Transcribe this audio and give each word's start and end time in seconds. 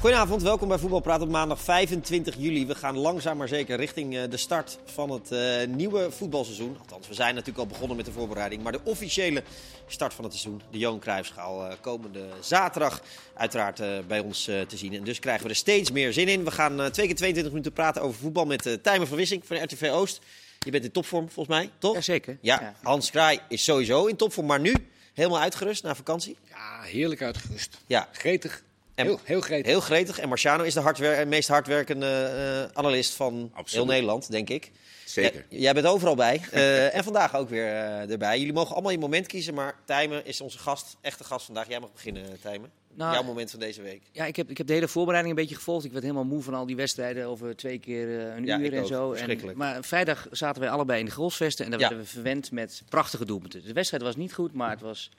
Goedenavond, 0.00 0.42
welkom 0.42 0.68
bij 0.68 0.78
Voetbalpraat 0.78 1.20
op 1.20 1.28
maandag 1.28 1.60
25 1.60 2.34
juli. 2.38 2.66
We 2.66 2.74
gaan 2.74 2.96
langzaam 2.96 3.36
maar 3.36 3.48
zeker 3.48 3.76
richting 3.76 4.16
eh, 4.16 4.22
de 4.30 4.36
start 4.36 4.78
van 4.84 5.10
het 5.10 5.32
uh, 5.32 5.66
nieuwe 5.66 6.10
voetbalseizoen. 6.10 6.76
Althans, 6.78 7.08
we 7.08 7.14
zijn 7.14 7.34
natuurlijk 7.34 7.58
al 7.58 7.66
begonnen 7.66 7.96
met 7.96 8.06
de 8.06 8.12
voorbereiding. 8.12 8.62
Maar 8.62 8.72
de 8.72 8.80
officiële 8.84 9.42
start 9.86 10.14
van 10.14 10.24
het 10.24 10.32
seizoen, 10.32 10.62
de 10.70 10.78
Johan 10.78 10.98
Cruijffschaal, 10.98 11.66
uh, 11.66 11.72
komende 11.80 12.24
zaterdag 12.40 13.02
uiteraard 13.34 14.06
bij 14.06 14.20
ons 14.20 14.44
te 14.44 14.76
zien. 14.76 14.94
En 14.94 15.04
dus 15.04 15.18
krijgen 15.18 15.42
we 15.42 15.50
er 15.50 15.56
steeds 15.56 15.90
meer 15.90 16.12
zin 16.12 16.28
in. 16.28 16.44
We 16.44 16.50
gaan 16.50 16.90
twee 16.90 17.06
keer 17.06 17.16
22 17.16 17.52
minuten 17.52 17.72
praten 17.72 18.02
over 18.02 18.20
voetbal 18.20 18.44
met 18.44 18.78
Tijmen 18.82 19.08
van 19.08 19.16
Wissing 19.16 19.46
van 19.46 19.62
RTV 19.62 19.90
Oost. 19.92 20.20
Je 20.58 20.70
bent 20.70 20.84
in 20.84 20.90
topvorm 20.90 21.30
volgens 21.30 21.56
mij, 21.56 21.70
toch? 21.78 21.94
Jazeker. 21.94 22.38
Ja, 22.40 22.58
ja. 22.60 22.74
Hans 22.82 23.10
Kraai 23.10 23.38
is 23.48 23.64
sowieso 23.64 24.06
in 24.06 24.16
topvorm, 24.16 24.46
maar 24.46 24.60
nu 24.60 24.74
helemaal 25.14 25.40
uitgerust 25.40 25.82
na 25.82 25.94
vakantie. 25.94 26.36
Ja, 26.48 26.82
heerlijk 26.82 27.22
uitgerust. 27.22 27.78
Ja. 27.86 28.08
Gretig. 28.12 28.62
Heel, 29.04 29.20
heel, 29.24 29.40
gretig. 29.40 29.66
Heel 29.66 29.80
gretig. 29.80 30.18
En 30.18 30.28
Marciano 30.28 30.62
is 30.62 30.74
de 30.74 30.80
hardwer 30.80 31.28
meest 31.28 31.48
hardwerkende 31.48 32.66
uh, 32.66 32.78
analist 32.78 33.14
van 33.14 33.50
Absoluut. 33.52 33.84
heel 33.84 33.94
Nederland, 33.94 34.30
denk 34.30 34.48
ik. 34.48 34.70
Zeker. 35.04 35.44
Jij 35.48 35.72
bent 35.72 35.86
overal 35.86 36.14
bij. 36.14 36.40
Uh, 36.54 36.94
en 36.96 37.04
vandaag 37.04 37.36
ook 37.36 37.48
weer 37.48 37.64
uh, 37.64 38.10
erbij. 38.10 38.38
Jullie 38.38 38.52
mogen 38.52 38.72
allemaal 38.72 38.92
je 38.92 38.98
moment 38.98 39.26
kiezen, 39.26 39.54
maar 39.54 39.74
Tijmen 39.84 40.26
is 40.26 40.40
onze 40.40 40.58
gast, 40.58 40.96
echte 41.00 41.24
gast 41.24 41.46
vandaag. 41.46 41.68
Jij 41.68 41.80
mag 41.80 41.92
beginnen, 41.92 42.40
Tijmen. 42.40 42.70
Nou, 42.94 43.12
Jouw 43.12 43.22
moment 43.22 43.50
van 43.50 43.60
deze 43.60 43.82
week. 43.82 44.02
Ja, 44.12 44.24
ik 44.24 44.36
heb, 44.36 44.50
ik 44.50 44.58
heb 44.58 44.66
de 44.66 44.72
hele 44.72 44.88
voorbereiding 44.88 45.36
een 45.36 45.40
beetje 45.42 45.56
gevolgd. 45.56 45.84
Ik 45.84 45.90
werd 45.92 46.02
helemaal 46.02 46.24
moe 46.24 46.42
van 46.42 46.54
al 46.54 46.66
die 46.66 46.76
wedstrijden 46.76 47.26
over 47.26 47.56
twee 47.56 47.78
keer 47.78 48.08
een 48.08 48.44
ja, 48.44 48.58
uur 48.58 48.72
en 48.72 48.80
ook. 48.80 48.86
zo. 48.86 49.12
En, 49.12 49.56
maar 49.56 49.84
vrijdag 49.84 50.26
zaten 50.30 50.60
wij 50.60 50.70
allebei 50.70 51.00
in 51.00 51.04
de 51.04 51.10
golfsvesten 51.10 51.64
en 51.64 51.70
daar 51.70 51.80
ja. 51.80 51.88
werden 51.88 52.06
we 52.06 52.12
verwend 52.12 52.52
met 52.52 52.82
prachtige 52.88 53.24
doelpunten. 53.24 53.64
De 53.64 53.72
wedstrijd 53.72 54.02
was 54.02 54.16
niet 54.16 54.34
goed, 54.34 54.52
maar 54.52 54.70
het 54.70 54.80
was 54.80 55.10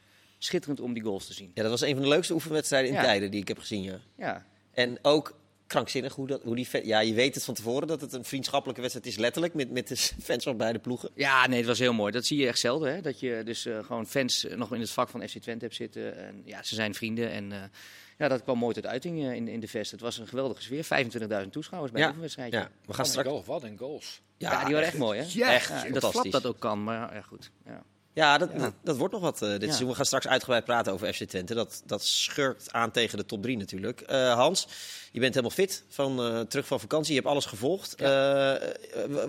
schitterend 0.43 0.79
om 0.79 0.93
die 0.93 1.03
goals 1.03 1.25
te 1.25 1.33
zien. 1.33 1.51
Ja, 1.53 1.61
dat 1.61 1.71
was 1.71 1.81
een 1.81 1.93
van 1.93 2.01
de 2.01 2.07
leukste 2.07 2.33
oefenwedstrijden 2.33 2.89
in 2.89 2.95
ja. 2.95 3.03
tijden 3.03 3.31
die 3.31 3.41
ik 3.41 3.47
heb 3.47 3.57
gezien. 3.57 3.83
Ja. 3.83 3.99
ja. 4.17 4.45
En 4.71 4.97
ook 5.01 5.39
krankzinnig 5.67 6.15
hoe, 6.15 6.27
dat, 6.27 6.41
hoe 6.43 6.55
die... 6.55 6.67
Ja, 6.83 6.99
je 6.99 7.13
weet 7.13 7.35
het 7.35 7.43
van 7.43 7.53
tevoren 7.53 7.87
dat 7.87 8.01
het 8.01 8.13
een 8.13 8.23
vriendschappelijke 8.23 8.81
wedstrijd 8.81 9.07
is, 9.07 9.17
letterlijk, 9.17 9.53
met, 9.53 9.71
met 9.71 9.87
de 9.87 9.95
fans 10.27 10.43
van 10.43 10.57
beide 10.57 10.79
ploegen. 10.79 11.09
Ja, 11.15 11.47
nee, 11.47 11.57
het 11.57 11.67
was 11.67 11.79
heel 11.79 11.93
mooi. 11.93 12.11
Dat 12.11 12.25
zie 12.25 12.39
je 12.39 12.47
echt 12.47 12.59
zelden, 12.59 12.93
hè? 12.93 13.01
Dat 13.01 13.19
je 13.19 13.41
dus 13.45 13.65
uh, 13.65 13.83
gewoon 13.83 14.07
fans 14.07 14.47
nog 14.55 14.73
in 14.73 14.79
het 14.79 14.89
vak 14.89 15.09
van 15.09 15.27
FC 15.27 15.37
Twente 15.37 15.65
hebt 15.65 15.75
zitten. 15.75 16.17
En 16.17 16.41
ja, 16.45 16.63
ze 16.63 16.75
zijn 16.75 16.93
vrienden 16.93 17.31
en... 17.31 17.51
Uh, 17.51 17.63
ja, 18.17 18.27
dat 18.27 18.43
kwam 18.43 18.57
mooi 18.57 18.73
tot 18.73 18.85
uiting 18.85 19.19
uh, 19.19 19.33
in, 19.33 19.47
in 19.47 19.59
de 19.59 19.67
vest. 19.67 19.91
Het 19.91 20.01
was 20.01 20.17
een 20.17 20.27
geweldige 20.27 20.61
sfeer. 20.61 20.85
25.000 21.43 21.49
toeschouwers 21.49 21.91
bij 21.91 22.01
ja. 22.01 22.07
de 22.07 22.13
oefenwedstrijd. 22.13 22.53
Ja, 22.53 22.71
we 22.85 22.93
gaan 22.93 23.05
straks... 23.05 23.27
Goal, 23.27 23.43
wat 23.43 23.63
een 23.63 23.77
goals. 23.77 24.21
Ja, 24.37 24.51
ja 24.51 24.63
die 24.65 24.73
waren 24.73 24.87
echt 24.87 24.97
mooi, 24.97 25.19
hè? 25.19 25.25
Ja, 25.29 25.53
echt 25.53 25.67
ja, 25.67 25.89
dat 25.89 26.11
flap 26.11 26.31
dat 26.31 26.45
ook 26.45 26.59
kan, 26.59 26.83
maar 26.83 27.13
ja, 27.15 27.21
goed. 27.21 27.51
Ja. 27.65 27.83
Ja, 28.13 28.37
dat, 28.37 28.59
dat, 28.59 28.73
dat, 28.83 28.97
wordt 28.97 29.13
nog 29.13 29.21
wat 29.21 29.41
uh, 29.41 29.49
dit 29.49 29.61
ja. 29.61 29.65
seizoen. 29.65 29.87
We 29.87 29.95
gaan 29.95 30.05
straks 30.05 30.27
uitgebreid 30.27 30.65
praten 30.65 30.93
over 30.93 31.13
FC 31.13 31.23
Twente. 31.23 31.53
Dat, 31.53 31.81
dat 31.85 32.03
schurkt 32.03 32.71
aan 32.71 32.91
tegen 32.91 33.17
de 33.17 33.25
top 33.25 33.41
3 33.41 33.57
natuurlijk. 33.57 34.03
Uh, 34.11 34.33
Hans, 34.33 34.67
je 35.11 35.19
bent 35.19 35.33
helemaal 35.33 35.55
fit 35.55 35.83
van 35.87 36.25
uh, 36.25 36.39
terug 36.39 36.67
van 36.67 36.79
vakantie. 36.79 37.13
Je 37.13 37.19
hebt 37.19 37.31
alles 37.31 37.45
gevolgd. 37.45 37.93
Ja. 37.97 38.59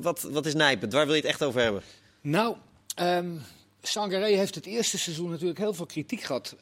wat, 0.01 0.23
wat 0.23 0.47
is 0.47 0.55
nijpend? 0.55 0.93
Waar 0.93 1.05
wil 1.07 1.15
je 1.15 1.21
het 1.21 1.31
echt 1.31 1.43
over 1.43 1.61
hebben? 1.61 1.83
Nou, 2.21 2.57
um, 3.01 3.43
Sangaré 3.83 4.27
heeft 4.37 4.55
het 4.55 4.67
eerste 4.67 4.99
seizoen 4.99 5.31
natuurlijk 5.31 5.59
heel 5.59 5.75
veel 5.75 5.87
kritiek 5.87 6.23
gehad. 6.23 6.57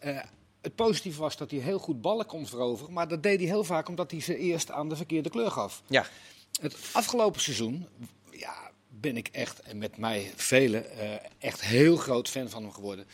het 0.60 0.74
positieve 0.74 1.20
was 1.20 1.36
dat 1.36 1.50
hij 1.50 1.60
heel 1.60 1.78
goed 1.78 2.00
ballen 2.00 2.26
kon 2.26 2.46
veroveren. 2.46 2.92
Maar 2.92 3.08
dat 3.08 3.22
deed 3.22 3.38
hij 3.38 3.48
heel 3.48 3.64
vaak 3.64 3.88
omdat 3.88 4.10
hij 4.10 4.20
ze 4.20 4.36
eerst 4.36 4.70
aan 4.70 4.88
de 4.88 4.96
verkeerde 4.96 5.30
kleur 5.30 5.50
gaf. 5.50 5.82
Ja. 5.86 6.06
Het 6.60 6.76
afgelopen 6.92 7.40
seizoen 7.40 7.86
ja, 8.30 8.69
ben 9.00 9.16
ik 9.16 9.28
echt, 9.28 9.60
en 9.60 9.78
met 9.78 9.96
mij 9.96 10.32
velen, 10.36 10.84
uh, 10.96 11.14
echt 11.38 11.60
heel 11.60 11.96
groot 11.96 12.28
fan 12.28 12.48
van 12.48 12.62
hem 12.62 12.72
geworden. 12.72 13.06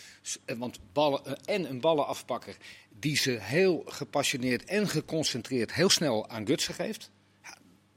Want 0.59 0.79
ballen, 0.93 1.23
uh, 1.27 1.33
en 1.45 1.71
een 1.71 1.81
ballenafpakker 1.81 2.57
die 2.99 3.17
ze 3.17 3.31
heel 3.31 3.83
gepassioneerd 3.87 4.65
en 4.65 4.89
geconcentreerd 4.89 5.73
heel 5.73 5.91
snel 5.91 6.29
aan 6.29 6.47
Gutsen 6.47 6.75
geeft. 6.75 7.11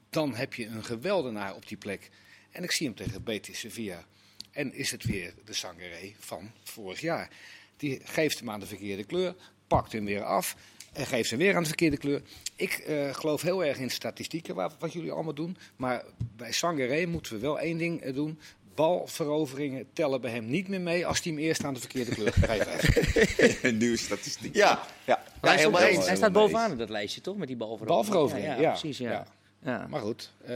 Dan 0.09 0.35
heb 0.35 0.53
je 0.53 0.65
een 0.65 0.83
geweldenaar 0.83 1.55
op 1.55 1.67
die 1.67 1.77
plek. 1.77 2.09
En 2.51 2.63
ik 2.63 2.71
zie 2.71 2.87
hem 2.87 2.95
tegen 2.95 3.23
Betis 3.23 3.59
Sevilla. 3.59 4.05
En 4.51 4.73
is 4.73 4.91
het 4.91 5.03
weer 5.03 5.33
de 5.45 5.53
Sangaré 5.53 6.13
van 6.19 6.51
vorig 6.63 7.01
jaar. 7.01 7.29
Die 7.77 7.99
geeft 8.03 8.39
hem 8.39 8.49
aan 8.49 8.59
de 8.59 8.65
verkeerde 8.65 9.03
kleur, 9.03 9.35
pakt 9.67 9.91
hem 9.91 10.05
weer 10.05 10.23
af 10.23 10.55
en 10.93 11.05
geeft 11.05 11.29
ze 11.29 11.37
weer 11.37 11.55
aan 11.55 11.61
de 11.61 11.67
verkeerde 11.67 11.97
kleur. 11.97 12.21
Ik 12.55 12.85
uh, 12.87 13.13
geloof 13.13 13.41
heel 13.41 13.65
erg 13.65 13.77
in 13.77 13.89
statistieken, 13.89 14.55
wat, 14.55 14.75
wat 14.79 14.93
jullie 14.93 15.11
allemaal 15.11 15.33
doen. 15.33 15.57
Maar 15.75 16.03
bij 16.35 16.51
Sangaré 16.51 17.05
moeten 17.05 17.33
we 17.33 17.39
wel 17.39 17.59
één 17.59 17.77
ding 17.77 18.05
uh, 18.05 18.13
doen. 18.13 18.39
Balveroveringen 18.75 19.85
tellen 19.93 20.21
bij 20.21 20.31
hem 20.31 20.45
niet 20.45 20.67
meer 20.67 20.81
mee 20.81 21.05
als 21.07 21.23
hij 21.23 21.31
hem 21.31 21.41
eerst 21.41 21.63
aan 21.63 21.73
de 21.73 21.79
verkeerde 21.79 22.11
kleur 22.11 22.33
geeft. 22.33 23.63
Een 23.63 23.77
nieuwe 23.77 23.97
statistiek. 23.97 24.55
Ja, 24.55 24.85
ja. 25.05 25.23
ja 25.41 25.51
helemaal 25.51 25.81
eens. 25.81 26.05
Hij 26.05 26.15
staat 26.15 26.31
bovenaan 26.31 26.71
in 26.71 26.77
dat 26.77 26.89
lijstje, 26.89 27.21
toch? 27.21 27.37
Met 27.37 27.47
die 27.47 27.57
balveroveringen. 27.57 28.03
Balveroveringen, 28.03 28.55
ja, 28.55 28.61
ja, 28.61 28.69
precies. 28.69 28.97
Ja. 28.97 29.11
ja. 29.11 29.25
ja. 29.63 29.87
Maar 29.87 30.01
goed, 30.01 30.31
uh, 30.49 30.55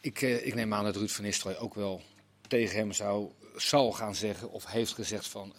ik, 0.00 0.20
ik 0.20 0.54
neem 0.54 0.74
aan 0.74 0.84
dat 0.84 0.96
Ruud 0.96 1.10
van 1.10 1.24
Nistelrooy 1.24 1.56
ook 1.60 1.74
wel 1.74 2.02
tegen 2.50 2.76
hem 2.76 2.92
zou, 2.92 3.30
zal 3.56 3.92
gaan 3.92 4.14
zeggen... 4.14 4.50
of 4.50 4.66
heeft 4.66 4.92
gezegd 4.92 5.28
van, 5.28 5.54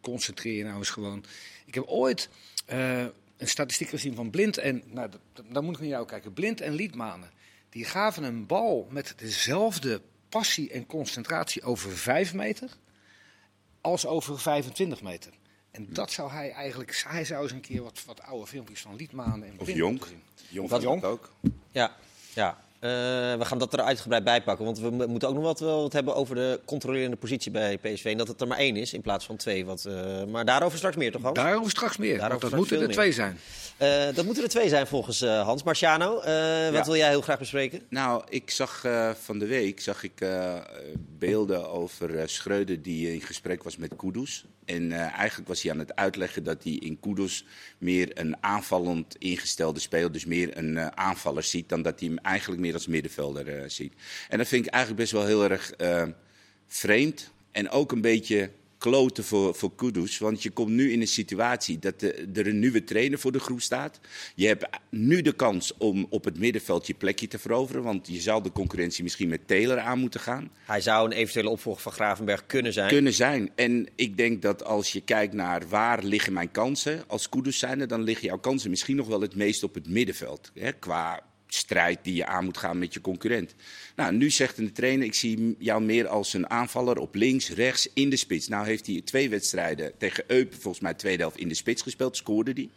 concentreer 0.00 0.56
je 0.56 0.64
nou 0.64 0.76
eens 0.76 0.90
gewoon. 0.90 1.24
Ik 1.66 1.74
heb 1.74 1.84
ooit... 1.86 2.28
Uh, 2.72 3.04
een 3.36 3.48
statistiek 3.48 3.88
gezien 3.88 4.14
van 4.14 4.30
Blind 4.30 4.58
en, 4.58 4.82
nou, 4.86 5.10
dan 5.48 5.64
moet 5.64 5.74
ik 5.74 5.80
naar 5.80 5.88
jou 5.88 6.06
kijken, 6.06 6.32
Blind 6.32 6.60
en 6.60 6.74
Liedmanen. 6.74 7.30
Die 7.68 7.84
gaven 7.84 8.22
een 8.22 8.46
bal 8.46 8.86
met 8.90 9.14
dezelfde 9.16 10.02
passie 10.28 10.70
en 10.70 10.86
concentratie 10.86 11.62
over 11.62 11.96
5 11.96 12.34
meter 12.34 12.70
als 13.80 14.06
over 14.06 14.38
25 14.40 15.02
meter. 15.02 15.32
En 15.70 15.86
dat 15.92 16.12
zou 16.12 16.30
hij 16.30 16.52
eigenlijk, 16.52 17.02
hij 17.08 17.24
zou 17.24 17.42
eens 17.42 17.52
een 17.52 17.60
keer 17.60 17.82
wat, 17.82 18.04
wat 18.06 18.22
oude 18.22 18.46
filmpjes 18.46 18.80
van 18.80 18.96
Liedmanen 18.96 19.48
en 19.48 19.58
Of 19.58 19.64
Blind 19.64 19.78
Jonk. 19.78 20.06
zien. 20.06 20.22
Jonk 20.48 20.70
Wat 20.70 20.82
Jonk 20.82 21.04
ook. 21.04 21.32
Ja, 21.70 21.96
ja. 22.34 22.63
Uh, 22.84 22.90
we 23.38 23.44
gaan 23.44 23.58
dat 23.58 23.72
er 23.72 23.80
uitgebreid 23.80 24.24
bij 24.24 24.42
pakken. 24.42 24.64
Want 24.64 24.78
we 24.78 24.90
moeten 24.90 25.28
ook 25.28 25.34
nog 25.34 25.44
wat, 25.44 25.60
wel 25.60 25.82
wat 25.82 25.92
hebben 25.92 26.14
over 26.14 26.34
de 26.34 26.60
controlerende 26.64 27.16
positie 27.16 27.50
bij 27.50 27.78
PSV. 27.78 28.04
En 28.04 28.16
dat 28.18 28.28
het 28.28 28.40
er 28.40 28.46
maar 28.46 28.58
één 28.58 28.76
is 28.76 28.92
in 28.92 29.00
plaats 29.00 29.26
van 29.26 29.36
twee. 29.36 29.64
Wat, 29.64 29.84
uh, 29.88 30.24
maar 30.24 30.44
daarover 30.44 30.78
straks 30.78 30.96
meer, 30.96 31.12
toch 31.12 31.22
Hans? 31.22 31.34
Daarover 31.36 31.70
straks 31.70 31.96
meer. 31.96 32.18
Daarover 32.18 32.50
dat 32.50 32.58
moeten 32.58 32.80
er 32.80 32.88
twee 32.88 33.12
zijn. 33.12 33.38
Uh, 33.82 34.14
dat 34.14 34.24
moeten 34.24 34.42
er 34.42 34.48
twee 34.48 34.68
zijn 34.68 34.86
volgens 34.86 35.20
Hans. 35.24 35.62
Marciano, 35.62 36.14
wat 36.14 36.24
Ja. 36.24 36.84
wil 36.84 36.96
jij 36.96 37.08
heel 37.08 37.20
graag 37.20 37.38
bespreken? 37.38 37.82
Nou, 37.88 38.22
ik 38.28 38.50
zag 38.50 38.84
eh, 38.84 39.10
van 39.22 39.38
de 39.38 39.46
week 39.46 39.80
zag 39.80 40.02
ik, 40.02 40.20
eh, 40.20 40.54
beelden 41.18 41.70
over 41.70 42.18
eh, 42.18 42.26
Schreuder 42.26 42.82
die 42.82 43.12
in 43.12 43.20
gesprek 43.20 43.62
was 43.62 43.76
met 43.76 43.96
Kudus. 43.96 44.44
En 44.64 44.92
eh, 44.92 45.18
eigenlijk 45.18 45.48
was 45.48 45.62
hij 45.62 45.72
aan 45.72 45.78
het 45.78 45.96
uitleggen 45.96 46.44
dat 46.44 46.64
hij 46.64 46.72
in 46.72 47.00
Kudus 47.00 47.44
meer 47.78 48.18
een 48.18 48.42
aanvallend 48.42 49.16
ingestelde 49.18 49.80
speler, 49.80 50.12
dus 50.12 50.24
meer 50.24 50.58
een 50.58 50.76
eh, 50.76 50.86
aanvaller 50.86 51.42
ziet, 51.42 51.68
dan 51.68 51.82
dat 51.82 52.00
hij 52.00 52.08
hem 52.08 52.18
eigenlijk 52.18 52.60
meer 52.60 52.74
als 52.74 52.86
middenvelder 52.86 53.48
eh, 53.48 53.68
ziet. 53.68 53.94
En 54.28 54.38
dat 54.38 54.48
vind 54.48 54.66
ik 54.66 54.72
eigenlijk 54.72 55.02
best 55.02 55.12
wel 55.12 55.26
heel 55.26 55.50
erg 55.50 55.72
vreemd 56.66 57.32
en 57.52 57.70
ook 57.70 57.92
een 57.92 58.00
beetje 58.00 58.50
kloten 58.84 59.24
voor, 59.24 59.54
voor 59.54 59.74
Kudus. 59.74 60.18
Want 60.18 60.42
je 60.42 60.50
komt 60.50 60.70
nu 60.70 60.92
in 60.92 61.00
een 61.00 61.06
situatie 61.06 61.78
dat 61.78 62.00
de, 62.00 62.28
er 62.34 62.46
een 62.46 62.58
nieuwe 62.58 62.84
trainer 62.84 63.18
voor 63.18 63.32
de 63.32 63.38
groep 63.38 63.60
staat. 63.60 64.00
Je 64.34 64.46
hebt 64.46 64.66
nu 64.90 65.22
de 65.22 65.32
kans 65.32 65.76
om 65.78 66.06
op 66.10 66.24
het 66.24 66.38
middenveld 66.38 66.86
je 66.86 66.94
plekje 66.94 67.28
te 67.28 67.38
veroveren. 67.38 67.82
Want 67.82 68.06
je 68.06 68.20
zou 68.20 68.42
de 68.42 68.52
concurrentie 68.52 69.02
misschien 69.02 69.28
met 69.28 69.46
Taylor 69.46 69.78
aan 69.78 69.98
moeten 69.98 70.20
gaan. 70.20 70.50
Hij 70.64 70.80
zou 70.80 71.06
een 71.06 71.16
eventuele 71.16 71.48
opvolger 71.48 71.82
van 71.82 71.92
Gravenberg 71.92 72.46
kunnen 72.46 72.72
zijn. 72.72 72.88
Kunnen 72.88 73.12
zijn. 73.12 73.50
En 73.54 73.88
ik 73.94 74.16
denk 74.16 74.42
dat 74.42 74.64
als 74.64 74.92
je 74.92 75.00
kijkt 75.00 75.34
naar 75.34 75.68
waar 75.68 76.02
liggen 76.02 76.32
mijn 76.32 76.50
kansen 76.50 77.04
als 77.06 77.28
Kudus 77.28 77.58
zijnde, 77.58 77.86
dan 77.86 78.02
liggen 78.02 78.26
jouw 78.26 78.38
kansen 78.38 78.70
misschien 78.70 78.96
nog 78.96 79.06
wel 79.06 79.20
het 79.20 79.34
meest 79.34 79.62
op 79.62 79.74
het 79.74 79.88
middenveld. 79.88 80.50
Hè, 80.54 80.72
qua 80.72 81.22
strijd 81.54 81.98
die 82.02 82.14
je 82.14 82.26
aan 82.26 82.44
moet 82.44 82.58
gaan 82.58 82.78
met 82.78 82.94
je 82.94 83.00
concurrent. 83.00 83.54
Nou, 83.96 84.14
nu 84.14 84.30
zegt 84.30 84.56
de 84.56 84.72
trainer, 84.72 85.06
ik 85.06 85.14
zie 85.14 85.56
jou 85.58 85.82
meer 85.82 86.06
als 86.08 86.32
een 86.32 86.50
aanvaller 86.50 86.98
op 86.98 87.14
links, 87.14 87.50
rechts, 87.50 87.88
in 87.94 88.10
de 88.10 88.16
spits. 88.16 88.48
Nou 88.48 88.66
heeft 88.66 88.86
hij 88.86 89.00
twee 89.04 89.30
wedstrijden 89.30 89.92
tegen 89.98 90.24
Eupen, 90.26 90.60
volgens 90.60 90.82
mij 90.82 90.94
tweede 90.94 91.22
helft 91.22 91.38
in 91.38 91.48
de 91.48 91.54
spits 91.54 91.82
gespeeld, 91.82 92.16
scoorde 92.16 92.52
hij. 92.52 92.68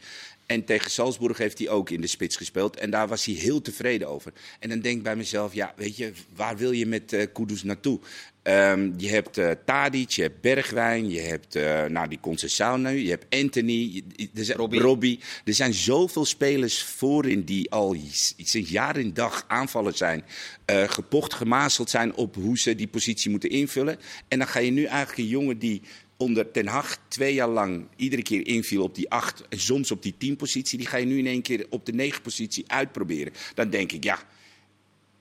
En 0.47 0.65
tegen 0.65 0.91
Salzburg 0.91 1.37
heeft 1.37 1.57
hij 1.57 1.69
ook 1.69 1.89
in 1.89 2.01
de 2.01 2.07
spits 2.07 2.35
gespeeld. 2.35 2.77
En 2.77 2.89
daar 2.89 3.07
was 3.07 3.25
hij 3.25 3.35
heel 3.35 3.61
tevreden 3.61 4.07
over. 4.07 4.33
En 4.59 4.69
dan 4.69 4.79
denk 4.79 4.97
ik 4.97 5.03
bij 5.03 5.15
mezelf, 5.15 5.53
ja, 5.53 5.73
weet 5.75 5.97
je, 5.97 6.11
waar 6.35 6.57
wil 6.57 6.71
je 6.71 6.85
met 6.85 7.13
uh, 7.13 7.25
Kudus 7.33 7.63
naartoe? 7.63 7.99
Um, 8.43 8.93
je 8.97 9.09
hebt 9.09 9.37
uh, 9.37 9.51
Tadic, 9.65 10.09
je 10.09 10.21
hebt 10.21 10.41
Bergwijn, 10.41 11.09
je 11.09 11.19
hebt 11.19 11.55
uh, 11.55 11.85
nou, 11.85 12.07
die 12.07 12.19
Conceição 12.19 12.81
nu, 12.81 12.89
je 12.89 13.09
hebt 13.09 13.25
Anthony, 13.29 14.03
je, 14.15 14.29
er 14.33 14.45
zijn, 14.45 14.57
Robbie. 14.57 14.79
Robbie. 14.79 15.19
Er 15.45 15.53
zijn 15.53 15.73
zoveel 15.73 16.25
spelers 16.25 16.83
voorin 16.83 17.43
die 17.43 17.71
al 17.71 17.95
sinds 18.43 18.69
jaar 18.69 18.95
en 18.95 19.13
dag 19.13 19.45
aanvallers 19.47 19.97
zijn. 19.97 20.23
Uh, 20.71 20.83
gepocht, 20.83 21.33
gemazeld 21.33 21.89
zijn 21.89 22.15
op 22.15 22.35
hoe 22.35 22.57
ze 22.57 22.75
die 22.75 22.87
positie 22.87 23.31
moeten 23.31 23.49
invullen. 23.49 23.99
En 24.27 24.37
dan 24.37 24.47
ga 24.47 24.59
je 24.59 24.71
nu 24.71 24.83
eigenlijk 24.83 25.17
een 25.17 25.27
jongen 25.27 25.59
die 25.59 25.81
onder 26.17 26.51
Ten 26.51 26.67
Hag 26.67 26.97
twee 27.07 27.33
jaar 27.33 27.49
lang 27.49 27.87
iedere 27.95 28.21
keer 28.21 28.47
inviel 28.47 28.83
op 28.83 28.95
die 28.95 29.09
acht 29.09 29.43
en 29.49 29.59
soms 29.59 29.91
op 29.91 30.01
die 30.01 30.15
tien 30.17 30.35
positie. 30.35 30.77
Die 30.77 30.87
ga 30.87 30.97
je 30.97 31.05
nu 31.05 31.17
in 31.17 31.27
één 31.27 31.41
keer 31.41 31.65
op 31.69 31.85
de 31.85 31.93
negen 31.93 32.21
positie 32.21 32.63
uitproberen. 32.67 33.33
Dan 33.53 33.69
denk 33.69 33.91
ik, 33.91 34.03
ja, 34.03 34.19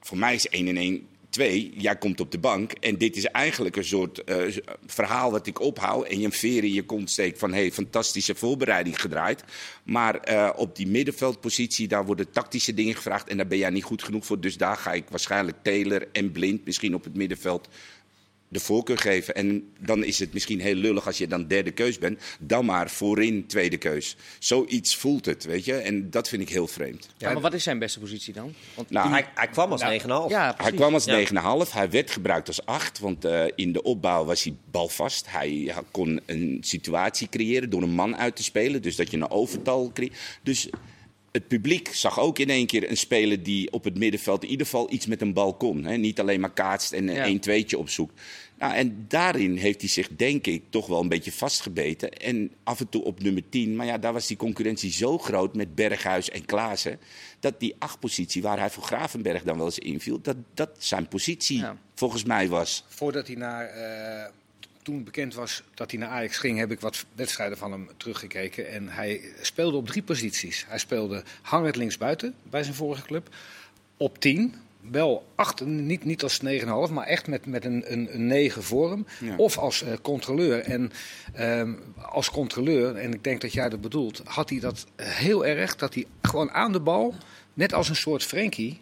voor 0.01 0.19
mij 0.19 0.35
is 0.35 0.49
1 0.49 0.69
en 0.69 0.77
1 0.77 1.07
Twee, 1.37 1.73
jij 1.77 1.97
komt 1.97 2.21
op 2.21 2.31
de 2.31 2.39
bank 2.39 2.73
en 2.73 2.99
dit 2.99 3.17
is 3.17 3.25
eigenlijk 3.25 3.77
een 3.77 3.85
soort 3.85 4.25
eh, 4.25 4.57
verhaal 4.87 5.31
wat 5.31 5.47
ik 5.47 5.61
ophoud 5.61 6.07
en 6.07 6.19
je 6.19 6.25
een 6.25 6.33
veer 6.33 6.65
in 6.65 6.73
je 6.73 6.85
kont 6.85 7.11
steekt 7.11 7.39
van 7.39 7.53
hey, 7.53 7.73
fantastische 7.73 8.35
voorbereiding 8.35 9.01
gedraaid. 9.01 9.45
Maar 9.85 10.17
eh, 10.17 10.51
op 10.57 10.77
die 10.77 10.87
middenveldpositie, 10.87 11.89
daar 11.89 12.07
worden 12.07 12.31
tactische 12.31 12.75
dingen 12.75 12.95
gevraagd 12.95 13.29
en 13.29 13.37
daar 13.37 13.47
ben 13.47 13.59
jij 13.59 13.71
niet 13.71 13.85
goed 13.85 14.03
genoeg 14.03 14.27
voor. 14.27 14.41
Dus 14.41 14.57
daar 14.57 14.77
ga 14.77 14.93
ik 14.93 15.05
waarschijnlijk 15.09 15.57
Taylor 15.63 16.09
en 16.13 16.33
Blind 16.33 16.65
misschien 16.65 16.95
op 16.95 17.05
het 17.05 17.17
middenveld 17.17 17.69
de 18.49 18.61
voorkeur 18.61 18.99
geven. 18.99 19.35
En 19.35 19.73
dan 19.79 20.05
is 20.05 20.19
het 20.19 20.33
misschien 20.33 20.61
heel 20.61 20.75
lullig 20.75 21.07
als 21.07 21.19
je 21.19 21.27
dan 21.27 21.47
derde 21.47 21.71
keus 21.71 21.99
bent. 21.99 22.21
Dan 22.41 22.65
maar 22.65 22.91
voorin 22.91 23.47
tweede 23.47 23.77
keus. 23.77 24.17
Zoiets 24.39 24.97
voelt 24.97 25.25
het, 25.25 25.45
weet 25.45 25.65
je. 25.65 25.75
En 25.75 26.11
dat 26.11 26.29
vind 26.29 26.43
ik 26.43 26.49
heel 26.49 26.67
vreemd. 26.67 27.09
Ja, 27.17 27.33
maar 27.33 27.43
wat 27.43 27.55
is 27.55 27.63
zijn 27.63 27.79
beste 27.79 27.99
positie 28.01 28.33
dan? 28.35 28.55
Want 28.75 28.91
Nou, 28.91 29.09
Hij, 29.11 29.27
hij 29.35 29.49
kwam 29.49 29.73
als 29.73 29.83
9,5. 29.83 29.89
ja, 30.29 30.45
Hij 30.45 30.55
precies. 30.55 30.75
kwam 30.75 30.95
als 30.95 31.05
Ja. 31.05 31.65
9,5. 31.67 31.73
Hij 31.73 31.91
werd 31.91 32.11
gebruikt 32.11 32.49
als 32.49 32.65
8. 32.67 32.99
Want 32.99 33.25
eh, 33.25 33.45
in 33.55 33.73
de 33.73 33.83
opbouw 33.83 34.25
was 34.25 34.43
hij 34.43 34.55
balvast. 34.71 35.25
Hij 35.31 35.75
kon 35.91 36.21
een 36.27 36.59
situatie 36.61 37.29
creëren 37.29 37.71
door 37.71 37.83
een 37.83 37.91
man 37.95 38.17
uit 38.17 38.37
te 38.37 38.43
spelen. 38.43 38.83
Dus 38.83 38.97
dat 38.97 39.11
je 39.11 39.17
een 39.17 39.31
overtal 39.31 39.91
creëert. 39.95 40.15
Dus 40.43 40.69
het 41.37 41.49
publiek 41.49 41.89
zag 41.95 42.21
ook 42.21 42.39
in 42.39 42.51
één 42.51 42.67
keer 42.67 42.91
een 42.91 42.97
speler 42.97 43.43
die 43.43 43.73
op 43.73 43.85
het 43.85 43.99
middenveld 43.99 44.45
in 44.45 44.51
ieder 44.51 44.67
geval 44.67 44.93
iets 44.93 45.07
met 45.07 45.21
een 45.21 45.33
bal 45.33 45.55
kon. 45.55 45.85
Hè? 45.85 45.97
Niet 45.97 46.21
alleen 46.21 46.41
maar 46.41 46.53
kaatst 46.53 46.93
en 46.93 47.05
Ja. 47.09 47.27
een 47.27 47.41
1-2'tje 47.41 47.79
opzoekt. 47.79 48.21
Nou, 48.59 48.75
en 48.75 49.05
daarin 49.09 49.57
heeft 49.57 49.81
hij 49.81 49.89
zich, 49.91 50.09
denk 50.17 50.47
ik, 50.47 50.63
toch 50.71 50.87
wel 50.87 51.01
een 51.01 51.09
beetje 51.09 51.33
vastgebeten. 51.33 52.11
En 52.13 52.53
af 52.65 52.81
en 52.81 52.89
toe 52.89 53.05
op 53.05 53.23
nummer 53.23 53.43
10. 53.49 53.77
Maar 53.77 53.87
ja, 53.87 53.99
daar 53.99 54.13
was 54.13 54.27
die 54.27 54.37
concurrentie 54.37 54.91
zo 54.93 55.19
groot 55.19 55.55
met 55.55 55.75
Berghuis 55.75 56.31
en 56.31 56.45
Klaassen. 56.45 56.99
Dat 57.41 57.61
die 57.61 57.75
achtpositie, 57.79 58.43
waar 58.43 58.59
hij 58.59 58.71
voor 58.71 58.83
Gravenberg 58.83 59.43
dan 59.43 59.57
wel 59.57 59.67
eens 59.67 59.79
inviel, 59.79 60.21
dat 60.21 60.37
dat 60.55 60.71
zijn 60.79 61.09
positie 61.09 61.59
Ja. 61.59 61.77
volgens 61.95 62.25
mij 62.25 62.49
was. 62.49 62.85
Voordat 62.89 63.27
hij 63.27 63.37
naar, 63.37 63.67
eh, 63.67 64.31
toen 64.87 65.05
bekend 65.05 65.35
was 65.35 65.63
dat 65.75 65.91
hij 65.91 66.01
naar 66.01 66.09
Ajax 66.09 66.37
ging, 66.37 66.59
heb 66.59 66.71
ik 66.71 66.81
wat 66.81 67.05
wedstrijden 67.15 67.59
van 67.59 67.73
hem 67.73 67.89
teruggekeken. 67.97 68.71
En 68.71 68.89
hij 68.89 69.21
speelde 69.41 69.77
op 69.77 69.87
drie 69.87 70.03
posities. 70.03 70.65
Hij 70.69 70.79
speelde 70.79 71.23
hangend 71.43 71.77
linksbuiten 71.77 72.35
bij 72.43 72.63
zijn 72.63 72.75
vorige 72.75 73.03
club. 73.03 73.35
Op 73.97 74.19
10. 74.19 74.55
Wel 74.81 75.27
acht, 75.35 75.65
niet, 75.65 76.05
niet 76.05 76.23
als 76.23 76.41
9,5, 76.45 76.93
maar 76.93 77.07
echt 77.07 77.27
met, 77.27 77.47
met 77.47 77.65
een, 77.65 77.93
een, 77.93 78.15
een 78.15 78.27
9 78.27 78.63
voor 78.63 78.91
hem. 78.91 79.07
Ja. 79.21 79.37
Of 79.37 79.59
als 79.59 79.83
eh, 79.83 79.93
controleur. 80.03 80.61
En 80.61 80.93
ehm, 81.33 81.75
als 82.03 82.31
controleur, 82.31 82.97
en 82.97 83.13
ik 83.13 83.25
denk 83.25 83.41
dat 83.41 83.53
jij 83.53 83.69
dat 83.69 83.81
bedoelt, 83.81 84.23
had 84.25 84.51
hij 84.51 84.61
dat 84.61 84.87
heel 84.97 85.47
erg. 85.47 85.77
Dat 85.77 85.95
hij 85.95 86.07
gewoon 86.23 86.51
aan 86.51 86.73
de 86.73 86.81
bal, 86.81 87.15
net 87.55 87.73
als 87.73 87.89
een 87.89 87.97
soort 87.97 88.23
Frenkie, 88.23 88.81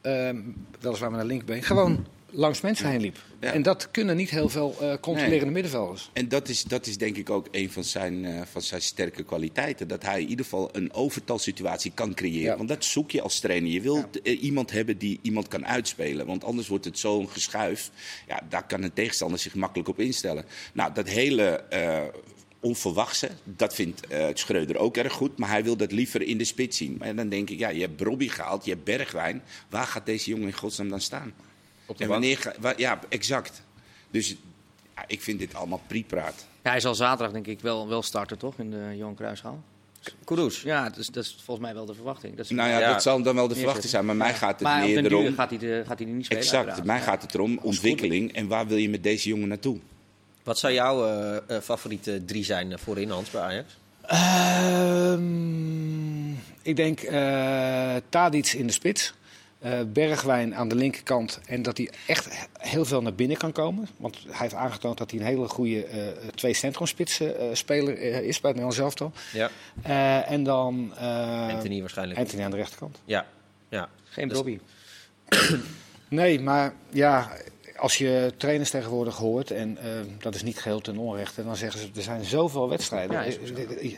ehm, 0.00 0.40
weliswaar 0.80 1.10
met 1.10 1.20
een 1.20 1.26
linkerbeen, 1.26 1.62
gewoon 1.62 2.06
langs 2.32 2.60
mensen 2.60 2.88
heen 2.88 3.00
liep. 3.00 3.16
Ja. 3.40 3.52
En 3.52 3.62
dat 3.62 3.90
kunnen 3.90 4.16
niet 4.16 4.30
heel 4.30 4.48
veel 4.48 4.76
eh, 4.80 4.94
controlerende 5.00 5.44
Nee. 5.44 5.52
middenvelders. 5.52 6.10
En 6.12 6.28
dat 6.28 6.48
is, 6.48 6.62
dat 6.62 6.86
is 6.86 6.98
denk 6.98 7.16
ik 7.16 7.30
ook 7.30 7.48
een 7.50 7.70
van 7.70 7.84
zijn, 7.84 8.24
eh, 8.24 8.40
van 8.50 8.62
zijn 8.62 8.82
sterke 8.82 9.22
kwaliteiten. 9.22 9.88
Dat 9.88 10.02
hij 10.02 10.20
in 10.20 10.28
ieder 10.28 10.44
geval 10.44 10.68
een 10.72 10.92
overtalsituatie 10.94 11.92
kan 11.94 12.14
creëren. 12.14 12.50
Ja. 12.50 12.56
Want 12.56 12.68
dat 12.68 12.84
zoek 12.84 13.10
je 13.10 13.22
als 13.22 13.40
trainer. 13.40 13.70
Je 13.70 13.80
wilt 13.80 14.22
eh, 14.22 14.42
iemand 14.42 14.70
hebben 14.70 14.98
die 14.98 15.18
iemand 15.22 15.48
kan 15.48 15.66
uitspelen. 15.66 16.26
Want 16.26 16.44
anders 16.44 16.68
wordt 16.68 16.84
het 16.84 16.98
zo'n 16.98 17.28
geschuif. 17.28 17.90
Ja, 18.28 18.40
daar 18.48 18.66
kan 18.66 18.82
een 18.82 18.92
tegenstander 18.92 19.38
zich 19.38 19.54
makkelijk 19.54 19.88
op 19.88 20.00
instellen. 20.00 20.44
Nou, 20.72 20.92
dat 20.94 21.08
hele 21.08 21.64
onverwachte, 22.60 23.28
dat 23.44 23.74
vindt 23.74 24.00
Schreuder 24.34 24.76
ook 24.76 24.96
erg 24.96 25.12
goed. 25.12 25.38
Maar 25.38 25.48
hij 25.48 25.64
wil 25.64 25.76
dat 25.76 25.92
liever 25.92 26.22
in 26.22 26.38
de 26.38 26.44
spits 26.44 26.76
zien. 26.76 26.96
Maar 26.98 27.14
dan 27.14 27.28
denk 27.28 27.50
ik, 27.50 27.58
ja, 27.58 27.68
je 27.68 27.80
hebt 27.80 28.00
Robbie 28.00 28.30
gehaald, 28.30 28.64
je 28.64 28.70
hebt 28.70 28.84
Bergwijn. 28.84 29.42
Waar 29.70 29.86
gaat 29.86 30.06
deze 30.06 30.30
jongen 30.30 30.46
in 30.46 30.52
godsnaam 30.52 30.88
dan 30.88 31.00
staan? 31.00 31.32
Op 31.92 31.98
de 31.98 32.04
en 32.04 32.10
wanneer 32.10 32.38
ga, 32.38 32.52
wa- 32.60 32.74
ja, 32.76 32.98
exact. 33.08 33.62
Dus 34.10 34.36
ja, 34.96 35.04
ik 35.06 35.22
vind 35.22 35.38
dit 35.38 35.54
allemaal 35.54 35.80
priepraat. 35.86 36.46
Ja, 36.62 36.70
hij 36.70 36.80
zal 36.80 36.94
zaterdag 36.94 37.32
denk 37.32 37.46
ik 37.46 37.60
wel, 37.60 37.88
wel 37.88 38.02
starten, 38.02 38.38
toch? 38.38 38.58
In 38.58 38.70
de 38.70 38.92
Johan 38.96 39.14
Cruijffschaal. 39.14 39.62
Kudus. 40.24 40.62
Ja, 40.62 40.90
dus, 40.90 41.06
dat 41.06 41.24
is 41.24 41.36
volgens 41.44 41.66
mij 41.66 41.74
wel 41.74 41.86
de 41.86 41.94
verwachting. 41.94 42.36
Dat 42.36 42.44
is 42.44 42.50
Nou 42.50 42.68
ja, 42.70 42.78
Ja. 42.78 42.92
dat 42.92 43.02
zal 43.02 43.22
dan 43.22 43.34
wel 43.34 43.48
de 43.48 43.54
verwachting 43.54 43.88
zijn. 43.90 44.04
Maar 44.04 44.16
mij 44.16 44.34
gaat 44.34 44.50
het 44.58 44.62
maar 44.62 44.84
meer 44.84 45.04
erom... 45.04 45.34
gaat 45.34 45.48
hij, 45.50 45.58
de, 45.58 45.82
gaat 45.86 45.98
hij 45.98 46.06
er 46.08 46.12
niet 46.14 46.24
spelen. 46.24 46.42
Exact, 46.42 46.56
uiteraard. 46.68 46.86
mij 46.86 46.96
Ja. 46.96 47.02
gaat 47.02 47.22
het 47.22 47.34
erom 47.34 47.58
ontwikkeling. 47.62 48.32
En 48.32 48.46
waar 48.48 48.66
wil 48.66 48.76
je 48.76 48.88
met 48.88 49.02
deze 49.02 49.28
jongen 49.28 49.48
naartoe? 49.48 49.78
Wat 50.42 50.58
zou 50.58 50.72
jouw 50.72 51.06
eh, 51.06 51.36
eh, 51.56 51.62
favoriete 51.62 52.22
drie 52.24 52.44
zijn 52.44 52.72
eh, 52.72 52.78
voorin, 52.78 53.10
Hans, 53.10 53.30
bij 53.30 53.40
Ajax? 53.42 53.76
Ehm, 55.02 56.30
ik 56.62 56.76
denk 56.76 57.00
eh 57.00 57.94
Tadic 58.08 58.46
in 58.52 58.66
de 58.66 58.72
spits. 58.72 59.14
Eh, 59.62 59.80
Bergwijn 59.86 60.54
aan 60.54 60.68
de 60.68 60.74
linkerkant. 60.74 61.40
En 61.46 61.62
dat 61.62 61.76
hij 61.76 61.90
echt 62.06 62.48
heel 62.58 62.84
veel 62.84 63.02
naar 63.02 63.14
binnen 63.14 63.36
kan 63.36 63.52
komen. 63.52 63.88
Want 63.96 64.18
hij 64.26 64.36
heeft 64.38 64.54
aangetoond 64.54 64.98
dat 64.98 65.10
hij 65.10 65.20
een 65.20 65.26
hele 65.26 65.48
goede 65.48 65.84
eh 65.84 65.98
twee 66.34 66.54
centrumspitsen 66.54 67.38
eh, 67.38 67.46
speler 67.52 67.98
is 68.00 68.40
bij 68.40 68.50
het 68.50 68.60
Nederlands 68.60 68.78
elftal. 68.78 69.12
Ja. 69.32 69.50
Eh, 69.82 70.30
en 70.30 70.44
dan 70.44 70.92
eh, 70.96 71.48
Anthony 71.48 71.80
waarschijnlijk. 71.80 72.18
Anthony 72.18 72.42
aan 72.42 72.50
de 72.50 72.56
rechterkant. 72.56 73.00
Ja. 73.04 73.26
ja. 73.68 73.88
Geen 74.04 74.28
Dus- 74.28 74.36
Bobby. 74.36 74.58
Nee, 76.08 76.40
maar 76.40 76.74
ja, 76.90 77.32
als 77.76 77.98
je 77.98 78.32
trainers 78.36 78.70
tegenwoordig 78.70 79.16
hoort, 79.16 79.50
en 79.50 79.78
eh, 79.78 79.90
dat 80.18 80.34
is 80.34 80.42
niet 80.42 80.58
geheel 80.58 80.80
ten 80.80 80.96
onrechte, 80.96 81.44
dan 81.44 81.56
zeggen 81.56 81.80
ze 81.80 81.88
er 81.96 82.02
zijn 82.02 82.24
zoveel 82.24 82.68
wedstrijden. 82.68 83.16
Ja. 83.16 83.96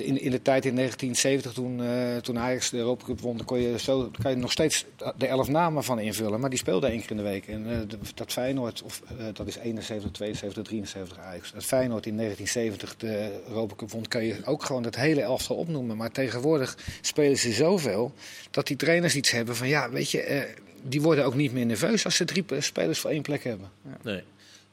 In, 0.00 0.20
in 0.20 0.30
de 0.30 0.42
tijd 0.42 0.64
in 0.64 0.74
1970, 0.74 1.52
toen, 1.52 1.82
eh, 1.82 2.16
toen 2.16 2.38
Ajax 2.38 2.70
de 2.70 2.76
Europa 2.76 3.04
Cup 3.04 3.20
won, 3.20 3.44
kon 3.44 3.60
je, 3.60 3.78
zo, 3.78 4.10
kan 4.22 4.30
je 4.30 4.36
nog 4.36 4.52
steeds 4.52 4.84
de 5.16 5.26
elf 5.26 5.48
namen 5.48 5.84
van 5.84 5.98
invullen. 5.98 6.40
Maar 6.40 6.50
die 6.50 6.58
speelden 6.58 6.90
één 6.90 7.00
keer 7.00 7.10
in 7.10 7.16
de 7.16 7.22
week. 7.22 7.46
En 7.46 7.70
eh, 7.70 7.98
dat 8.14 8.32
Feyenoord, 8.32 8.82
of, 8.82 9.02
eh, 9.18 9.26
dat 9.32 9.46
is 9.46 9.56
71, 9.56 10.10
72, 10.10 10.62
73 10.62 11.18
Ajax. 11.18 11.52
Dat 11.52 11.64
Feyenoord 11.64 12.06
in 12.06 12.16
1970 12.16 12.96
de 12.96 13.42
Europa 13.48 13.74
Cup 13.74 13.90
won, 13.90 14.08
kan 14.08 14.24
je 14.24 14.36
ook 14.44 14.64
gewoon 14.64 14.84
het 14.84 14.96
hele 14.96 15.20
elftal 15.20 15.56
opnoemen. 15.56 15.96
Maar 15.96 16.10
tegenwoordig 16.10 16.78
spelen 17.00 17.38
ze 17.38 17.52
zoveel, 17.52 18.12
dat 18.50 18.66
die 18.66 18.76
trainers 18.76 19.16
iets 19.16 19.30
hebben 19.30 19.56
van, 19.56 19.68
ja, 19.68 19.90
weet 19.90 20.10
je... 20.10 20.54
die 20.82 21.02
worden 21.02 21.24
ook 21.24 21.34
niet 21.34 21.52
meer 21.52 21.66
nerveus 21.66 22.04
als 22.04 22.16
ze 22.16 22.24
drie 22.24 22.44
spelers 22.58 22.98
voor 22.98 23.10
één 23.10 23.22
plek 23.22 23.44
hebben. 23.44 23.70
Nee. 24.02 24.22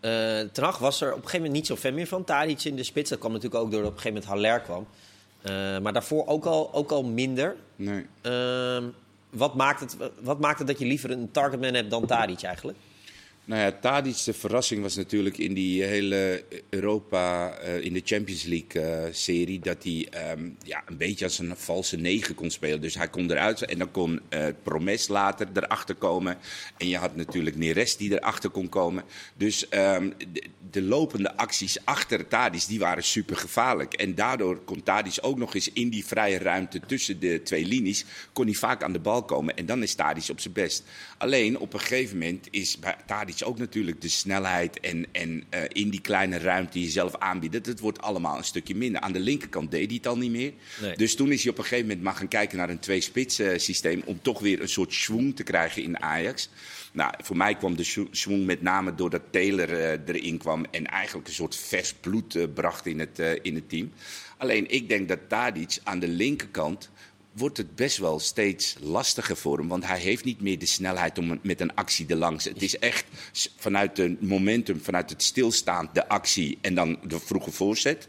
Eh 0.03 0.39
Ten 0.51 0.63
Hag 0.63 0.77
was 0.77 1.01
er 1.01 1.07
op 1.07 1.15
een 1.15 1.21
gegeven 1.21 1.39
moment 1.39 1.55
niet 1.55 1.67
zo 1.67 1.75
fan 1.75 1.93
meer 1.93 2.07
van. 2.07 2.23
Tadic 2.23 2.63
in 2.63 2.75
de 2.75 2.83
spits. 2.83 3.09
Dat 3.09 3.19
kwam 3.19 3.31
natuurlijk 3.31 3.63
ook 3.63 3.71
door 3.71 3.83
op 3.83 3.93
een 3.93 3.99
gegeven 3.99 4.13
moment 4.13 4.31
Haller 4.31 4.59
kwam. 4.59 4.87
Eh, 5.43 5.79
maar 5.79 5.93
daarvoor 5.93 6.27
ook 6.27 6.45
al, 6.45 6.73
ook 6.73 6.91
al 6.91 7.03
minder. 7.03 7.55
Nee. 7.75 8.05
Ehm, 8.21 8.83
wat, 9.29 9.55
maakt 9.55 9.79
het, 9.79 9.97
wat 10.21 10.39
maakt 10.39 10.57
het 10.57 10.67
dat 10.67 10.79
je 10.79 10.85
liever 10.85 11.11
een 11.11 11.31
targetman 11.31 11.73
hebt 11.73 11.89
dan 11.89 12.05
Tadic 12.05 12.41
eigenlijk? 12.43 12.77
Nou 13.45 13.61
ja, 13.61 13.71
Tadic, 13.71 14.23
de 14.23 14.33
verrassing 14.33 14.81
was 14.81 14.95
natuurlijk 14.95 15.37
in 15.37 15.53
die 15.53 15.83
hele 15.83 16.43
Europa, 16.69 17.51
eh, 17.57 17.79
in 17.81 17.93
de 17.93 18.01
Champions 18.03 18.43
League-serie, 18.43 19.59
dat 19.59 19.83
hij 19.83 20.07
ehm, 20.09 20.49
ja, 20.65 20.83
een 20.85 20.97
beetje 20.97 21.25
als 21.25 21.39
een 21.39 21.57
valse 21.57 21.97
negen 21.97 22.35
kon 22.35 22.49
spelen. 22.49 22.81
Dus 22.81 22.95
hij 22.95 23.07
kon 23.07 23.31
eruit 23.31 23.61
en 23.61 23.77
dan 23.77 23.91
kon 23.91 24.21
eh 24.29 24.45
Promes 24.63 25.07
later 25.07 25.47
erachter 25.53 25.95
komen. 25.95 26.37
En 26.77 26.87
je 26.87 26.97
had 26.97 27.15
natuurlijk 27.15 27.55
Neres 27.55 27.97
die 27.97 28.11
erachter 28.11 28.49
kon 28.49 28.69
komen. 28.69 29.03
Dus 29.37 29.69
ehm, 29.69 30.09
de, 30.31 30.43
de 30.71 30.81
lopende 30.81 31.37
acties 31.37 31.85
achter 31.85 32.27
Tadic, 32.27 32.67
die 32.67 32.79
waren 32.79 33.03
super 33.03 33.35
gevaarlijk. 33.35 33.93
En 33.93 34.15
daardoor 34.15 34.63
kon 34.63 34.83
Tadic 34.83 35.17
ook 35.21 35.37
nog 35.37 35.55
eens 35.55 35.71
in 35.71 35.89
die 35.89 36.05
vrije 36.05 36.37
ruimte 36.37 36.79
tussen 36.79 37.19
de 37.19 37.41
twee 37.43 37.65
linies, 37.65 38.05
kon 38.33 38.45
hij 38.45 38.53
vaak 38.53 38.83
aan 38.83 38.93
de 38.93 38.99
bal 38.99 39.23
komen. 39.23 39.55
En 39.57 39.65
dan 39.65 39.83
is 39.83 39.93
Tadic 39.93 40.29
op 40.29 40.39
zijn 40.39 40.53
best. 40.53 40.83
Alleen 41.17 41.59
op 41.59 41.73
een 41.73 41.79
gegeven 41.79 42.17
moment 42.17 42.47
is 42.51 42.79
bij 42.79 42.95
Tadic 43.33 43.47
ook 43.47 43.57
natuurlijk 43.57 44.01
de 44.01 44.07
snelheid 44.07 44.79
en, 44.79 45.05
en 45.11 45.43
eh, 45.49 45.61
in 45.67 45.89
die 45.89 46.01
kleine 46.01 46.37
ruimte 46.37 46.79
jezelf 46.79 47.15
aanbieden. 47.15 47.63
Dat, 47.63 47.79
wordt 47.79 48.01
allemaal 48.01 48.37
een 48.37 48.43
stukje 48.43 48.75
minder. 48.75 49.01
Aan 49.01 49.11
de 49.11 49.19
linkerkant 49.19 49.71
deed 49.71 49.85
hij 49.85 49.95
het 49.95 50.07
al 50.07 50.17
niet 50.17 50.31
meer. 50.31 50.53
Nee. 50.81 50.95
Dus 50.95 51.15
toen 51.15 51.31
is 51.31 51.43
hij 51.43 51.51
op 51.51 51.57
een 51.57 51.63
gegeven 51.63 51.87
moment 51.87 52.03
maar 52.03 52.15
gaan 52.15 52.27
kijken 52.27 52.57
naar 52.57 52.69
een 52.69 52.79
twee-spits 52.79 53.39
eh, 53.39 53.57
systeem 53.57 54.01
om 54.05 54.19
toch 54.21 54.39
weer 54.39 54.61
een 54.61 54.69
soort 54.69 54.93
schwung 54.93 55.35
te 55.35 55.43
krijgen 55.43 55.83
in 55.83 56.01
Ajax. 56.01 56.49
Nou, 56.91 57.13
voor 57.23 57.37
mij 57.37 57.55
kwam 57.55 57.75
de 57.75 57.83
schw- 57.83 58.11
schwung 58.11 58.45
met 58.45 58.61
name 58.61 58.95
doordat 58.95 59.21
Taylor 59.31 59.73
eh, 59.73 59.99
erin 60.05 60.37
kwam 60.37 60.65
en 60.71 60.85
eigenlijk 60.85 61.27
een 61.27 61.33
soort 61.33 61.55
vers 61.55 61.93
bloed 61.93 62.53
bracht 62.53 62.85
in 62.85 62.99
het, 62.99 63.19
in 63.41 63.55
het 63.55 63.69
team. 63.69 63.91
Alleen 64.37 64.71
ik 64.71 64.89
denk 64.89 65.07
dat 65.07 65.19
Tadic 65.27 65.77
aan 65.83 65.99
de 65.99 66.07
linkerkant 66.07 66.89
wordt 67.33 67.57
het 67.57 67.75
best 67.75 67.97
wel 67.97 68.19
steeds 68.19 68.75
lastiger 68.79 69.37
voor 69.37 69.57
hem. 69.57 69.67
Want 69.67 69.85
hij 69.85 69.99
heeft 69.99 70.23
niet 70.23 70.41
meer 70.41 70.59
de 70.59 70.65
snelheid 70.65 71.17
om 71.17 71.39
met 71.41 71.61
een 71.61 71.75
actie 71.75 72.05
erlangs. 72.07 72.45
Het 72.45 72.61
is 72.61 72.79
echt 72.79 73.05
vanuit 73.57 73.97
het 73.97 74.21
momentum, 74.21 74.81
vanuit 74.81 75.09
het 75.09 75.23
stilstaan, 75.23 75.89
de 75.93 76.07
actie 76.07 76.57
en 76.61 76.75
dan 76.75 76.99
de 77.07 77.19
vroege 77.19 77.51
voorzet. 77.51 78.07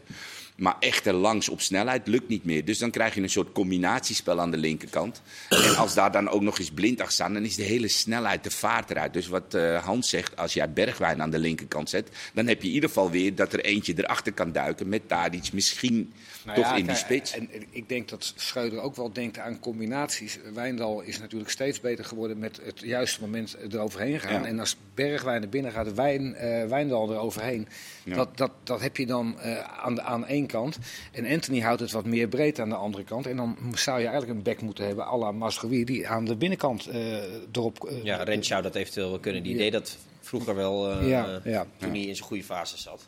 Maar 0.55 0.75
echt 0.79 1.05
er 1.05 1.13
langs 1.13 1.49
op 1.49 1.61
snelheid 1.61 2.07
lukt 2.07 2.27
niet 2.27 2.45
meer. 2.45 2.65
Dus 2.65 2.77
dan 2.77 2.91
krijg 2.91 3.15
je 3.15 3.21
een 3.21 3.29
soort 3.29 3.51
combinatiespel 3.51 4.39
aan 4.39 4.51
de 4.51 4.57
linkerkant. 4.57 5.21
En 5.49 5.75
als 5.75 5.93
daar 5.93 6.11
dan 6.11 6.29
ook 6.29 6.41
nog 6.41 6.59
eens 6.59 6.71
blind 6.71 6.99
achter 6.99 7.13
staan, 7.13 7.33
dan 7.33 7.43
is 7.43 7.55
de 7.55 7.63
hele 7.63 7.87
snelheid, 7.87 8.43
de 8.43 8.51
vaart 8.51 8.89
eruit. 8.89 9.13
Dus 9.13 9.27
wat 9.27 9.53
eh, 9.53 9.83
Hans 9.83 10.09
zegt, 10.09 10.37
als 10.37 10.53
jij 10.53 10.71
Bergwijn 10.71 11.21
aan 11.21 11.29
de 11.29 11.39
linkerkant 11.39 11.89
zet, 11.89 12.09
dan 12.33 12.47
heb 12.47 12.61
je 12.61 12.67
in 12.67 12.73
ieder 12.73 12.89
geval 12.89 13.11
weer 13.11 13.35
dat 13.35 13.53
er 13.53 13.59
eentje 13.59 13.93
erachter 13.97 14.33
kan 14.33 14.51
duiken 14.51 14.89
met 14.89 15.07
Tadic 15.07 15.53
misschien 15.53 16.13
Nou 16.43 16.57
toch 16.57 16.65
ja, 16.65 16.75
in 16.75 16.85
die 16.85 16.95
spits. 16.95 17.31
En, 17.31 17.49
en 17.51 17.63
ik 17.69 17.89
denk 17.89 18.09
dat 18.09 18.33
Schreuder 18.35 18.79
ook 18.79 18.95
wel 18.95 19.13
denkt 19.13 19.37
aan 19.37 19.59
combinaties. 19.59 20.39
Wijndal 20.53 21.01
is 21.01 21.19
natuurlijk 21.19 21.51
steeds 21.51 21.79
beter 21.79 22.05
geworden 22.05 22.39
met 22.39 22.59
het 22.63 22.79
juiste 22.79 23.21
moment 23.21 23.57
eroverheen 23.69 24.19
gaan. 24.19 24.41
Ja. 24.41 24.47
En 24.47 24.59
als 24.59 24.77
Bergwijn 24.93 25.41
er 25.41 25.49
binnen 25.49 25.71
gaat, 25.71 25.93
Wijn, 25.93 26.35
eh, 26.35 26.67
Wijndal 26.67 27.11
eroverheen. 27.11 27.67
Ja. 28.03 28.15
Dat, 28.15 28.37
dat, 28.37 28.51
dat 28.63 28.81
heb 28.81 28.97
je 28.97 29.05
dan 29.05 29.39
eh, 29.39 29.59
aan, 29.59 30.01
aan 30.01 30.25
één 30.25 30.44
kant. 30.47 30.77
En 31.11 31.25
Anthony 31.25 31.59
houdt 31.59 31.79
het 31.81 31.91
wat 31.91 32.05
meer 32.05 32.27
breed 32.27 32.59
aan 32.59 32.69
de 32.69 32.75
andere 32.75 33.03
kant. 33.03 33.25
En 33.27 33.35
dan 33.35 33.57
zou 33.75 33.99
je 33.99 34.07
eigenlijk 34.07 34.37
een 34.37 34.43
back 34.43 34.61
moeten 34.61 34.85
hebben, 34.85 35.05
à 35.05 35.17
la 35.17 35.31
Masrowi, 35.31 35.83
die 35.85 36.07
aan 36.07 36.25
de 36.25 36.35
binnenkant 36.35 36.87
eh 36.87 37.17
erop... 37.51 37.83
eh, 37.85 38.03
Ja, 38.03 38.23
Rens 38.23 38.47
zou 38.47 38.61
dat 38.61 38.75
eventueel 38.75 39.09
wel 39.09 39.19
kunnen. 39.19 39.43
Die 39.43 39.51
Ja. 39.53 39.57
deed 39.57 39.71
dat 39.71 39.97
vroeger 40.21 40.55
wel 40.55 40.91
eh, 40.91 41.09
Ja, 41.09 41.41
ja. 41.43 41.65
toen 41.77 41.89
hij 41.89 41.99
in 41.99 42.15
zijn 42.15 42.27
goede 42.27 42.43
fase 42.43 42.77
zat. 42.77 43.07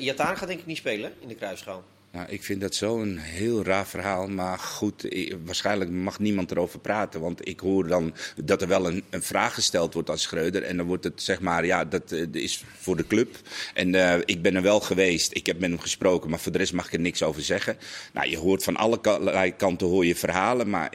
Iataren 0.00 0.36
gaat 0.36 0.48
denk 0.48 0.60
ik 0.60 0.66
niet 0.66 0.76
spelen 0.76 1.12
in 1.20 1.28
de 1.28 1.34
kruisschaal. 1.34 1.82
Nou, 2.12 2.26
ik 2.28 2.42
vind 2.42 2.60
dat 2.60 2.74
zo'n 2.74 3.16
heel 3.16 3.64
raar 3.64 3.86
verhaal. 3.86 4.28
Maar 4.28 4.58
goed, 4.58 5.08
waarschijnlijk 5.44 5.90
mag 5.90 6.18
niemand 6.18 6.50
erover 6.50 6.78
praten. 6.80 7.20
Want 7.20 7.48
ik 7.48 7.60
hoor 7.60 7.86
dan 7.86 8.14
dat 8.44 8.62
er 8.62 8.68
wel 8.68 8.86
een, 8.86 9.02
een 9.10 9.22
vraag 9.22 9.54
gesteld 9.54 9.94
wordt 9.94 10.10
aan 10.10 10.18
Schreuder. 10.18 10.62
En 10.62 10.76
dan 10.76 10.86
wordt 10.86 11.04
het 11.04 11.22
zeg 11.22 11.40
maar, 11.40 11.66
ja, 11.66 11.84
dat 11.84 12.12
eh, 12.12 12.26
is 12.32 12.64
voor 12.78 12.96
de 12.96 13.06
club. 13.06 13.36
En 13.74 13.94
eh, 13.94 14.20
ik 14.24 14.42
ben 14.42 14.54
er 14.54 14.62
wel 14.62 14.80
geweest. 14.80 15.36
Ik 15.36 15.46
heb 15.46 15.58
met 15.58 15.70
hem 15.70 15.78
gesproken. 15.78 16.30
Maar 16.30 16.38
voor 16.38 16.52
de 16.52 16.58
rest 16.58 16.72
mag 16.72 16.86
ik 16.86 16.92
er 16.92 17.00
niks 17.00 17.22
over 17.22 17.42
zeggen. 17.42 17.76
Nou, 18.12 18.28
je 18.28 18.38
hoort 18.38 18.62
van 18.62 18.76
alle 18.76 19.00
ka- 19.00 19.50
kanten 19.50 19.86
hoor 19.86 20.06
je 20.06 20.16
verhalen. 20.16 20.70
Maar 20.70 20.92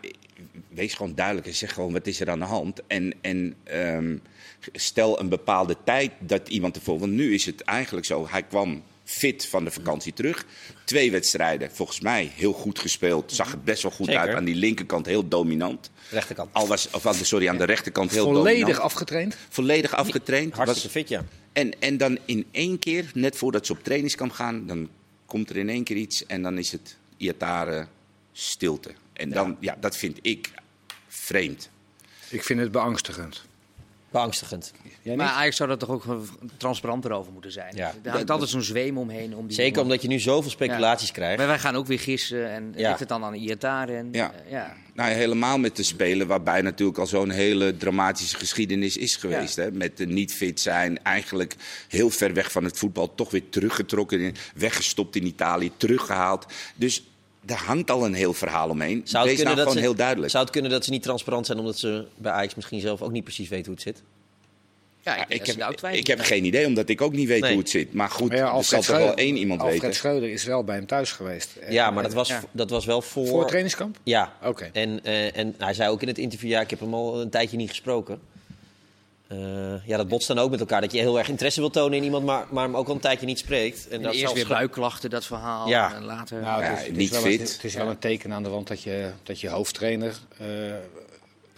wees 0.70 0.94
gewoon 0.94 1.16
duidelijk 1.16 1.48
en 1.48 1.54
zeg 1.54 1.74
gewoon 1.74 1.94
wat 1.94 2.08
is 2.08 2.20
er 2.20 2.30
aan 2.30 2.40
de 2.40 2.46
hand. 2.46 2.82
En, 2.88 3.14
en 3.22 3.56
ehm, 3.64 4.18
stel 4.74 5.20
een 5.20 5.30
bepaalde 5.30 5.78
tijd 5.84 6.12
dat 6.20 6.50
iemand 6.50 6.76
ervoor. 6.76 7.00
Want 7.00 7.12
nu 7.12 7.34
is 7.34 7.46
het 7.46 7.62
eigenlijk 7.62 8.06
zo. 8.06 8.28
Hij 8.30 8.44
kwam 8.44 8.84
fit 9.06 9.46
van 9.46 9.64
de 9.64 9.72
vakantie 9.72 10.14
terug. 10.14 10.46
Twee 10.84 11.12
wedstrijden, 11.12 11.70
volgens 11.72 12.00
mij 12.00 12.32
heel 12.36 12.54
goed 12.54 12.80
gespeeld. 12.80 13.32
Zag 13.32 13.52
er 13.52 13.60
best 13.60 13.82
wel 13.84 13.92
goed 13.92 14.06
Zeker. 14.06 14.22
uit. 14.22 14.36
Aan 14.36 14.44
die 14.46 14.56
linkerkant 14.56 15.06
heel 15.06 15.28
dominant. 15.28 15.90
Rechterkant. 16.10 16.54
Al 16.54 16.68
was, 16.68 16.90
of 16.92 17.06
aan 17.06 17.18
de, 17.18 17.24
sorry, 17.24 17.48
aan 17.48 17.58
de 17.58 17.64
rechterkant 17.64 18.12
heel 18.12 18.24
volledig 18.24 18.60
dominant. 18.60 18.80
afgetraind. 18.84 19.38
Volledig 19.50 19.96
afgetraind. 19.96 20.54
Hartstikke 20.54 20.88
Was- 20.88 20.98
fit, 20.98 21.10
ja. 21.10 21.26
en, 21.54 21.80
en 21.80 21.98
dan 21.98 22.18
in 22.26 22.46
één 22.52 22.80
keer, 22.80 23.12
net 23.14 23.36
voordat 23.36 23.66
ze 23.66 23.72
op 23.72 23.84
trainingskamp 23.84 24.32
gaan, 24.32 24.68
dan 24.68 24.90
komt 25.26 25.50
er 25.50 25.58
in 25.58 25.70
één 25.70 25.84
keer 25.84 25.96
iets 25.98 26.26
en 26.26 26.42
dan 26.42 26.58
is 26.58 26.72
het 26.72 26.98
Iatare 27.18 27.88
stilte. 28.32 28.92
En 29.14 29.30
dan, 29.30 29.58
ja. 29.60 29.78
dat 29.80 29.98
vind 29.98 30.18
ik 30.22 30.52
vreemd. 31.08 31.70
Ik 32.30 32.44
vind 32.44 32.60
het 32.60 32.72
beangstigend. 32.72 33.44
Beangstigend. 34.16 34.72
Maar? 35.04 35.28
Ajax 35.28 35.56
zou 35.56 35.70
er 35.70 35.78
toch 35.78 35.90
ook 35.90 36.06
transparanter 36.58 37.12
over 37.12 37.32
moeten 37.32 37.52
zijn. 37.52 37.76
Ja. 37.76 37.94
Er 38.04 38.12
hangt 38.12 38.30
altijd 38.32 38.50
zo'n 38.50 38.62
zweem 38.62 38.98
omheen. 38.98 39.36
Om 39.36 39.48
die 39.48 39.56
Zeker 39.56 39.82
omdat 39.82 40.02
je 40.02 40.08
nu 40.08 40.20
zoveel 40.20 40.52
speculaties 40.52 41.08
Ja. 41.08 41.14
krijgt. 41.14 41.38
Maar 41.38 41.48
wij 41.48 41.60
gaan 41.60 41.76
ook 41.76 41.88
weer 41.88 42.00
gissen 42.00 42.50
en 42.52 42.74
Ja. 42.76 42.88
ligt 42.88 43.00
het 43.00 43.10
dan 43.10 43.24
aan 43.24 43.34
Iataren. 43.34 43.98
En, 43.98 44.10
Ja. 44.12 44.32
eh, 44.46 44.52
ja. 44.52 44.74
Nou, 44.94 45.12
helemaal 45.12 45.58
met 45.58 45.76
de 45.76 45.84
spelen 45.84 46.28
waarbij 46.28 46.62
natuurlijk 46.62 46.98
al 46.98 47.08
zo'n 47.08 47.30
hele 47.30 47.78
dramatische 47.78 48.38
geschiedenis 48.38 48.98
is 48.98 49.16
geweest. 49.16 49.56
Hè? 49.56 49.72
Met 49.72 49.98
de 49.98 50.06
niet 50.06 50.34
fit 50.34 50.60
zijn, 50.60 51.04
eigenlijk 51.04 51.56
heel 51.88 52.10
ver 52.10 52.34
weg 52.34 52.52
van 52.52 52.64
het 52.64 52.78
voetbal, 52.78 53.16
toch 53.16 53.32
weer 53.32 53.50
teruggetrokken, 53.50 54.20
in- 54.20 54.36
weggestopt 54.56 55.16
in 55.16 55.26
Italië, 55.26 55.72
teruggehaald. 55.78 56.46
Dus 56.76 57.04
er 57.46 57.56
hangt 57.58 57.92
al 57.92 58.06
een 58.06 58.14
heel 58.14 58.34
verhaal 58.34 58.70
omheen. 58.70 59.02
Zou 59.04 59.04
het, 59.04 59.14
Wees 59.14 59.24
nou 59.24 59.36
kunnen 59.36 59.56
dat 59.56 59.58
gewoon 59.68 59.74
ze, 59.74 59.80
heel 59.80 59.96
duidelijk. 59.96 60.32
zou 60.32 60.44
het 60.44 60.54
kunnen 60.54 60.72
dat 60.72 60.86
ze 60.86 60.92
niet 60.92 61.04
transparant 61.04 61.46
zijn 61.46 61.60
omdat 61.60 61.78
ze 61.78 62.06
bij 62.16 62.32
Ajax 62.32 62.56
misschien 62.56 62.80
zelf 62.80 63.02
ook 63.02 63.12
niet 63.12 63.24
precies 63.24 63.50
weten 63.50 63.66
hoe 63.66 63.74
het 63.74 63.84
zit? 63.84 64.02
Ja, 65.04 65.16
ik, 65.28 65.58
daar 65.58 65.70
heb, 65.82 65.94
ik 65.94 66.08
heb 66.08 66.20
geen 66.20 66.46
idee, 66.46 66.66
omdat 66.66 66.90
ik 66.90 67.02
ook 67.02 67.14
niet 67.14 67.28
weet 67.28 67.42
Nee. 67.42 67.52
hoe 67.52 67.60
het 67.60 67.70
zit. 67.70 67.94
Maar 67.94 68.10
goed, 68.10 68.28
Maar 68.28 68.38
ja, 68.38 68.44
er 68.44 68.50
zal 68.50 68.58
Alfred 68.58 68.84
toch 68.86 68.98
wel 68.98 69.16
één 69.16 69.38
iemand 69.38 69.62
Alfred 69.62 69.82
weten. 69.82 69.96
Schreuder 69.96 70.30
is 70.30 70.44
wel 70.44 70.64
bij 70.64 70.76
hem 70.76 70.86
thuis 70.86 71.12
geweest. 71.12 71.50
Ja, 71.70 71.88
En- 71.88 71.94
maar 71.94 72.04
dat 72.04 72.14
was, 72.14 72.28
Ja. 72.28 72.44
dat 72.52 72.70
was 72.70 72.86
wel 72.86 73.02
voor... 73.02 73.28
Voor 73.28 73.40
het 73.40 73.48
trainingskamp? 73.48 73.98
Ja. 74.04 74.34
Oké. 74.44 74.70
En, 74.74 75.00
eh, 75.04 75.38
en 75.38 75.56
hij 75.58 75.74
zei 75.74 75.90
ook 75.90 76.02
in 76.02 76.08
het 76.08 76.18
interview, 76.18 76.50
ja, 76.50 76.62
ik 76.62 76.70
heb 76.70 76.80
hem 76.80 76.94
al 76.94 77.22
een 77.22 77.30
tijdje 77.30 77.58
niet 77.58 77.70
gesproken. 77.70 78.20
Eh, 79.28 79.88
ja, 79.88 79.98
dat 79.98 80.08
botst 80.08 80.28
dan 80.28 80.40
ook 80.40 80.50
met 80.50 80.60
elkaar. 80.60 80.82
Dat 80.82 80.92
je 80.92 81.00
heel 81.00 81.18
erg 81.18 81.28
interesse 81.30 81.60
wil 81.60 81.70
tonen 81.70 81.98
in 81.98 82.04
iemand, 82.04 82.26
maar, 82.26 82.46
maar 82.50 82.64
hem 82.64 82.78
ook 82.78 82.88
al 82.88 82.94
een 82.94 83.00
tijdje 83.00 83.26
niet 83.26 83.40
spreekt. 83.40 83.88
En 83.88 83.92
En 83.92 84.02
dat 84.02 84.08
eerst 84.12 84.20
zelfs 84.20 84.36
weer 84.36 84.48
buikklachten, 84.48 85.10
dat 85.10 85.26
verhaal. 85.26 85.68
Ja. 85.68 85.94
En 85.96 86.04
later... 86.04 86.42
Nou, 86.42 86.62
Ja, 86.64 86.70
het 86.70 86.78
is, 86.80 86.86
het 86.86 86.92
is 86.92 86.98
niet 86.98 87.10
wel 87.10 87.22
fit. 87.22 87.40
Een, 87.40 87.46
het 87.56 87.64
is 87.64 87.74
wel 87.74 87.88
een 87.90 88.00
teken 88.00 88.34
aan 88.34 88.44
de 88.44 88.50
wand 88.50 88.68
dat 88.68 88.82
je, 88.82 89.12
dat 89.24 89.40
je 89.42 89.50
hoofdtrainer, 89.50 90.14
eh, 90.38 90.48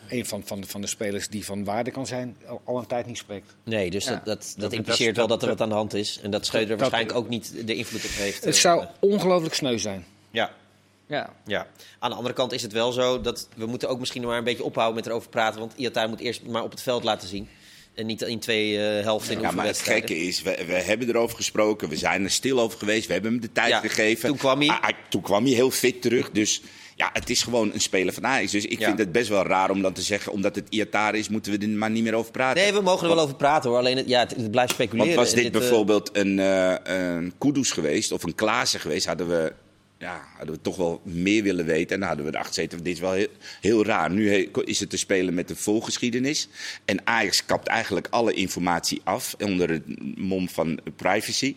een 0.10 0.26
van, 0.26 0.42
van, 0.46 0.64
van 0.66 0.82
de 0.82 0.88
spelers 0.88 1.28
die 1.30 1.46
van 1.46 1.64
waarde 1.64 1.92
kan 1.92 2.08
zijn, 2.08 2.38
al, 2.48 2.62
al 2.64 2.78
een 2.78 2.86
tijd 2.88 3.06
niet 3.06 3.18
spreekt. 3.18 3.56
Nee, 3.64 3.90
dus 3.90 4.06
Ja. 4.06 4.12
dat, 4.12 4.26
dat, 4.26 4.42
dat 4.42 4.56
Dat- 4.62 4.74
impliceert 4.74 5.16
dat- 5.16 5.28
wel 5.28 5.38
dat 5.38 5.42
er 5.42 5.50
wat 5.50 5.62
aan 5.62 5.70
de 5.70 5.76
hand 5.76 5.94
is. 5.94 6.20
En 6.24 6.32
dat 6.32 6.46
Schreuder 6.46 6.70
dat- 6.70 6.80
waarschijnlijk 6.80 7.18
ook 7.18 7.30
niet 7.30 7.54
de 7.68 7.76
invloed 7.76 8.06
op 8.06 8.12
heeft. 8.14 8.44
Het 8.46 8.54
eh, 8.56 8.60
zou 8.62 8.86
ongelooflijk 9.00 9.54
sneu 9.56 9.78
zijn. 9.78 10.06
Ja, 10.32 10.52
Ja. 11.08 11.30
ja. 11.46 11.68
Aan 12.00 12.10
de 12.10 12.16
andere 12.16 12.34
kant 12.36 12.52
is 12.52 12.62
het 12.62 12.72
wel 12.72 12.92
zo 12.92 13.22
dat 13.22 13.48
we 13.56 13.66
moeten 13.66 13.90
ook 13.90 14.00
misschien 14.00 14.24
maar 14.24 14.38
een 14.38 14.44
beetje 14.44 14.64
ophouden 14.64 14.96
met 14.96 15.06
erover 15.06 15.30
praten. 15.30 15.60
Want 15.60 15.74
Iataren 15.76 16.10
moet 16.10 16.20
eerst 16.20 16.44
maar 16.46 16.64
op 16.64 16.72
het 16.72 16.82
veld 16.82 17.04
laten 17.04 17.28
zien. 17.28 17.50
En 17.98 18.06
niet 18.06 18.22
in 18.22 18.40
twee 18.40 18.78
eh 18.78 19.04
helften 19.04 19.34
in 19.36 19.42
Ja, 19.42 19.52
maar 19.52 19.66
het 19.66 19.80
gekke 19.80 20.18
is, 20.20 20.42
we, 20.42 20.58
we 20.68 20.74
hebben 20.74 21.10
erover 21.10 21.36
gesproken, 21.36 21.90
we 21.90 21.96
zijn 21.98 22.24
er 22.24 22.32
stil 22.32 22.60
over 22.60 22.78
geweest, 22.80 23.08
we 23.08 23.14
hebben 23.14 23.32
hem 23.32 23.42
de 23.42 23.52
tijd 23.52 23.70
Ja, 23.70 23.80
gegeven. 23.80 24.30
toen 24.30 24.38
kwam 24.38 24.60
hij. 24.60 24.68
Ah, 24.70 24.82
ah, 24.84 24.90
toen 25.10 25.22
kwam 25.22 25.44
hij 25.46 25.54
heel 25.54 25.72
fit 25.72 26.02
terug, 26.02 26.32
dus 26.32 26.62
ja, 26.96 27.10
het 27.14 27.30
is 27.30 27.44
gewoon 27.44 27.74
een 27.74 27.80
speler 27.82 28.14
van 28.14 28.26
Ajax. 28.26 28.52
Dus 28.52 28.66
ik 28.66 28.80
Ja. 28.80 28.86
vind 28.88 29.00
het 29.00 29.12
best 29.12 29.30
wel 29.30 29.44
raar 29.46 29.70
om 29.70 29.82
dan 29.82 29.94
te 29.94 30.02
zeggen, 30.02 30.32
omdat 30.32 30.56
het 30.56 30.68
Iatar 30.70 31.16
is, 31.16 31.30
moeten 31.30 31.52
we 31.52 31.58
er 31.66 31.70
maar 31.70 31.90
niet 31.90 32.04
meer 32.04 32.14
over 32.14 32.32
praten. 32.32 32.64
Nee, 32.64 32.74
we 32.74 32.82
mogen 32.82 33.08
er 33.10 33.16
wel 33.16 33.24
over 33.24 33.36
praten 33.36 33.70
hoor. 33.70 33.80
Alleen 33.80 33.98
het, 33.98 34.08
ja, 34.08 34.20
het, 34.20 34.32
het 34.36 34.52
blijft 34.52 34.72
speculeren. 34.74 35.16
Want 35.16 35.28
was 35.28 35.36
dit 35.36 35.46
eh, 35.46 35.52
bijvoorbeeld 35.60 36.10
een, 36.14 36.40
eh 36.40 36.74
een 36.84 37.34
Kudus 37.38 37.72
geweest 37.72 38.12
of 38.12 38.24
een 38.24 38.36
Klaassen 38.36 38.80
geweest, 38.80 39.06
hadden 39.06 39.28
we, 39.28 39.54
ja, 39.98 40.28
hadden 40.38 40.56
we 40.56 40.62
toch 40.62 40.76
wel 40.76 41.02
meer 41.04 41.44
willen 41.44 41.66
weten. 41.66 41.94
En 41.94 42.00
dan 42.00 42.08
hadden 42.08 42.26
we 42.26 42.32
erachter 42.32 42.54
gezeten, 42.54 42.84
dit 42.84 42.94
is 42.94 43.00
wel 43.00 43.28
heel, 43.62 43.86
raar. 43.86 44.12
Nu 44.12 44.50
is 44.64 44.80
het 44.80 44.90
te 44.90 44.98
spelen 44.98 45.34
met 45.34 45.50
een 45.50 45.56
volgeschiedenis. 45.56 46.50
En 46.86 47.08
Ajax 47.08 47.46
kapt 47.46 47.68
eigenlijk 47.68 48.08
alle 48.10 48.34
informatie 48.34 49.02
af 49.04 49.36
onder 49.40 49.70
het 49.70 50.18
mom 50.18 50.50
van 50.50 50.80
privacy. 50.96 51.56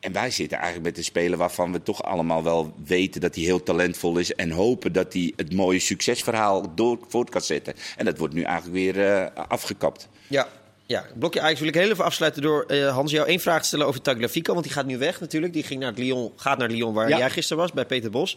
En 0.00 0.12
wij 0.12 0.30
zitten 0.30 0.58
eigenlijk 0.58 0.86
met 0.86 0.98
een 0.98 1.04
speler 1.04 1.38
waarvan 1.38 1.72
we 1.72 1.82
toch 1.82 2.02
allemaal 2.02 2.42
wel 2.42 2.74
weten 2.84 3.20
dat 3.20 3.34
hij 3.34 3.44
heel 3.44 3.62
talentvol 3.62 4.18
is. 4.18 4.34
En 4.34 4.50
hopen 4.50 4.92
dat 4.92 5.12
hij 5.12 5.32
het 5.36 5.54
mooie 5.54 5.78
succesverhaal 5.78 6.74
door, 6.74 6.98
voort 7.08 7.30
kan 7.30 7.40
zetten. 7.40 7.74
En 7.96 8.04
dat 8.04 8.18
wordt 8.18 8.34
nu 8.34 8.42
eigenlijk 8.42 8.74
weer 8.74 9.06
eh, 9.06 9.44
afgekapt. 9.48 10.08
Ja, 10.28 10.48
ja. 10.92 11.06
blokje 11.14 11.40
Ajax 11.40 11.58
wil 11.58 11.68
ik 11.68 11.74
heel 11.74 11.90
even 11.90 12.04
afsluiten 12.04 12.42
door 12.42 12.64
eh, 12.64 12.94
Hans 12.94 13.10
jou 13.10 13.28
één 13.28 13.40
vraag 13.40 13.60
te 13.60 13.66
stellen 13.66 13.86
over 13.86 14.02
Tagliafico. 14.02 14.52
Want 14.52 14.64
die 14.64 14.74
gaat 14.74 14.86
nu 14.86 14.98
weg 14.98 15.20
natuurlijk. 15.20 15.52
Die 15.52 15.62
ging 15.62 15.80
naar 15.80 15.92
Lyon, 15.96 16.32
gaat 16.36 16.58
naar 16.58 16.68
Lyon 16.68 16.94
waar 16.94 17.08
Ja. 17.08 17.18
jij 17.18 17.30
gisteren 17.30 17.62
was, 17.62 17.72
bij 17.72 17.86
Peter 17.86 18.10
Bos. 18.10 18.36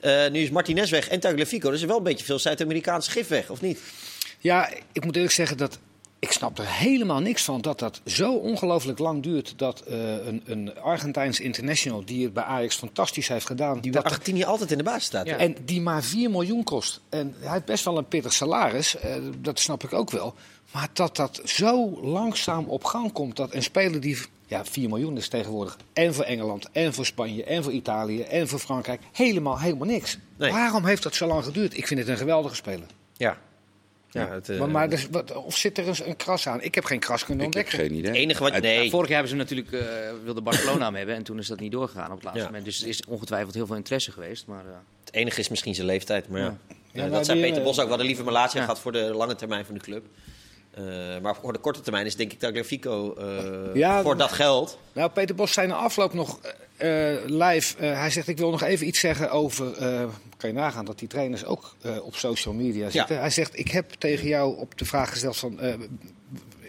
Eh, 0.00 0.28
nu 0.30 0.40
is 0.40 0.50
Martinez 0.50 0.90
weg 0.90 1.08
en 1.08 1.20
Tagliafico. 1.20 1.70
Dus 1.70 1.78
er 1.78 1.82
is 1.84 1.88
wel 1.88 1.96
een 1.96 2.02
beetje 2.02 2.24
veel 2.24 2.38
Zuid-Amerikaans 2.38 3.08
gif 3.08 3.28
weg, 3.28 3.50
of 3.50 3.60
niet? 3.60 3.80
Ja, 4.38 4.70
ik 4.92 5.04
moet 5.04 5.14
eerlijk 5.16 5.32
zeggen 5.34 5.56
dat 5.56 5.78
ik 6.18 6.32
snap 6.32 6.58
er 6.58 6.66
helemaal 6.68 7.20
niks 7.20 7.42
van 7.42 7.60
dat 7.60 7.78
dat 7.78 8.00
zo 8.04 8.32
ongelooflijk 8.32 8.98
lang 8.98 9.22
duurt. 9.22 9.52
Dat 9.56 9.80
eh, 9.80 10.26
een, 10.26 10.42
een 10.46 10.78
Argentijns 10.80 11.40
international 11.40 12.04
die 12.04 12.24
het 12.24 12.32
bij 12.32 12.42
Ajax 12.42 12.76
fantastisch 12.76 13.28
heeft 13.28 13.46
gedaan. 13.46 13.80
Die 13.80 13.92
dat 13.92 14.02
bij 14.02 14.10
Argentinië 14.10 14.44
altijd 14.44 14.70
in 14.70 14.78
de 14.78 14.84
basis 14.84 15.04
staat. 15.04 15.26
Ja. 15.26 15.36
En 15.36 15.56
die 15.64 15.80
maar 15.80 16.02
4 16.02 16.30
miljoen 16.30 16.64
kost. 16.64 17.00
En 17.08 17.34
hij 17.40 17.52
heeft 17.52 17.64
best 17.64 17.84
wel 17.84 17.98
een 17.98 18.08
pittig 18.08 18.32
salaris, 18.32 18.96
eh, 18.96 19.14
dat 19.38 19.58
snap 19.58 19.84
ik 19.84 19.92
ook 19.92 20.10
wel. 20.10 20.34
Maar 20.76 20.88
dat 20.92 21.16
dat 21.16 21.40
zo 21.44 22.00
langzaam 22.02 22.64
op 22.64 22.84
gang 22.84 23.12
komt, 23.12 23.36
dat 23.36 23.54
een 23.54 23.62
speler 23.62 24.00
die... 24.00 24.18
Ja, 24.46 24.64
4 24.64 24.88
miljoen 24.88 25.16
is 25.16 25.28
tegenwoordig 25.28 25.76
en 25.92 26.14
voor 26.14 26.24
Engeland, 26.24 26.68
en 26.72 26.94
voor 26.94 27.06
Spanje, 27.06 27.44
en 27.44 27.62
voor 27.62 27.72
Italië, 27.72 28.22
en 28.22 28.48
voor 28.48 28.58
Frankrijk. 28.58 29.00
Helemaal, 29.12 29.58
helemaal 29.60 29.86
niks. 29.86 30.18
Nee. 30.36 30.52
Waarom 30.52 30.84
heeft 30.84 31.02
dat 31.02 31.14
zo 31.14 31.26
lang 31.26 31.44
geduurd? 31.44 31.76
Ik 31.76 31.86
vind 31.86 32.00
het 32.00 32.08
een 32.08 32.16
geweldige 32.16 32.54
speler. 32.54 32.86
Ja. 33.16 33.38
ja 34.10 34.28
het, 34.28 34.48
eh, 34.48 34.58
maar 34.58 34.68
maar 34.70 34.88
dus, 34.90 35.08
wat, 35.10 35.32
of 35.34 35.56
zit 35.56 35.78
er 35.78 35.88
een, 35.88 36.08
een 36.08 36.16
kras 36.16 36.48
aan? 36.48 36.62
Ik 36.62 36.74
heb 36.74 36.84
geen 36.84 36.98
kras 36.98 37.24
kunnen 37.24 37.46
Ik 37.46 37.54
heb 37.54 37.64
ontdekken. 37.64 37.88
geen 37.88 37.98
idee. 37.98 38.10
het 38.10 38.20
enige 38.20 38.42
wat... 38.42 38.60
Nee, 38.60 38.90
Vorig 38.90 39.08
jaar 39.08 39.22
hebben 39.22 39.36
ze 39.38 39.56
natuurlijk 39.56 39.72
eh 39.72 40.12
wilde 40.24 40.40
Barcelona 40.40 40.84
hem 40.84 40.94
hebben 40.94 41.14
en 41.14 41.22
toen 41.22 41.38
is 41.38 41.46
dat 41.46 41.60
niet 41.60 41.72
doorgegaan 41.72 42.10
op 42.10 42.14
het 42.14 42.22
laatste 42.22 42.40
Ja. 42.42 42.46
moment. 42.46 42.64
Dus 42.64 42.82
er 42.82 42.88
is 42.88 43.02
ongetwijfeld 43.08 43.54
heel 43.54 43.66
veel 43.66 43.76
interesse 43.76 44.12
geweest. 44.12 44.46
Maar, 44.46 44.64
eh, 44.66 44.72
het 45.04 45.14
enige 45.14 45.40
is 45.40 45.48
misschien 45.48 45.74
zijn 45.74 45.86
leeftijd. 45.86 46.28
Maar 46.28 46.40
ja. 46.40 46.56
Ja. 46.92 47.08
Dat 47.08 47.26
zei 47.26 47.40
Peter 47.40 47.62
Bos 47.62 47.76
ook. 47.76 47.82
We 47.82 47.88
hadden 47.88 48.06
liever 48.06 48.24
Malatia 48.24 48.60
ja. 48.60 48.66
gehad 48.66 48.80
voor 48.80 48.92
de 48.92 48.98
lange 49.14 49.34
termijn 49.34 49.64
van 49.64 49.74
de 49.74 49.80
club. 49.80 50.04
Eh, 50.76 50.84
maar 51.22 51.36
voor 51.42 51.52
de 51.52 51.58
korte 51.58 51.80
termijn 51.80 52.06
is 52.06 52.16
denk 52.16 52.32
ik 52.32 52.38
Tagliafico 52.38 53.14
eh 53.14 53.74
Ja, 53.74 54.02
voor 54.02 54.16
dat 54.16 54.32
geld... 54.32 54.78
Nou, 54.92 55.10
Peter 55.10 55.34
Bos 55.34 55.52
zei 55.52 55.66
na 55.66 55.74
afloop 55.74 56.12
nog 56.12 56.38
eh, 56.76 57.14
eh, 57.14 57.18
live. 57.24 57.76
eh, 57.78 57.98
hij 57.98 58.10
zegt: 58.10 58.28
Ik 58.28 58.38
wil 58.38 58.50
nog 58.50 58.62
even 58.62 58.86
iets 58.86 59.00
zeggen 59.00 59.30
over. 59.30 59.76
eh, 59.76 60.04
kan 60.36 60.50
je 60.50 60.54
nagaan 60.56 60.84
dat 60.84 60.98
die 60.98 61.08
trainers 61.08 61.44
ook 61.44 61.76
eh, 61.82 62.04
op 62.04 62.16
social 62.16 62.54
media 62.54 62.90
zitten? 62.90 63.18
Hij 63.20 63.30
zegt: 63.30 63.58
Ik 63.58 63.68
heb 63.70 63.90
tegen 63.90 64.28
jou 64.28 64.58
op 64.58 64.78
de 64.78 64.84
vraag 64.84 65.10
gesteld: 65.10 65.36
van, 65.36 65.60
eh, 65.60 65.74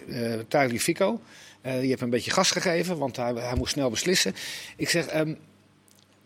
uh, 0.08 0.40
Tagliafico. 0.48 1.20
Uh, 1.66 1.82
je 1.84 1.90
hebt 1.90 2.02
een 2.02 2.10
beetje 2.10 2.32
gas 2.32 2.52
gegeven, 2.52 2.98
want 2.98 3.16
hij, 3.16 3.34
hij 3.34 3.56
moest 3.56 3.72
snel 3.74 3.90
beslissen. 3.90 4.36
Ik 4.78 4.90
zeg, 4.90 5.06
ehm, 5.08 5.34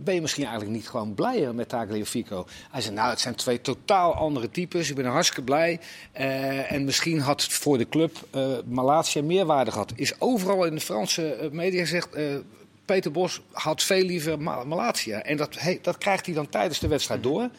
ben 0.04 0.14
je 0.14 0.22
misschien 0.22 0.44
eigenlijk 0.44 0.76
niet 0.76 0.90
gewoon 0.90 1.14
blijer 1.14 1.56
met 1.56 1.70
Tagliafico? 1.70 2.48
Hij 2.72 2.82
zei, 2.82 2.96
nou, 2.96 3.10
het 3.10 3.20
zijn 3.20 3.36
twee 3.36 3.62
totaal 3.62 4.16
andere 4.16 4.52
types. 4.52 4.90
Ik 4.90 4.96
ben 4.96 5.06
hartstikke 5.06 5.44
blij. 5.44 5.80
Uh, 6.20 6.72
en 6.72 6.86
misschien 6.86 7.20
had 7.20 7.42
het 7.42 7.54
voor 7.54 7.78
de 7.78 7.90
club 7.90 8.18
uh, 8.36 8.58
Malatia 8.66 9.24
meerwaarde 9.24 9.72
gehad. 9.72 9.92
Is 9.96 10.22
overal 10.22 10.66
in 10.66 10.76
de 10.76 10.82
Franse 10.82 11.50
media 11.52 11.80
gezegd... 11.80 12.10
Peter 12.86 13.12
Bos 13.12 13.42
had 13.52 13.84
veel 13.84 14.04
liever 14.04 14.42
Malatia. 14.42 15.22
En 15.24 15.38
dat, 15.38 15.60
hey, 15.60 15.80
dat 15.82 15.98
krijgt 15.98 16.26
hij 16.26 16.36
dan 16.36 16.50
tijdens 16.50 16.80
de 16.80 16.88
wedstrijd 16.88 17.24
door. 17.24 17.50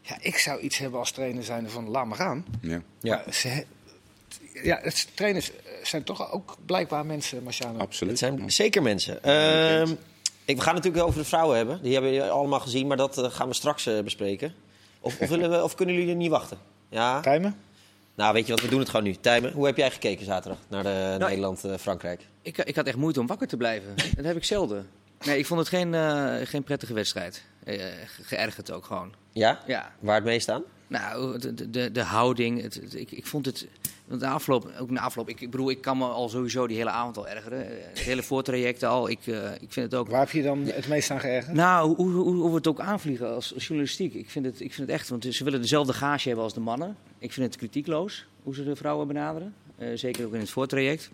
Ja, 0.00 0.16
ik 0.20 0.38
zou 0.38 0.60
iets 0.60 0.78
hebben 0.78 0.98
als 0.98 1.10
trainer 1.10 1.44
zijn 1.44 1.70
van 1.70 1.88
laat 1.88 2.06
maar 2.06 2.16
gaan. 2.16 2.44
Ja. 2.60 2.82
Ja. 3.00 3.24
Ze, 3.30 3.64
ja, 4.62 4.78
het, 4.82 5.08
trainers 5.14 5.50
zijn 5.82 6.02
toch 6.02 6.32
ook 6.32 6.56
blijkbaar 6.66 7.06
mensen, 7.06 7.42
Marciano. 7.42 7.78
Absoluut. 7.78 8.20
Het 8.20 8.20
zijn 8.20 8.50
zeker 8.50 8.82
mensen. 8.82 9.18
Uh, 9.24 9.96
ik, 10.44 10.56
we 10.56 10.62
gaan 10.62 10.74
natuurlijk 10.74 11.04
over 11.04 11.18
de 11.18 11.24
vrouwen 11.24 11.56
hebben. 11.56 11.82
Die 11.82 11.92
hebben 11.92 12.12
jullie 12.12 12.30
allemaal 12.30 12.60
gezien, 12.60 12.86
maar 12.86 12.96
dat 12.96 13.18
uh, 13.18 13.24
gaan 13.30 13.48
we 13.48 13.54
straks 13.54 13.86
uh, 13.86 14.00
bespreken. 14.00 14.54
Of, 15.00 15.20
of, 15.20 15.28
willen 15.28 15.50
we, 15.50 15.62
of 15.62 15.74
kunnen 15.74 15.94
jullie 15.94 16.10
er 16.10 16.16
niet 16.16 16.30
wachten? 16.30 16.58
Ja? 16.88 17.20
Tijmen? 17.20 17.56
Nou, 18.14 18.32
weet 18.32 18.46
je 18.46 18.52
wat, 18.52 18.62
we 18.62 18.68
doen 18.68 18.78
het 18.78 18.88
gewoon 18.88 19.04
nu. 19.04 19.14
Tijmen, 19.14 19.52
hoe 19.52 19.66
heb 19.66 19.76
jij 19.76 19.90
gekeken 19.90 20.24
zaterdag 20.24 20.58
naar 20.68 20.82
de 20.82 21.16
nou, 21.18 21.30
Nederland-Frankrijk? 21.30 22.26
Ik, 22.42 22.58
ik 22.58 22.76
had 22.76 22.86
echt 22.86 22.96
moeite 22.96 23.20
om 23.20 23.26
wakker 23.26 23.48
te 23.48 23.56
blijven. 23.56 23.94
dat 24.16 24.24
heb 24.24 24.36
ik 24.36 24.44
zelden. 24.44 24.88
Nee, 25.24 25.38
ik 25.38 25.46
vond 25.46 25.60
het 25.60 25.68
geen, 25.68 25.92
uh, 25.92 26.34
geen 26.44 26.62
prettige 26.62 26.94
wedstrijd. 26.94 27.42
Uh, 27.64 27.84
geërgerd 28.22 28.72
ook 28.72 28.84
gewoon. 28.84 29.14
Ja? 29.32 29.60
Ja. 29.66 29.92
Waar 29.98 30.14
het 30.14 30.24
meest 30.24 30.48
aan? 30.48 30.62
Nou, 30.86 31.38
de, 31.38 31.70
de, 31.70 31.92
de 31.92 32.02
houding. 32.02 32.62
Het, 32.62 32.74
het, 32.74 32.94
ik, 32.94 33.10
ik 33.10 33.26
vond 33.26 33.46
het... 33.46 33.66
Want 34.04 34.20
de 34.20 34.26
afloop, 34.26 34.70
ook 34.80 34.90
na 34.90 35.00
afloop, 35.00 35.28
ik, 35.28 35.40
ik 35.40 35.50
bedoel, 35.50 35.70
ik 35.70 35.80
kan 35.80 35.98
me 35.98 36.04
al 36.04 36.28
sowieso 36.28 36.66
die 36.66 36.76
hele 36.76 36.90
avond 36.90 37.16
al 37.16 37.28
ergeren. 37.28 37.66
Het 37.68 37.98
hele 37.98 38.22
voortraject 38.22 38.82
al. 38.82 39.08
Ik, 39.08 39.26
uh, 39.26 39.52
ik 39.60 39.72
vind 39.72 39.90
het 39.90 39.94
ook. 39.94 40.08
Waar 40.08 40.20
heb 40.20 40.30
je 40.30 40.42
dan 40.42 40.64
het 40.64 40.88
meest 40.88 41.10
aan 41.10 41.20
geërgerd? 41.20 41.56
Nou, 41.56 41.94
hoe, 41.96 42.10
hoe, 42.10 42.34
hoe 42.34 42.48
we 42.48 42.54
het 42.54 42.66
ook 42.66 42.80
aanvliegen 42.80 43.34
als, 43.34 43.54
als 43.54 43.66
journalistiek. 43.66 44.14
Ik 44.14 44.30
vind, 44.30 44.44
het, 44.44 44.60
ik 44.60 44.74
vind 44.74 44.88
het 44.88 44.98
echt, 44.98 45.08
want 45.08 45.24
ze 45.24 45.44
willen 45.44 45.60
dezelfde 45.60 45.92
gage 45.92 46.26
hebben 46.26 46.44
als 46.44 46.54
de 46.54 46.60
mannen. 46.60 46.96
Ik 47.18 47.32
vind 47.32 47.46
het 47.46 47.56
kritiekloos 47.56 48.26
hoe 48.42 48.54
ze 48.54 48.64
de 48.64 48.76
vrouwen 48.76 49.06
benaderen. 49.06 49.54
Uh, 49.78 49.88
zeker 49.94 50.26
ook 50.26 50.34
in 50.34 50.40
het 50.40 50.50
voortraject. 50.50 51.10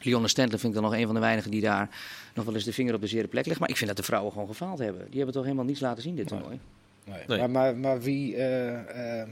Lionne 0.00 0.28
Stentler 0.28 0.58
vind 0.58 0.74
ik 0.74 0.80
dan 0.80 0.90
nog 0.90 1.00
een 1.00 1.06
van 1.06 1.14
de 1.14 1.20
weinigen 1.20 1.50
die 1.50 1.60
daar 1.60 1.88
nog 2.34 2.44
wel 2.44 2.54
eens 2.54 2.64
de 2.64 2.72
vinger 2.72 2.94
op 2.94 3.00
de 3.00 3.06
zere 3.06 3.28
plek 3.28 3.46
legt. 3.46 3.60
Maar 3.60 3.68
ik 3.68 3.76
vind 3.76 3.88
dat 3.88 3.96
de 3.96 4.02
vrouwen 4.02 4.32
gewoon 4.32 4.46
gefaald 4.46 4.78
hebben. 4.78 5.06
Die 5.06 5.16
hebben 5.16 5.34
toch 5.34 5.44
helemaal 5.44 5.64
niets 5.64 5.80
laten 5.80 6.02
zien 6.02 6.16
dit 6.16 6.26
toernooi. 6.28 6.60
Nee. 7.04 7.22
Nee. 7.26 7.38
Maar, 7.38 7.50
maar, 7.50 7.76
maar, 7.76 8.00
wie 8.00 8.36
uh, 8.36 8.66
uh, 8.72 9.22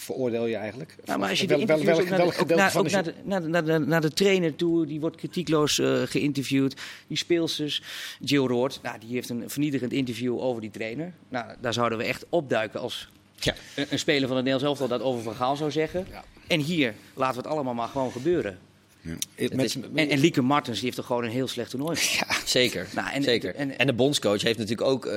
veroordeel 0.00 0.46
je 0.46 0.56
eigenlijk? 0.56 0.96
Nou, 1.04 1.18
maar 1.18 1.28
als 1.28 1.40
je 1.40 1.46
wel, 1.46 1.66
wel, 1.66 1.84
wel, 1.84 2.06
welk 2.06 2.34
gedeelte 2.34 2.70
van 2.70 2.86
naar, 2.90 3.02
de, 3.02 3.14
naar, 3.24 3.42
de, 3.42 3.48
naar, 3.48 3.64
de, 3.64 3.78
naar 3.78 4.00
de 4.00 4.12
trainer 4.12 4.56
toe, 4.56 4.86
die 4.86 5.00
wordt 5.00 5.16
kritiekloos 5.16 5.78
uh, 5.78 6.02
geïnterviewd. 6.02 6.74
Die 7.06 7.16
speelsters, 7.16 7.82
Jill 8.20 8.46
Roord, 8.46 8.80
nou, 8.82 8.98
die 8.98 9.12
heeft 9.12 9.28
een 9.28 9.50
vernietigend 9.50 9.92
interview 9.92 10.40
over 10.40 10.60
die 10.60 10.70
trainer. 10.70 11.12
Nou, 11.28 11.54
daar 11.60 11.72
zouden 11.72 11.98
we 11.98 12.04
echt 12.04 12.24
opduiken 12.28 12.80
als 12.80 13.08
ja. 13.36 13.54
een, 13.76 13.86
een, 13.90 13.98
speler 13.98 14.28
van 14.28 14.36
het 14.36 14.44
Nederlands 14.44 14.80
elftal 14.80 14.98
dat 14.98 15.06
over 15.06 15.22
Van 15.22 15.34
Gaal 15.34 15.56
zou 15.56 15.70
zeggen. 15.70 16.06
Ja. 16.10 16.24
En 16.46 16.60
hier 16.60 16.94
laten 17.14 17.36
we 17.36 17.42
het 17.42 17.56
allemaal 17.56 17.74
maar 17.74 17.88
gewoon 17.88 18.12
gebeuren. 18.12 18.58
Ja. 19.00 19.14
Met, 19.36 19.64
is, 19.64 19.76
en, 19.94 20.08
en 20.10 20.18
Lieke 20.18 20.42
Martens 20.42 20.76
die 20.76 20.84
heeft 20.84 20.96
toch 20.96 21.06
gewoon 21.06 21.24
een 21.24 21.30
heel 21.30 21.48
slecht 21.48 21.70
toernooi. 21.70 21.98
Ja, 22.00 22.26
zeker. 22.50 22.86
Nou, 22.94 23.10
en, 23.12 23.22
zeker. 23.22 23.54
En, 23.54 23.78
en, 23.78 23.86
de 23.86 23.92
bondscoach 23.92 24.42
heeft 24.42 24.58
natuurlijk 24.58 24.88
ook 24.88 25.06
uh, 25.06 25.12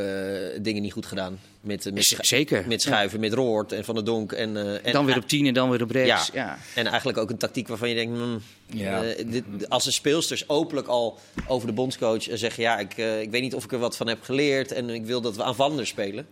dingen 0.61 0.81
niet 0.81 0.91
goed 0.91 1.05
gedaan. 1.05 1.39
Met, 1.61 1.93
met, 1.93 2.17
zeker. 2.19 2.67
met 2.67 2.81
schuiven, 2.81 3.21
ja. 3.21 3.27
met 3.27 3.33
Roord 3.33 3.71
en 3.71 3.85
Van 3.85 3.95
der 3.95 4.05
Donk. 4.05 4.31
En, 4.31 4.49
uh, 4.55 4.85
en, 4.85 4.91
dan 4.91 5.05
weer 5.05 5.17
op 5.17 5.27
10 5.27 5.45
en 5.45 5.53
dan 5.53 5.69
weer 5.69 5.81
op 5.81 5.91
rechts. 5.91 6.29
Ja. 6.33 6.43
ja. 6.43 6.57
En 6.75 6.87
eigenlijk 6.87 7.17
ook 7.17 7.29
een 7.29 7.37
tactiek 7.37 7.67
waarvan 7.67 7.89
je 7.89 7.95
denkt... 7.95 8.17
Mm, 8.17 8.41
ja. 8.65 9.03
uh, 9.03 9.11
dit, 9.27 9.43
als 9.69 9.83
de 9.83 9.91
speelsters 9.91 10.49
openlijk 10.49 10.87
al 10.87 11.19
over 11.47 11.67
de 11.67 11.73
bondscoach 11.73 12.23
zeggen... 12.31 12.63
ja, 12.63 12.79
ik, 12.79 12.97
ik 12.97 13.31
weet 13.31 13.41
niet 13.41 13.55
of 13.55 13.63
ik 13.63 13.71
er 13.71 13.79
wat 13.79 13.97
van 13.97 14.07
heb 14.07 14.23
geleerd... 14.23 14.71
en 14.71 14.89
ik 14.89 15.05
wil 15.05 15.21
dat 15.21 15.35
we 15.35 15.43
aanvallender 15.43 15.87
spelen. 15.87 16.27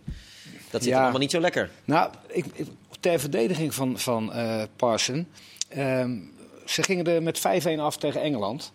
Dat 0.70 0.82
zit 0.82 0.92
allemaal 0.92 1.18
niet 1.18 1.30
zo 1.30 1.40
lekker. 1.40 1.70
Nou, 1.84 2.10
ik, 2.28 2.44
ik, 2.54 2.66
ter 3.00 3.20
verdediging 3.20 3.74
van, 3.74 3.98
van 3.98 4.32
Parson... 4.76 5.26
Um, 5.78 6.30
ze 6.64 6.82
gingen 6.82 7.04
er 7.04 7.22
met 7.22 7.40
5-1 7.76 7.78
af 7.78 7.96
tegen 7.96 8.20
Engeland. 8.20 8.72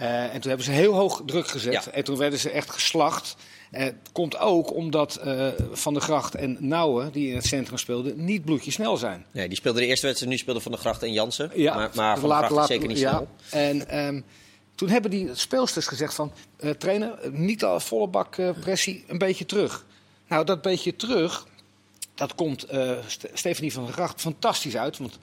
Uh, 0.00 0.34
en 0.34 0.40
toen 0.40 0.48
hebben 0.48 0.64
ze 0.66 0.72
heel 0.72 0.94
hoog 0.94 1.22
druk 1.26 1.48
gezet. 1.48 1.72
Ja. 1.72 1.90
En 1.92 2.04
toen 2.04 2.16
werden 2.16 2.38
ze 2.38 2.50
echt 2.50 2.70
geslacht. 2.70 3.36
Uh, 3.72 3.80
het 3.80 3.94
komt 4.12 4.38
ook 4.38 4.74
omdat 4.74 5.20
uh, 5.24 5.48
Van 5.72 5.92
der 5.92 6.02
Gracht 6.02 6.34
en 6.34 6.56
Nouwen, 6.60 7.12
die 7.12 7.28
in 7.28 7.34
het 7.34 7.46
centrum 7.46 7.78
speelden, 7.78 8.24
niet 8.24 8.44
bloedje 8.44 8.70
snel 8.70 8.96
zijn. 8.96 9.26
Nee, 9.32 9.48
die 9.48 9.56
speelden 9.56 9.82
de 9.82 9.88
eerste 9.88 10.06
wedstrijd, 10.06 10.32
nu 10.32 10.38
speelden 10.38 10.62
Van 10.62 10.72
der 10.72 10.80
Gracht 10.80 11.02
en 11.02 11.12
Jansen. 11.12 11.50
Ja, 11.54 11.74
maar, 11.74 11.90
maar 11.94 12.18
Van 12.18 12.28
der 12.28 12.38
Gracht 12.38 12.52
laat, 12.52 12.66
zeker 12.66 12.88
niet 12.88 12.98
ja. 12.98 13.10
snel. 13.10 13.28
En 13.62 14.06
um, 14.06 14.24
toen 14.74 14.88
hebben 14.88 15.10
die 15.10 15.30
speelsters 15.32 15.86
gezegd 15.86 16.14
van, 16.14 16.32
trainer, 16.78 17.18
niet 17.30 17.64
al 17.64 17.80
volle 17.80 18.08
bak 18.08 18.36
pressie, 18.60 19.04
een 19.06 19.18
beetje 19.18 19.46
terug. 19.46 19.86
Nou, 20.28 20.44
dat 20.44 20.62
beetje 20.62 20.96
terug, 20.96 21.46
dat 22.14 22.34
komt 22.34 22.66
Stefanie 23.32 23.72
van 23.72 23.84
der 23.84 23.92
Gracht 23.92 24.20
fantastisch 24.20 24.76
uit. 24.76 24.98
Want 24.98 25.18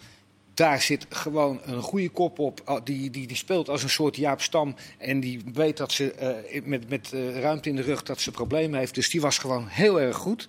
daar 0.53 0.81
zit 0.81 1.05
gewoon 1.09 1.59
een 1.63 1.81
goede 1.81 2.09
kop 2.09 2.39
op. 2.39 2.81
Die, 2.83 3.09
die, 3.09 3.27
die 3.27 3.37
speelt 3.37 3.69
als 3.69 3.83
een 3.83 3.89
soort 3.89 4.15
Jaap 4.15 4.41
Stam. 4.41 4.75
En 4.97 5.19
die 5.19 5.41
weet 5.53 5.77
dat 5.77 5.91
ze 5.91 6.43
uh, 6.51 6.65
met, 6.65 6.89
met 6.89 7.11
uh, 7.13 7.39
ruimte 7.39 7.69
in 7.69 7.75
de 7.75 7.81
rug 7.81 8.03
dat 8.03 8.19
ze 8.19 8.31
problemen 8.31 8.79
heeft. 8.79 8.95
Dus 8.95 9.09
die 9.09 9.21
was 9.21 9.37
gewoon 9.37 9.67
heel 9.67 10.01
erg 10.01 10.17
goed. 10.17 10.47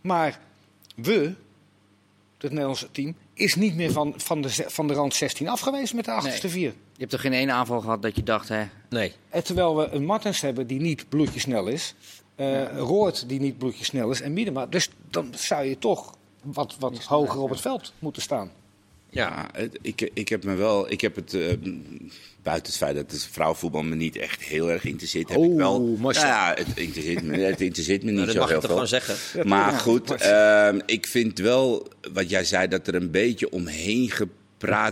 Maar 0.00 0.40
we, 0.94 1.34
het 2.38 2.50
Nederlandse 2.50 2.90
team, 2.90 3.16
is 3.34 3.54
niet 3.54 3.74
meer 3.74 3.92
van, 3.92 4.14
van, 4.16 4.42
de, 4.42 4.50
van 4.50 4.86
de 4.86 4.94
rand 4.94 5.14
16 5.14 5.48
af 5.48 5.60
geweest 5.60 5.94
met 5.94 6.04
de 6.04 6.10
achterste 6.10 6.46
nee. 6.46 6.54
vier. 6.54 6.68
Je 6.68 6.98
hebt 6.98 7.10
toch 7.10 7.20
geen 7.20 7.32
ene 7.32 7.52
aanval 7.52 7.80
gehad 7.80 8.02
dat 8.02 8.16
je 8.16 8.22
dacht, 8.22 8.48
hè? 8.48 8.64
Nee. 8.88 9.12
En 9.28 9.44
terwijl 9.44 9.76
we 9.76 9.88
een 9.88 10.04
Martens 10.04 10.40
hebben 10.40 10.66
die 10.66 10.80
niet 10.80 11.08
bloedjesnel 11.08 11.66
is. 11.66 11.94
Uh, 12.36 12.52
ja. 12.52 12.68
Roord 12.68 13.28
die 13.28 13.40
niet 13.40 13.58
bloedjesnel 13.58 14.10
is. 14.10 14.20
En 14.20 14.32
Miedema. 14.32 14.66
Dus 14.66 14.90
dan 15.10 15.32
zou 15.34 15.64
je 15.64 15.78
toch 15.78 16.14
wat, 16.42 16.76
wat 16.78 17.04
hoger 17.04 17.40
op 17.40 17.50
het 17.50 17.60
veld 17.60 17.92
moeten 17.98 18.22
staan. 18.22 18.50
Ja, 19.16 19.48
het, 19.52 19.78
ik, 19.82 20.10
ik 20.14 20.28
heb 20.28 20.44
me 20.44 20.54
wel. 20.54 20.90
Ik 20.90 21.00
heb 21.00 21.16
het. 21.16 21.34
Uh, 21.34 21.52
buiten 22.42 22.72
het 22.72 22.76
feit 22.76 22.94
dat 22.94 23.10
het 23.10 23.28
vrouwenvoetbal 23.30 23.82
me 23.82 23.94
niet 23.94 24.16
echt 24.16 24.42
heel 24.42 24.70
erg 24.70 24.84
interesseert. 24.84 25.28
Heb 25.28 25.38
oh, 25.38 25.44
ik 25.44 25.56
wel. 25.56 25.80
Nou 25.80 26.14
ja, 26.14 26.54
het 26.56 26.78
interesseert 26.78 27.22
me, 27.22 27.38
het 27.38 27.60
interesseert 27.60 28.02
me 28.02 28.10
niet 28.10 28.20
nou, 28.20 28.32
zo 28.32 28.38
mag 28.38 28.48
heel 28.48 28.60
veel. 28.60 28.68
gewoon 28.68 28.86
zeggen. 28.86 29.48
Maar 29.48 29.72
goed, 29.72 30.22
uh, 30.22 30.68
ik 30.86 31.06
vind 31.06 31.38
wel. 31.38 31.88
Wat 32.12 32.30
jij 32.30 32.44
zei, 32.44 32.68
dat 32.68 32.86
er 32.86 32.94
een 32.94 33.10
beetje 33.10 33.50
omheen 33.50 34.10
gepraat 34.10 34.44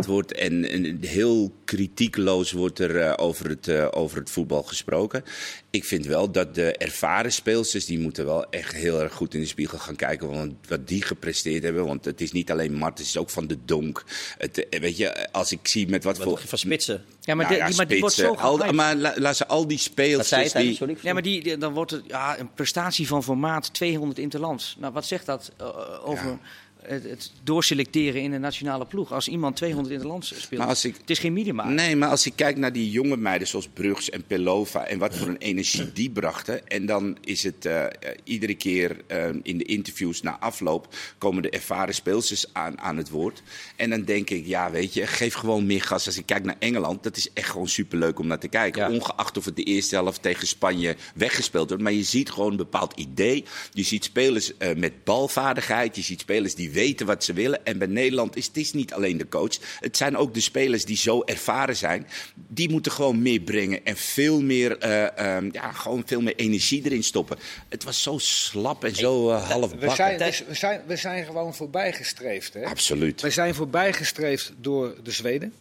wordt. 0.07 0.33
En, 0.33 0.68
en 0.70 0.98
heel 1.00 1.53
kritiekloos 1.64 2.53
wordt 2.53 2.79
er 2.79 2.96
uh, 2.96 3.12
over, 3.16 3.48
het, 3.48 3.66
uh, 3.68 3.87
over 3.90 4.18
het 4.18 4.31
voetbal 4.31 4.62
gesproken. 4.62 5.24
Ik 5.70 5.85
vind 5.85 6.07
wel 6.07 6.31
dat 6.31 6.55
de 6.55 6.72
ervaren 6.77 7.33
speelsters, 7.33 7.85
die 7.87 7.98
moeten 7.98 8.24
wel 8.24 8.50
echt 8.50 8.72
heel 8.74 9.00
erg 9.00 9.12
goed 9.14 9.35
in 9.35 9.40
de 9.40 9.46
spiegel 9.46 9.79
gaan 9.79 9.96
kijken. 9.96 10.31
Want 10.31 10.53
wat 10.68 10.88
die 10.88 11.03
gepresteerd 11.03 11.62
hebben. 11.62 11.87
Want 11.87 12.05
het 12.05 12.20
is 12.20 12.33
niet 12.33 12.50
alleen 12.50 12.74
Mart, 12.74 12.98
het 12.98 13.07
is 13.07 13.16
ook 13.16 13.31
van 13.31 13.46
de 13.46 13.59
donk. 13.64 14.05
Het, 14.38 14.66
weet 14.70 14.96
je, 14.96 15.33
als 15.33 15.53
ik 15.53 15.68
zie 15.68 15.88
met 15.88 16.05
wat, 16.05 16.16
wat 16.18 16.27
voor. 16.27 16.40
Van 16.46 16.59
spitsen. 16.59 17.05
Ja, 17.20 17.35
maar, 17.35 17.44
Nou 17.44 17.57
de, 17.59 17.62
ja, 17.62 17.66
die, 17.68 17.77
maar 17.77 17.87
die 17.87 18.00
wordt 18.00 18.14
zo 18.14 18.35
al. 18.35 18.72
Maar 18.72 18.96
la- 18.96 19.14
laat 19.16 19.37
ze 19.37 19.46
al 19.46 19.66
die 19.66 19.77
Dat 19.77 19.87
zei 19.87 20.07
speelsters. 20.09 20.53
het, 20.53 20.62
Die, 20.62 20.74
sorry. 20.74 20.96
Ja, 21.00 21.12
maar 21.12 21.22
die, 21.22 21.42
die- 21.42 21.59
dan 21.59 21.72
wordt 21.72 21.90
het 21.90 22.03
ja, 22.07 22.38
een 22.38 22.53
prestatie 22.55 23.07
van 23.07 23.22
formaat 23.22 23.72
200 23.74 24.18
interlands. 24.18 24.77
Nou, 24.79 24.92
wat 24.92 25.07
zegt 25.07 25.27
dat 25.27 25.53
uh, 25.61 26.09
over 26.09 26.27
Ja. 26.29 26.38
Het, 26.86 27.02
het 27.04 27.30
doorselecteren 27.42 28.20
in 28.22 28.30
de 28.30 28.38
nationale 28.38 28.86
ploeg? 28.86 29.12
Als 29.12 29.28
iemand 29.28 29.56
200 29.56 29.94
interlands 29.94 30.40
speelt, 30.40 30.60
Maar 30.60 30.68
als 30.70 30.84
ik- 30.84 30.96
het 31.00 31.10
is 31.10 31.18
geen 31.18 31.32
minima. 31.32 31.68
Nee, 31.68 31.96
maar 31.96 32.08
als 32.08 32.26
ik 32.26 32.32
kijk 32.36 32.56
naar 32.56 32.72
die 32.72 32.90
jonge 32.90 33.16
meiden 33.16 33.48
zoals 33.48 33.68
Brugs 33.68 34.10
en 34.10 34.24
Pelova 34.26 34.86
en 34.86 34.98
wat 34.98 35.16
voor 35.16 35.28
een 35.28 35.36
energie 35.36 35.92
die 35.92 36.10
brachten. 36.10 36.68
En 36.68 36.86
dan 36.86 37.16
is 37.20 37.42
het 37.42 37.66
eh, 37.66 37.84
eh, 37.84 37.90
iedere 38.24 38.54
keer 38.54 38.96
eh, 39.06 39.28
in 39.42 39.58
de 39.58 39.64
interviews 39.64 40.22
na 40.22 40.38
afloop 40.38 40.94
komen 41.18 41.42
de 41.42 41.50
ervaren 41.50 41.94
speelsters 41.94 42.46
aan, 42.52 42.80
aan 42.80 42.96
het 42.96 43.10
woord. 43.10 43.42
En 43.76 43.90
dan 43.90 44.02
denk 44.02 44.30
ik, 44.30 44.46
ja 44.46 44.70
weet 44.70 44.94
je, 44.94 45.06
geef 45.06 45.34
gewoon 45.34 45.66
meer 45.66 45.82
gas. 45.82 46.06
Als 46.06 46.18
ik 46.18 46.26
kijk 46.26 46.44
naar 46.44 46.56
Engeland, 46.58 47.02
dat 47.02 47.16
is 47.16 47.32
echt 47.32 47.50
gewoon 47.50 47.68
superleuk 47.68 48.18
om 48.18 48.26
naar 48.26 48.38
te 48.38 48.48
kijken. 48.48 48.82
Ja. 48.82 48.90
Ongeacht 48.90 49.36
of 49.36 49.44
het 49.44 49.56
de 49.56 49.62
eerste 49.62 49.94
helft 49.94 50.22
tegen 50.22 50.46
Spanje 50.46 50.96
weggespeeld 51.14 51.68
wordt. 51.68 51.82
Maar 51.82 51.92
je 51.92 52.02
ziet 52.02 52.30
gewoon 52.30 52.50
een 52.50 52.56
bepaald 52.56 52.92
idee. 52.98 53.44
Je 53.72 53.82
ziet 53.82 54.04
spelers 54.04 54.52
met 54.76 55.04
balvaardigheid. 55.04 55.96
Je 55.96 56.02
ziet 56.02 56.20
spelers 56.20 56.54
die 56.54 56.70
weten 56.74 57.06
wat 57.06 57.24
ze 57.24 57.32
willen. 57.32 57.66
En 57.66 57.78
bij 57.78 57.87
Nederland 57.87 58.37
is 58.37 58.46
het 58.46 58.56
is 58.56 58.72
niet 58.72 58.92
alleen 58.92 59.16
de 59.16 59.28
coach. 59.28 59.58
Het 59.80 59.96
zijn 59.96 60.16
ook 60.16 60.34
de 60.34 60.40
spelers 60.40 60.84
die 60.84 60.96
zo 60.96 61.22
ervaren 61.22 61.76
zijn. 61.76 62.06
Die 62.34 62.70
moeten 62.70 62.92
gewoon 62.92 63.22
meer 63.22 63.40
brengen. 63.40 63.84
En 63.84 63.96
veel 63.96 64.42
meer, 64.42 64.78
eh, 64.78 65.18
ehm, 65.18 65.48
ja, 65.52 65.72
gewoon 65.72 66.02
veel 66.06 66.20
meer 66.20 66.37
energie 66.37 66.84
erin 66.84 67.04
stoppen. 67.04 67.38
Het 67.68 67.84
was 67.84 68.02
zo 68.02 68.18
slap 68.18 68.84
en 68.84 68.94
zo 68.94 69.30
eh, 69.30 69.50
half 69.50 69.72
We 69.72 69.90
zijn, 69.90 70.18
we, 70.18 70.44
we 70.46 70.54
zijn, 70.54 70.82
we 70.87 70.96
zijn 70.96 71.24
gewoon 71.24 71.54
voorbijgestreefd. 71.54 72.54
Hè? 72.54 72.64
Absoluut. 72.64 73.20
We 73.20 73.30
zijn 73.30 73.54
voorbijgestreefd 73.54 74.52
door 74.60 74.94
de 75.02 75.10
Zweden. 75.10 75.52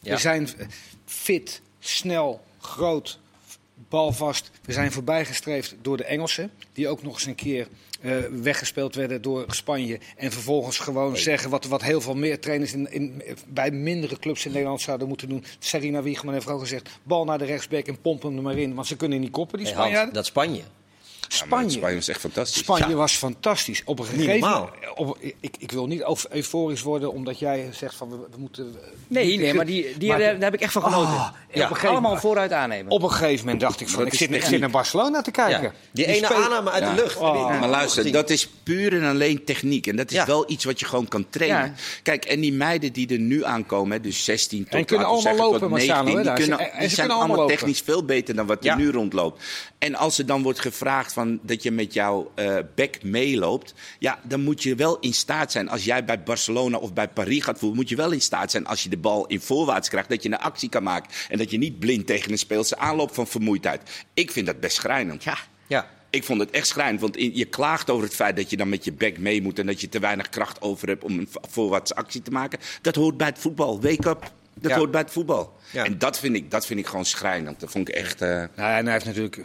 Ja. 0.00 0.14
We 0.14 0.20
zijn 0.20 0.48
fit, 1.04 1.60
snel, 1.78 2.44
groot, 2.60 3.18
balvast. 3.88 4.50
We 4.64 4.72
zijn 4.72 4.92
voorbijgestreefd 4.92 5.74
door 5.82 5.96
de 5.96 6.04
Engelsen. 6.04 6.50
Die 6.72 6.88
ook 6.88 7.02
nog 7.02 7.14
eens 7.14 7.26
een 7.26 7.34
keer 7.34 7.68
weggespeeld 8.42 8.94
werden 8.94 9.22
door 9.22 9.44
Spanje. 9.48 9.98
En 10.16 10.32
vervolgens 10.32 10.78
gewoon 10.78 11.16
zeggen 11.16 11.50
wat, 11.50 11.64
wat 11.64 11.82
heel 11.82 12.00
veel 12.00 12.14
meer 12.14 12.40
trainers 12.40 12.72
in, 12.72 12.92
in, 12.92 13.22
bij 13.46 13.70
mindere 13.70 14.18
clubs 14.18 14.46
in 14.46 14.52
Nederland 14.52 14.80
zouden 14.80 15.08
moeten 15.08 15.28
doen. 15.28 15.44
Serena 15.58 16.02
Wiegman 16.02 16.34
heeft 16.34 16.48
ook 16.48 16.60
gezegd, 16.60 16.90
bal 17.02 17.24
naar 17.24 17.38
de 17.38 17.44
rechtsback 17.44 17.86
en 17.86 18.00
pomp 18.00 18.22
hem 18.22 18.36
er 18.36 18.42
maar 18.42 18.58
in. 18.58 18.74
Want 18.74 18.86
ze 18.86 18.96
kunnen 18.96 19.20
niet 19.20 19.30
koppen, 19.30 19.58
die 19.58 19.66
Spanjaarden. 19.66 20.14
dat 20.14 20.26
Spanje. 20.26 20.62
Spanje. 21.28 21.70
Spanje 21.70 21.94
was 21.94 22.08
echt 22.08 22.20
fantastisch. 22.20 22.62
Spanje 22.62 22.94
was 22.94 23.12
fantastisch. 23.12 23.82
Op 23.84 23.98
een 23.98 24.04
gegeven 24.04 24.48
moment. 24.48 24.70
Op, 24.94 25.18
ik, 25.40 25.56
ik 25.58 25.72
wil 25.72 25.86
niet 25.86 26.26
euforisch 26.30 26.82
worden 26.82 27.12
omdat 27.12 27.38
jij 27.38 27.68
zegt 27.72 27.94
van 27.94 28.10
we, 28.10 28.16
we 28.16 28.38
moeten. 28.38 28.76
Nee, 29.06 29.38
nee, 29.38 29.54
maar 29.54 29.66
die, 29.66 29.98
die, 29.98 30.08
daar, 30.08 30.36
heb 30.38 30.54
ik 30.54 30.60
echt 30.60 30.72
van 30.72 30.82
genoten. 30.82 31.12
Oh, 31.12 31.28
ja, 31.52 31.68
op 31.70 31.76
allemaal 31.76 32.16
vooruit 32.16 32.52
aannemen. 32.52 32.92
Op 32.92 33.02
een 33.02 33.10
gegeven 33.10 33.44
moment 33.44 33.60
dacht 33.60 33.80
ik 33.80 33.88
van 33.88 34.06
ik 34.06 34.14
zit, 34.14 34.30
ik 34.30 34.44
zit 34.44 34.60
naar 34.60 34.70
Barcelona 34.70 35.22
te 35.22 35.30
kijken. 35.30 35.62
Ja. 35.62 35.72
Die, 35.90 36.06
ene 36.06 36.34
aanname 36.34 36.70
uit 36.70 36.84
de 36.84 37.02
lucht. 37.02 37.16
Oh. 37.16 37.60
Maar 37.60 37.68
luister, 37.68 38.12
dat 38.12 38.30
is 38.30 38.48
puur 38.62 38.92
en 38.92 39.04
alleen 39.04 39.44
techniek. 39.44 39.86
En 39.86 39.96
dat 39.96 40.10
is 40.10 40.24
wel 40.24 40.50
iets 40.50 40.64
wat 40.64 40.80
je 40.80 40.86
gewoon 40.86 41.08
kan 41.08 41.26
trainen. 41.30 41.76
Kijk, 42.02 42.24
en 42.24 42.40
die 42.40 42.52
meiden 42.52 42.92
die 42.92 43.08
er 43.08 43.18
nu 43.18 43.44
aankomen, 43.44 44.02
dus 44.02 44.24
16 44.24 44.64
tot, 44.64 44.74
en 44.74 44.84
kunnen 44.84 45.06
allemaal 45.06 45.36
lopen, 45.36 45.60
tot 45.60 45.70
19, 45.70 46.22
die, 46.22 46.32
kunnen, 46.32 46.70
die 46.78 46.88
zijn 46.88 47.10
allemaal 47.10 47.46
technisch 47.46 47.80
veel 47.80 48.04
beter 48.04 48.34
dan 48.34 48.46
wat 48.46 48.64
er 48.64 48.76
nu 48.76 48.90
rondloopt. 48.90 49.42
En 49.78 49.94
als 49.94 50.18
er 50.18 50.26
dan 50.26 50.42
wordt 50.42 50.60
gevraagd 50.60 51.12
van 51.16 51.38
dat 51.42 51.62
je 51.62 51.70
met 51.70 51.92
jouw 51.92 52.32
uh, 52.36 52.56
bek 52.74 53.02
meeloopt, 53.02 53.74
ja, 53.98 54.18
dan 54.22 54.40
moet 54.40 54.62
je 54.62 54.74
wel 54.74 54.98
in 54.98 55.14
staat 55.14 55.52
zijn. 55.52 55.68
Als 55.68 55.84
jij 55.84 56.04
bij 56.04 56.22
Barcelona 56.22 56.76
of 56.76 56.92
bij 56.92 57.08
Paris 57.08 57.44
gaat 57.44 57.58
voelen, 57.58 57.78
moet 57.78 57.88
je 57.88 57.96
wel 57.96 58.10
in 58.10 58.20
staat 58.20 58.50
zijn 58.50 58.66
als 58.66 58.82
je 58.82 58.88
de 58.88 58.96
bal 58.96 59.26
in 59.26 59.40
voorwaarts 59.40 59.88
krijgt, 59.88 60.08
dat 60.08 60.22
je 60.22 60.28
een 60.28 60.38
actie 60.38 60.68
kan 60.68 60.82
maken. 60.82 61.10
En 61.28 61.38
dat 61.38 61.50
je 61.50 61.58
niet 61.58 61.78
blind 61.78 62.06
tegen 62.06 62.30
een 62.32 62.38
speelse 62.38 62.78
aanloopt 62.78 63.14
van 63.14 63.26
vermoeidheid. 63.26 64.04
Ik 64.14 64.30
vind 64.30 64.46
dat 64.46 64.60
best 64.60 64.76
schrijnend. 64.76 65.24
Ja, 65.24 65.38
ja. 65.66 65.90
Ik 66.10 66.24
vond 66.24 66.40
het 66.40 66.50
echt 66.50 66.66
schrijnend, 66.66 67.00
want 67.00 67.14
je 67.14 67.44
klaagt 67.44 67.90
over 67.90 68.04
het 68.04 68.14
feit 68.14 68.36
dat 68.36 68.50
je 68.50 68.56
dan 68.56 68.68
met 68.68 68.84
je 68.84 68.92
bek 68.92 69.18
mee 69.18 69.42
moet 69.42 69.58
en 69.58 69.66
dat 69.66 69.80
je 69.80 69.88
te 69.88 69.98
weinig 69.98 70.28
kracht 70.28 70.60
over 70.60 70.88
hebt 70.88 71.04
om 71.04 71.18
een 71.18 71.28
voorwaarts 71.48 71.94
actie 71.94 72.22
te 72.22 72.30
maken. 72.30 72.58
Dat 72.82 72.94
hoort 72.94 73.16
bij 73.16 73.26
het 73.26 73.38
voetbal. 73.38 73.80
Wake 73.80 74.08
up. 74.08 74.32
Dat 74.54 74.72
hoort 74.72 74.90
bij 74.90 75.00
het 75.00 75.10
voetbal. 75.10 75.56
Ja. 75.72 75.84
En 75.84 75.98
dat 75.98 76.18
vind, 76.18 76.36
ik, 76.36 76.50
dat 76.50 76.66
vind 76.66 76.80
ik 76.80 76.86
gewoon 76.86 77.04
schrijnend. 77.04 77.60
Dat 77.60 77.70
vond 77.70 77.88
ik 77.88 77.94
echt. 77.94 78.22
Uh... 78.22 78.28
Nou, 78.28 78.48
en 78.56 78.84
hij 78.84 78.92
heeft 78.92 79.04
natuurlijk 79.04 79.40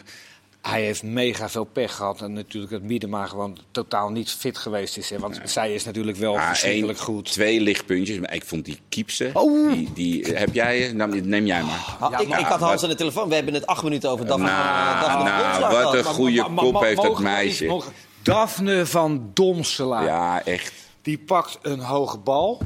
hij 0.62 0.84
heeft 0.84 1.04
mega 1.04 1.50
veel 1.50 1.64
pech 1.64 1.96
gehad. 1.96 2.22
En 2.22 2.34
natuurlijk 2.34 2.72
dat 2.72 2.82
Miedema 2.82 3.26
gewoon 3.26 3.58
totaal 3.72 4.10
niet 4.10 4.30
fit 4.32 4.58
geweest 4.58 4.98
is. 4.98 5.10
Hè? 5.10 5.20
Want 5.20 5.42
zij 5.44 5.74
is 5.74 5.84
natuurlijk 5.84 6.18
wel 6.18 6.34
ja, 6.34 6.48
verschrikkelijk 6.48 7.00
goed. 7.00 7.32
Twee 7.32 7.62
lichtpuntjes. 7.62 8.20
Maar 8.20 8.34
ik 8.34 8.46
vond 8.46 8.66
die 8.66 8.80
Kiepse. 8.90 9.30
Oh. 9.34 9.74
Die, 9.74 9.90
die, 9.94 10.26
heb 10.26 10.54
jij? 10.54 10.92
Nou, 10.94 11.22
neem 11.22 11.46
jij 11.46 11.64
maar. 11.64 11.98
Ja, 12.12 12.20
ik, 12.20 12.28
ik, 12.28 12.46
had 12.46 12.60
Hans 12.60 12.84
aan 12.84 12.90
de 12.90 12.96
telefoon. 12.96 13.30
We 13.30 13.36
hebben 13.36 13.54
het 13.54 13.66
acht 13.66 13.84
minuten 13.84 14.10
over 14.10 14.26
Daphne. 14.26 14.46
Nou, 14.46 15.24
nou 15.24 15.84
wat 15.84 15.94
een 15.94 16.04
goede 16.04 16.48
kop 16.56 16.82
heeft 16.82 17.02
dat 17.02 17.20
meisje. 17.20 17.82
Daphne 18.22 18.86
van 18.86 19.30
Domselaar. 19.34 20.04
Ja, 20.04 20.46
echt. 20.46 20.74
Die 21.02 21.18
pakt 21.18 21.60
een 21.62 21.80
hoge 21.80 22.18
bal. 22.18 22.62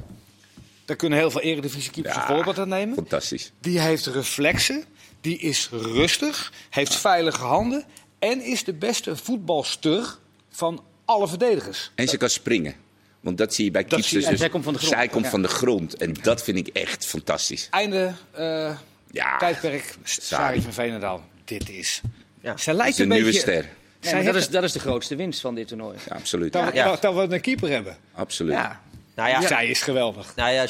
Daar 0.86 0.96
kunnen 0.96 1.20
heel 1.20 1.32
veel 1.32 1.42
eredivisie-keepers 1.42 2.16
een 2.16 2.22
voorbeeld 2.22 2.60
aan 2.60 2.70
nemen. 2.70 2.96
Fantastisch. 2.96 3.52
Die 3.60 3.80
heeft 3.80 4.06
reflexen. 4.06 4.84
Die 5.26 5.38
is 5.40 5.70
rustig, 5.72 6.52
heeft 6.70 6.96
veilige 6.96 7.44
handen 7.44 7.84
en 8.20 8.42
is 8.42 8.64
de 8.64 8.74
beste 8.74 9.16
voetbalster 9.16 10.16
van 10.50 10.84
alle 11.06 11.28
verdedigers. 11.28 11.92
En 11.96 12.08
ze 12.08 12.18
kan 12.18 12.30
springen. 12.30 12.76
Want 13.20 13.38
dat 13.38 13.54
zie 13.54 13.66
je 13.66 13.72
bij 13.72 13.84
keepers. 13.84 14.10
Dus 14.10 14.26
zij 14.26 14.50
komt 14.50 14.64
van 14.64 14.74
de 14.74 14.80
grond. 14.80 14.94
Zij 14.94 15.08
komt 15.08 15.28
van 15.28 15.42
de 15.42 15.48
grond. 15.48 15.96
En 15.96 16.14
dat 16.22 16.44
vind 16.44 16.58
ik 16.58 16.68
echt 16.68 17.06
fantastisch. 17.06 17.68
Einde 17.72 18.14
uh, 18.40 18.78
ja, 19.12 19.38
tijdperk. 19.38 19.96
Sari 20.04 20.62
van 20.62 20.74
Veenendaal. 20.74 21.24
Dit 21.46 21.70
is... 21.70 22.02
Ja. 22.42 22.58
Zij 22.58 22.74
lijkt 22.74 22.98
een, 23.00 23.12
een 23.12 23.18
nieuwe 23.18 23.34
ster. 23.34 23.70
Nee, 24.02 24.24
dat, 24.24 24.36
is, 24.36 24.50
dat 24.50 24.64
is 24.64 24.72
de 24.72 24.80
grootste 24.80 25.16
winst 25.16 25.42
van 25.42 25.56
dit 25.56 25.68
toernooi. 25.68 25.98
Ja, 26.08 26.16
absoluut. 26.16 26.54
Dat, 26.54 26.74
ja. 26.74 26.96
dat, 26.96 27.14
we 27.14 27.34
een 27.34 27.42
keeper 27.42 27.70
hebben. 27.70 27.98
Absoluut. 28.14 28.54
Ja. 28.54 28.82
Nou 29.16 29.30
ja, 29.30 29.48
Zij 29.48 29.68
is 29.68 29.82
geweldig. 29.82 30.36
Nou 30.36 30.52
ja, 30.52 30.68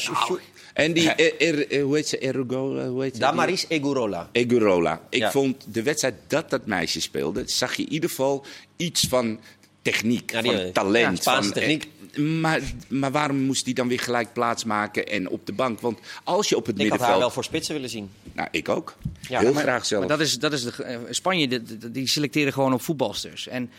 en 0.76 0.94
die, 0.94 1.10
er, 1.10 1.72
er, 1.72 1.82
hoe 1.82 1.96
heet 1.96 2.08
ze, 2.08 2.18
Erugo, 2.18 2.88
hoe 2.88 3.04
heet 3.04 3.14
ze? 3.14 3.20
Damaris 3.20 3.66
Egurola. 3.68 4.30
Egurola. 4.32 5.02
Ik 5.10 5.26
vond 5.26 5.66
de 5.68 5.84
wedstrijd 5.84 6.16
dat 6.28 6.50
dat 6.50 6.66
meisje 6.66 7.02
speelde, 7.02 7.44
zag 7.46 7.76
je 7.76 7.84
in 7.84 7.92
ieder 7.92 8.10
geval 8.10 8.46
iets 8.76 9.08
van 9.10 9.40
techniek, 9.82 10.32
ja, 10.32 10.42
van 10.42 10.72
talent. 10.72 11.24
Ja, 11.24 11.42
van, 11.42 11.52
techniek. 11.52 11.88
Maar, 12.18 12.62
maar 12.88 13.12
waarom 13.12 13.38
moest 13.38 13.66
die 13.66 13.74
dan 13.74 13.88
weer 13.88 14.00
gelijk 14.00 14.34
plaatsmaken 14.34 15.08
en 15.08 15.30
op 15.30 15.46
de 15.46 15.54
bank? 15.54 15.80
Want 15.80 16.00
als 16.24 16.50
je 16.50 16.56
op 16.56 16.66
het 16.66 16.76
ik 16.76 16.82
middenveld... 16.82 17.02
Ik 17.02 17.08
had 17.08 17.10
haar 17.10 17.20
wel 17.20 17.30
voor 17.30 17.44
spitsen 17.44 17.74
willen 17.74 17.90
zien. 17.90 18.10
Nou, 18.34 18.48
ik 18.52 18.70
ook. 18.70 18.96
Heel 19.28 19.54
graag 19.54 19.86
zelf. 19.86 20.08
Maar 20.08 20.18
dat 20.18 20.28
is, 20.28 20.40
dat 20.40 20.54
is 20.54 20.64
de, 20.64 20.84
eh, 20.84 20.98
Spanje, 21.10 21.48
die, 21.48 21.92
die 21.92 22.08
selecteren 22.08 22.54
gewoon 22.54 22.74
op 22.74 22.82
voetbalsters. 22.82 23.48
En 23.48 23.72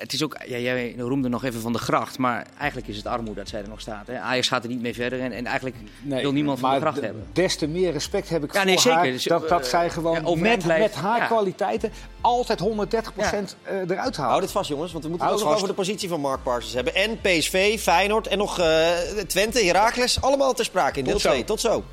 het 0.00 0.12
is 0.12 0.22
ook, 0.22 0.36
ja, 0.46 0.58
jij 0.58 0.94
roemde 0.98 1.28
nog 1.28 1.44
even 1.44 1.60
van 1.60 1.72
de 1.72 1.78
gracht, 1.78 2.18
maar 2.18 2.46
eigenlijk 2.58 2.88
is 2.88 2.96
het 2.96 3.06
armoede 3.06 3.40
dat 3.40 3.48
zij 3.48 3.62
er 3.62 3.68
nog 3.68 3.80
staat. 3.80 4.06
Hè. 4.06 4.18
Ajax 4.18 4.48
gaat 4.48 4.62
er 4.62 4.68
niet 4.68 4.80
mee 4.80 4.94
verder 4.94 5.20
en, 5.20 5.32
en 5.32 5.46
eigenlijk 5.46 5.76
wil 6.02 6.32
niemand 6.32 6.58
van 6.58 6.70
de 6.74 6.80
gracht 6.80 7.00
hebben. 7.00 7.26
Des 7.32 7.56
te 7.56 7.66
meer 7.66 7.92
respect 7.92 8.28
heb 8.28 8.44
ik 8.44 8.52
ja, 8.52 8.64
nee, 8.64 8.72
voor 8.72 8.82
zeker. 8.82 8.98
haar, 8.98 9.10
dus, 9.10 9.24
dat, 9.24 9.48
dat 9.48 9.62
uh, 9.62 9.68
zij 9.68 9.90
gewoon 9.90 10.40
met, 10.40 10.66
met 10.66 10.94
haar 10.94 11.26
kwaliteiten 11.26 11.92
altijd 12.20 12.58
130 12.60 13.14
procent 13.14 13.56
uh, 13.64 13.70
eruit 13.72 14.16
haalt. 14.16 14.16
Houd 14.16 14.42
het 14.42 14.50
vast 14.50 14.68
jongens, 14.68 14.92
want 14.92 15.04
we 15.04 15.10
moeten 15.10 15.28
het 15.28 15.36
ook 15.36 15.44
nog 15.44 15.54
over 15.54 15.68
de 15.68 15.74
positie 15.74 16.08
van 16.08 16.20
Mark 16.20 16.42
Parsons 16.42 16.74
hebben. 16.74 16.94
En 16.94 17.20
PSV, 17.20 17.80
Feyenoord 17.80 18.26
en 18.26 18.38
nog 18.38 18.60
uh, 18.60 18.88
Twente, 19.26 19.64
Heracles, 19.64 20.22
allemaal 20.22 20.52
ter 20.52 20.64
sprake 20.64 20.98
in 20.98 21.04
deel 21.04 21.18
2. 21.18 21.44
Tot 21.44 21.60
zo. 21.60 21.84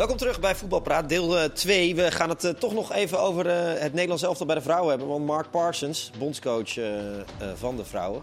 Welkom 0.00 0.18
terug 0.18 0.40
bij 0.40 0.56
Voetbalpraat, 0.56 1.08
deel 1.08 1.52
2. 1.52 1.94
We 1.94 2.10
gaan 2.10 2.28
het 2.28 2.44
uh, 2.44 2.50
toch 2.50 2.72
nog 2.72 2.92
even 2.92 3.20
over 3.20 3.46
uh, 3.46 3.80
het 3.80 3.92
Nederlands 3.92 4.22
elftal 4.22 4.46
bij 4.46 4.54
de 4.54 4.60
vrouwen 4.60 4.90
hebben. 4.90 5.08
Want 5.08 5.26
Mark 5.26 5.50
Parsons, 5.50 6.10
bondscoach 6.18 6.76
uh, 6.76 7.20
van 7.54 7.76
de 7.76 7.84
vrouwen. 7.84 8.22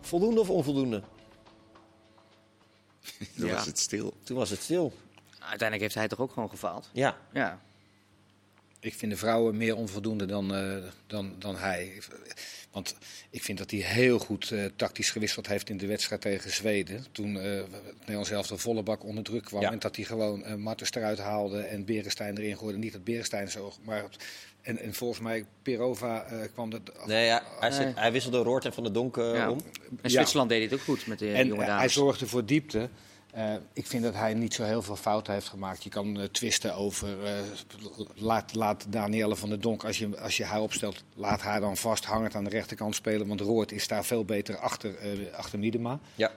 Voldoende 0.00 0.40
of 0.40 0.50
onvoldoende? 0.50 1.00
Toen 3.36 3.46
ja. 3.46 3.54
was 3.54 3.66
het 3.66 3.78
stil. 3.78 4.14
Toen 4.22 4.36
was 4.36 4.50
het 4.50 4.62
stil. 4.62 4.92
Uiteindelijk 5.38 5.80
heeft 5.80 5.94
hij 5.94 6.08
toch 6.08 6.20
ook 6.20 6.32
gewoon 6.32 6.48
gefaald? 6.48 6.90
Ja. 6.92 7.16
ja. 7.32 7.60
Ik 8.84 8.94
vind 8.94 9.12
de 9.12 9.18
vrouwen 9.18 9.56
meer 9.56 9.76
onvoldoende 9.76 10.26
dan, 10.26 10.52
dan, 11.06 11.34
dan 11.38 11.56
hij. 11.56 11.92
Want 12.74 12.94
ik 13.30 13.42
vind 13.42 13.58
dat 13.58 13.70
hij 13.70 13.80
heel 13.80 14.18
goed 14.18 14.50
uh, 14.50 14.64
tactisch 14.76 15.10
gewisseld 15.10 15.46
heeft 15.46 15.70
in 15.70 15.76
de 15.76 15.86
wedstrijd 15.86 16.20
tegen 16.20 16.50
Zweden. 16.50 17.04
Toen 17.12 17.36
uh, 17.36 17.42
Nederland 17.98 18.26
zelf 18.26 18.46
de 18.46 18.58
volle 18.58 18.82
bak 18.82 19.04
onder 19.04 19.24
druk 19.24 19.44
kwam. 19.44 19.62
En 19.62 19.78
dat 19.78 19.96
hij 19.96 20.04
gewoon 20.04 20.40
uh, 20.46 20.54
Martens 20.54 20.92
eruit 20.92 21.18
haalde 21.18 21.60
en 21.60 21.84
Berenstein 21.84 22.38
erin 22.38 22.58
gooide. 22.58 22.78
Niet 22.78 22.92
dat 22.92 23.04
Berenstein 23.04 23.50
zo, 23.50 23.72
maar... 23.82 24.04
En, 24.62 24.78
en 24.78 24.94
volgens 24.94 25.20
mij, 25.20 25.44
Perova 25.62 26.32
uh, 26.32 26.38
kwam 26.52 26.70
dat... 26.70 27.06
Nee, 27.06 27.26
ja, 27.26 27.42
hij, 27.60 27.70
zit, 27.70 27.94
hij, 27.94 28.12
wisselde 28.12 28.38
Roort 28.38 28.64
en 28.64 28.72
Van 28.72 28.84
de 28.84 28.90
Donk 28.90 29.16
ja. 29.16 29.50
om. 29.50 29.60
En 30.02 30.10
Zwitserland 30.10 30.48
deed 30.48 30.70
het 30.70 30.80
ook 30.80 30.84
goed 30.84 31.06
met 31.06 31.18
de 31.18 31.32
en, 31.32 31.46
jonge 31.46 31.64
dames. 31.64 31.80
hij 31.80 31.88
zorgde 31.88 32.26
voor 32.26 32.44
diepte. 32.44 32.88
Uh, 33.36 33.54
ik 33.72 33.86
vind 33.86 34.02
dat 34.02 34.14
hij 34.14 34.34
niet 34.34 34.54
zo 34.54 34.64
heel 34.64 34.82
veel 34.82 34.96
fouten 34.96 35.32
heeft 35.32 35.48
gemaakt. 35.48 35.84
Je 35.84 35.90
kan 35.90 36.20
uh, 36.20 36.24
twisten 36.24 36.74
over. 36.74 37.08
Uh, 37.08 37.30
laat, 38.14 38.54
laat 38.54 38.86
Danielle 38.88 39.36
van 39.36 39.48
der 39.48 39.60
Donk, 39.60 39.84
als 39.84 39.98
je, 39.98 40.20
als 40.20 40.36
je 40.36 40.44
haar 40.44 40.60
opstelt, 40.60 41.04
laat 41.14 41.40
haar 41.40 41.60
dan 41.60 41.76
vast 41.76 42.04
hangend 42.04 42.34
aan 42.34 42.44
de 42.44 42.50
rechterkant 42.50 42.94
spelen. 42.94 43.26
Want 43.26 43.40
Roord 43.40 43.72
is 43.72 43.88
daar 43.88 44.04
veel 44.04 44.24
beter 44.24 44.56
achter, 44.56 44.94
achter 45.32 45.58
Miedema. 45.58 45.98
Ja. 46.14 46.32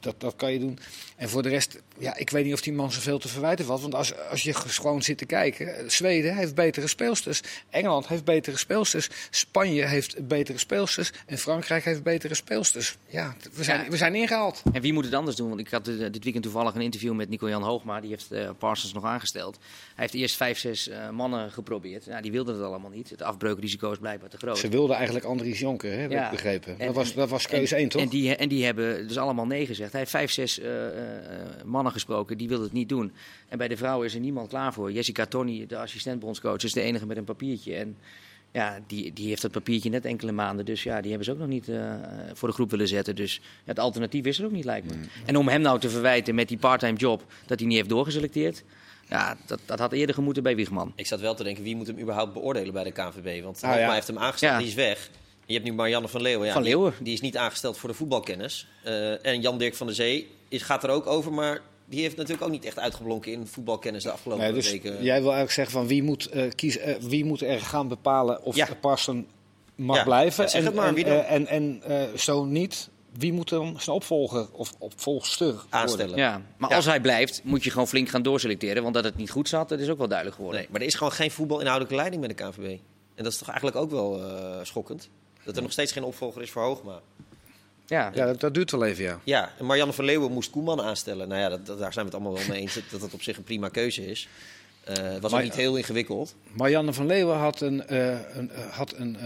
dat, 0.00 0.14
dat 0.20 0.36
kan 0.36 0.52
je 0.52 0.58
doen. 0.58 0.78
En 1.16 1.28
voor 1.28 1.42
de 1.42 1.48
rest, 1.48 1.78
ja, 1.98 2.16
ik 2.16 2.30
weet 2.30 2.44
niet 2.44 2.54
of 2.54 2.60
die 2.60 2.72
man 2.72 2.92
zoveel 2.92 3.18
te 3.18 3.28
verwijten 3.28 3.64
valt. 3.64 3.80
Want 3.80 3.94
als, 3.94 4.18
als 4.30 4.42
je 4.42 4.54
gewoon 4.54 5.02
zit 5.02 5.18
te 5.18 5.26
kijken, 5.26 5.90
Zweden 5.90 6.36
heeft 6.36 6.54
betere 6.54 6.86
speelsters. 6.86 7.40
Engeland 7.70 8.08
heeft 8.08 8.24
betere 8.24 8.58
speelsters. 8.58 9.08
Spanje 9.30 9.84
heeft 9.86 10.26
betere 10.26 10.58
speelsters. 10.58 11.12
En 11.26 11.38
Frankrijk 11.38 11.84
heeft 11.84 12.02
betere 12.02 12.34
speelsters. 12.34 12.96
Ja, 13.06 13.36
we 13.52 13.64
zijn, 13.64 13.84
ja. 13.84 13.90
we 13.90 13.96
zijn 13.96 14.14
ingehaald. 14.14 14.62
En 14.72 14.82
wie 14.82 14.92
moet 14.92 15.04
het 15.04 15.14
anders 15.14 15.36
doen? 15.36 15.48
Want 15.48 15.60
ik 15.60 15.70
had 15.70 15.84
de 15.84 16.15
dit 16.16 16.24
weekend 16.24 16.44
toevallig 16.44 16.74
een 16.74 16.80
interview 16.80 17.14
met 17.14 17.28
Nico-Jan 17.28 17.62
Hoogma. 17.62 18.00
Die 18.00 18.10
heeft 18.10 18.32
uh, 18.32 18.50
Parsons 18.58 18.92
nog 18.92 19.04
aangesteld. 19.04 19.58
Hij 19.58 20.04
heeft 20.04 20.14
eerst 20.14 20.36
vijf, 20.36 20.58
zes 20.58 20.88
uh, 20.88 21.10
mannen 21.10 21.50
geprobeerd. 21.52 22.06
Nou, 22.06 22.22
die 22.22 22.32
wilden 22.32 22.54
het 22.54 22.64
allemaal 22.64 22.90
niet. 22.90 23.10
Het 23.10 23.22
afbreukrisico 23.22 23.92
is 23.92 23.98
blijkbaar 23.98 24.28
te 24.28 24.36
groot. 24.36 24.58
Ze 24.58 24.68
wilden 24.68 24.96
eigenlijk 24.96 25.26
Andries 25.26 25.58
Jonker, 25.58 25.90
hè, 25.90 25.96
heb 25.96 26.10
ja. 26.10 26.24
ik 26.24 26.30
begrepen. 26.30 26.78
En, 26.78 26.86
dat, 26.86 26.94
was, 26.94 27.14
dat 27.14 27.28
was 27.28 27.46
keuze 27.46 27.76
één, 27.76 27.88
toch? 27.88 28.02
En 28.02 28.08
die, 28.08 28.36
en 28.36 28.48
die 28.48 28.64
hebben 28.64 29.08
dus 29.08 29.18
allemaal 29.18 29.46
nee 29.46 29.66
gezegd. 29.66 29.90
Hij 29.90 30.00
heeft 30.00 30.12
vijf, 30.12 30.30
zes 30.30 30.58
uh, 30.58 30.66
mannen 31.64 31.92
gesproken. 31.92 32.38
Die 32.38 32.48
wilden 32.48 32.66
het 32.66 32.74
niet 32.74 32.88
doen. 32.88 33.12
En 33.48 33.58
bij 33.58 33.68
de 33.68 33.76
vrouwen 33.76 34.06
is 34.06 34.14
er 34.14 34.20
niemand 34.20 34.48
klaar 34.48 34.72
voor. 34.72 34.92
Jessica 34.92 35.26
Tony, 35.26 35.66
de 35.66 35.78
assistentbondscoach, 35.78 36.62
is 36.62 36.72
de 36.72 36.80
enige 36.80 37.06
met 37.06 37.16
een 37.16 37.24
papiertje. 37.24 37.74
En 37.74 37.96
ja, 38.52 38.78
die, 38.86 39.12
die 39.12 39.28
heeft 39.28 39.42
dat 39.42 39.50
papiertje 39.50 39.90
net 39.90 40.04
enkele 40.04 40.32
maanden. 40.32 40.64
Dus 40.64 40.82
ja, 40.82 41.00
die 41.00 41.08
hebben 41.08 41.24
ze 41.24 41.32
ook 41.32 41.38
nog 41.38 41.48
niet 41.48 41.68
uh, 41.68 41.94
voor 42.32 42.48
de 42.48 42.54
groep 42.54 42.70
willen 42.70 42.88
zetten. 42.88 43.16
Dus 43.16 43.34
ja, 43.34 43.40
het 43.64 43.78
alternatief 43.78 44.24
is 44.24 44.38
er 44.38 44.44
ook 44.44 44.50
niet, 44.50 44.64
lijkt 44.64 44.90
me. 44.90 44.96
Mm. 44.96 45.08
En 45.26 45.36
om 45.36 45.48
hem 45.48 45.60
nou 45.60 45.80
te 45.80 45.90
verwijten 45.90 46.34
met 46.34 46.48
die 46.48 46.58
parttime 46.58 46.96
job 46.96 47.24
dat 47.46 47.58
hij 47.58 47.68
niet 47.68 47.76
heeft 47.76 47.88
doorgeselecteerd. 47.88 48.64
Ja, 49.08 49.36
dat, 49.46 49.60
dat 49.64 49.78
had 49.78 49.92
eerder 49.92 50.14
gemoeten 50.14 50.42
bij 50.42 50.56
Wiegman. 50.56 50.92
Ik 50.96 51.06
zat 51.06 51.20
wel 51.20 51.34
te 51.34 51.44
denken, 51.44 51.62
wie 51.62 51.76
moet 51.76 51.86
hem 51.86 51.98
überhaupt 51.98 52.32
beoordelen 52.32 52.72
bij 52.72 52.84
de 52.84 52.92
KNVB? 52.92 53.42
Want 53.42 53.62
ah, 53.62 53.78
ja. 53.78 53.92
heeft 53.92 54.06
hem 54.06 54.18
aangesteld, 54.18 54.52
ja. 54.52 54.58
die 54.58 54.66
is 54.66 54.74
weg. 54.74 55.10
Je 55.46 55.52
hebt 55.52 55.64
nu 55.64 55.72
Marianne 55.72 56.08
van 56.08 56.22
Leeuwen. 56.22 56.46
Ja, 56.46 56.52
van 56.52 56.62
Leeuwen. 56.62 56.90
Die, 56.90 57.04
die, 57.04 57.12
is 57.12 57.20
niet 57.20 57.36
aangesteld 57.36 57.78
voor 57.78 57.88
de 57.88 57.94
voetbalkennis. 57.94 58.68
Uh, 58.86 59.26
en 59.26 59.40
Jan-Dirk 59.40 59.74
van 59.74 59.86
der 59.86 59.96
Zee 59.96 60.28
is, 60.48 60.62
gaat 60.62 60.84
er 60.84 60.90
ook 60.90 61.06
over, 61.06 61.32
maar 61.32 61.60
die 61.86 62.00
heeft 62.00 62.16
natuurlijk 62.16 62.44
ook 62.44 62.50
niet 62.50 62.64
echt 62.64 62.78
uitgeblonken 62.78 63.32
in 63.32 63.46
voetbalkennis 63.46 64.02
de 64.02 64.10
afgelopen 64.10 64.44
nee, 64.44 64.52
dus 64.52 64.70
weken. 64.70 64.90
Jij 64.90 65.20
wil 65.20 65.32
eigenlijk 65.32 65.52
zeggen 65.52 65.72
van 65.72 65.86
wie 65.86 66.02
moet, 66.02 66.28
uh, 66.34 66.50
kiezen, 66.54 66.88
uh, 66.88 66.94
wie 67.00 67.24
moet 67.24 67.40
er 67.40 67.60
gaan 67.60 67.88
bepalen 67.88 68.42
of 68.42 68.56
ja. 68.56 68.68
Parson 68.80 69.26
mag 69.74 70.04
blijven. 70.04 70.48
en, 70.48 70.74
maar, 70.74 70.94
en, 70.94 71.46
en, 71.46 71.82
en 71.82 72.18
zo 72.18 72.44
niet, 72.44 72.88
wie 73.12 73.32
moet 73.32 73.50
hem 73.50 73.78
zijn 73.78 73.96
opvolger 73.96 74.48
of 74.52 74.72
opvolgster 74.78 75.54
aanstellen? 75.68 76.16
Ja, 76.16 76.42
maar 76.56 76.74
als 76.74 76.84
hij 76.84 77.00
blijft, 77.00 77.40
moet 77.44 77.64
je 77.64 77.70
gewoon 77.70 77.88
flink 77.88 78.08
gaan 78.08 78.22
doorselecteren. 78.22 78.82
Want 78.82 78.94
dat 78.94 79.04
het 79.04 79.16
niet 79.16 79.30
goed 79.30 79.48
zat, 79.48 79.68
dat 79.68 79.78
is 79.78 79.88
ook 79.88 79.98
wel 79.98 80.08
duidelijk 80.08 80.36
geworden. 80.36 80.60
Nee, 80.60 80.70
maar 80.72 80.80
er 80.80 80.86
is 80.86 80.94
gewoon 80.94 81.12
geen 81.12 81.30
voetbalinhoudelijke 81.30 81.96
leiding 81.96 82.26
bij 82.26 82.34
de 82.34 82.42
KNVB. 82.44 82.78
En 83.14 83.24
dat 83.24 83.32
is 83.32 83.38
toch 83.38 83.48
eigenlijk 83.48 83.78
ook 83.78 83.90
wel 83.90 84.18
uh, 84.18 84.58
schokkend. 84.62 85.08
Dat 85.44 85.56
er 85.56 85.62
nog 85.62 85.72
steeds 85.72 85.92
geen 85.92 86.04
opvolger 86.04 86.42
is 86.42 86.50
voor 86.50 86.62
Hoogma. 86.62 87.00
Ja, 87.86 88.10
ja 88.14 88.26
dat, 88.26 88.40
dat, 88.40 88.54
duurt 88.54 88.70
wel 88.70 88.84
even, 88.84 89.04
ja. 89.04 89.20
Ja, 89.24 89.52
en 89.58 89.66
Marianne 89.66 89.92
van 89.92 90.04
Leeuwen 90.04 90.32
moest 90.32 90.50
Koeman 90.50 90.80
aanstellen. 90.80 91.28
Nou 91.28 91.40
ja, 91.40 91.48
dat, 91.48 91.66
daar 91.66 91.92
zijn 91.92 92.06
we 92.06 92.12
het 92.12 92.14
allemaal 92.14 92.32
wel 92.32 92.48
mee 92.48 92.60
eens 92.60 92.78
dat 92.90 93.00
dat 93.00 93.14
op 93.14 93.22
zich 93.22 93.36
een 93.36 93.42
prima 93.42 93.68
keuze 93.68 94.06
is. 94.06 94.28
Uh, 94.88 94.94
het 94.96 95.22
was 95.22 95.32
ook 95.32 95.42
niet 95.42 95.54
heel 95.54 95.76
ingewikkeld. 95.76 96.34
Marianne 96.52 96.92
van 96.92 97.06
Leeuwen 97.06 97.36
had 97.36 97.60
een, 97.60 97.82
uh, 97.90 98.36
een, 98.36 98.50
had 98.70 98.94
een 98.96 99.16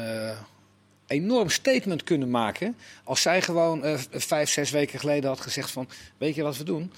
enorm 1.07 1.51
statement 1.51 2.05
kunnen 2.05 2.31
maken. 2.31 2.77
Als 3.05 3.23
zij 3.23 3.43
gewoon 3.43 3.87
uh, 3.87 3.99
vijf, 4.11 4.51
zes 4.51 4.71
weken 4.71 4.99
geleden 4.99 5.31
had 5.31 5.41
gezegd 5.41 5.71
van... 5.71 5.89
weet 6.19 6.35
je 6.35 6.43
wat 6.43 6.57
we 6.57 6.65
doen? 6.65 6.93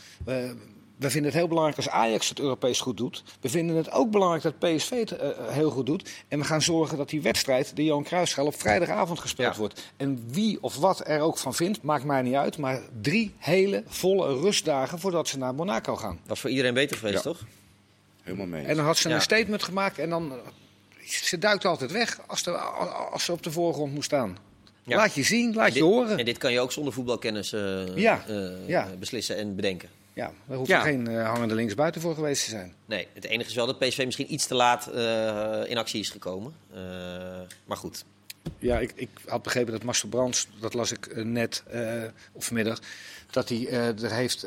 We, 0.96 1.10
vinden 1.10 1.30
het 1.30 1.40
heel 1.40 1.48
belangrijk 1.48 1.76
als 1.76 1.88
Ajax 1.88 2.28
het 2.28 2.38
Europees 2.38 2.80
goed 2.80 2.96
doet. 2.96 3.22
We 3.40 3.48
vinden 3.48 3.76
het 3.76 3.90
ook 3.90 4.10
belangrijk 4.10 4.42
dat 4.42 4.58
PSV 4.58 4.90
het 4.90 5.12
uh, 5.12 5.18
heel 5.48 5.70
goed 5.70 5.86
doet. 5.86 6.10
En 6.28 6.38
we 6.38 6.44
gaan 6.44 6.62
zorgen 6.62 6.96
dat 6.96 7.08
die 7.08 7.22
wedstrijd, 7.22 7.76
de 7.76 7.84
Johan 7.84 8.02
Cruijffschaal, 8.02 8.46
op 8.46 8.60
vrijdagavond 8.60 9.18
gespeeld 9.18 9.56
wordt. 9.56 9.82
En 9.96 10.24
wie 10.30 10.58
of 10.60 10.76
wat 10.76 11.08
er 11.08 11.20
ook 11.20 11.38
van 11.38 11.54
vindt, 11.54 11.82
maakt 11.82 12.04
mij 12.04 12.22
niet 12.22 12.34
uit. 12.34 12.58
Maar 12.58 12.80
drie 13.00 13.34
hele 13.38 13.82
volle 13.86 14.40
rustdagen 14.40 14.98
voordat 14.98 15.28
ze 15.28 15.38
naar 15.38 15.54
Monaco 15.54 15.96
gaan. 15.96 16.20
Was 16.26 16.40
voor 16.40 16.50
iedereen 16.50 16.74
beter 16.74 16.96
geweest, 16.96 17.14
ja. 17.14 17.22
toch? 17.22 17.40
Helemaal 18.22 18.46
mee. 18.46 18.64
En 18.64 18.76
dan 18.76 18.84
had 18.84 18.96
ze 18.96 19.10
een 19.10 19.20
statement 19.20 19.62
gemaakt 19.62 19.98
en 19.98 20.10
dan 20.10 20.32
ze 21.04 21.38
duikt 21.38 21.64
altijd 21.64 21.92
weg 21.92 22.20
als, 22.26 22.42
de, 22.42 22.50
als 22.50 23.24
ze 23.24 23.32
op 23.32 23.42
de 23.42 23.50
voorgrond 23.50 23.94
moet 23.94 24.04
staan. 24.04 24.36
Laat 24.84 25.14
je 25.14 25.22
zien, 25.22 25.54
laat 25.54 25.74
je 25.74 25.82
horen. 25.82 26.18
En 26.18 26.24
dit 26.24 26.38
kan 26.38 26.52
je 26.52 26.60
ook 26.60 26.72
zonder 26.72 26.92
voetbalkennis 26.92 27.52
uh, 27.52 27.96
ja. 27.96 28.24
Uh, 28.28 28.68
ja. 28.68 28.88
beslissen 28.98 29.36
en 29.36 29.56
bedenken. 29.56 29.88
Ja, 30.14 30.32
daar 30.46 30.56
hoeft 30.56 30.70
er 30.70 30.80
geen 30.80 31.10
uh, 31.10 31.28
hangende 31.28 31.54
linksbuiten 31.54 32.00
voor 32.00 32.14
geweest 32.14 32.44
te 32.44 32.50
zijn. 32.50 32.74
Nee, 32.84 33.08
het 33.12 33.24
enige 33.24 33.48
is 33.48 33.54
wel 33.54 33.66
dat 33.66 33.78
PSV 33.78 34.04
misschien 34.04 34.32
iets 34.32 34.46
te 34.46 34.54
laat 34.54 34.86
in 35.68 35.78
actie 35.78 36.00
is 36.00 36.10
gekomen. 36.10 36.54
maar 37.64 37.76
goed. 37.76 38.04
Ja, 38.58 38.78
ik, 38.78 38.92
ik, 38.94 39.08
had 39.26 39.42
begrepen 39.42 39.72
dat 39.72 39.82
Marcel 39.82 40.08
Brands, 40.08 40.48
dat 40.60 40.74
las 40.74 40.92
ik 40.92 41.24
net 41.24 41.62
of 42.32 42.44
vanmiddag, 42.44 42.78
dat 43.30 43.48
hij 43.48 43.68
er 43.70 44.12
heeft 44.12 44.46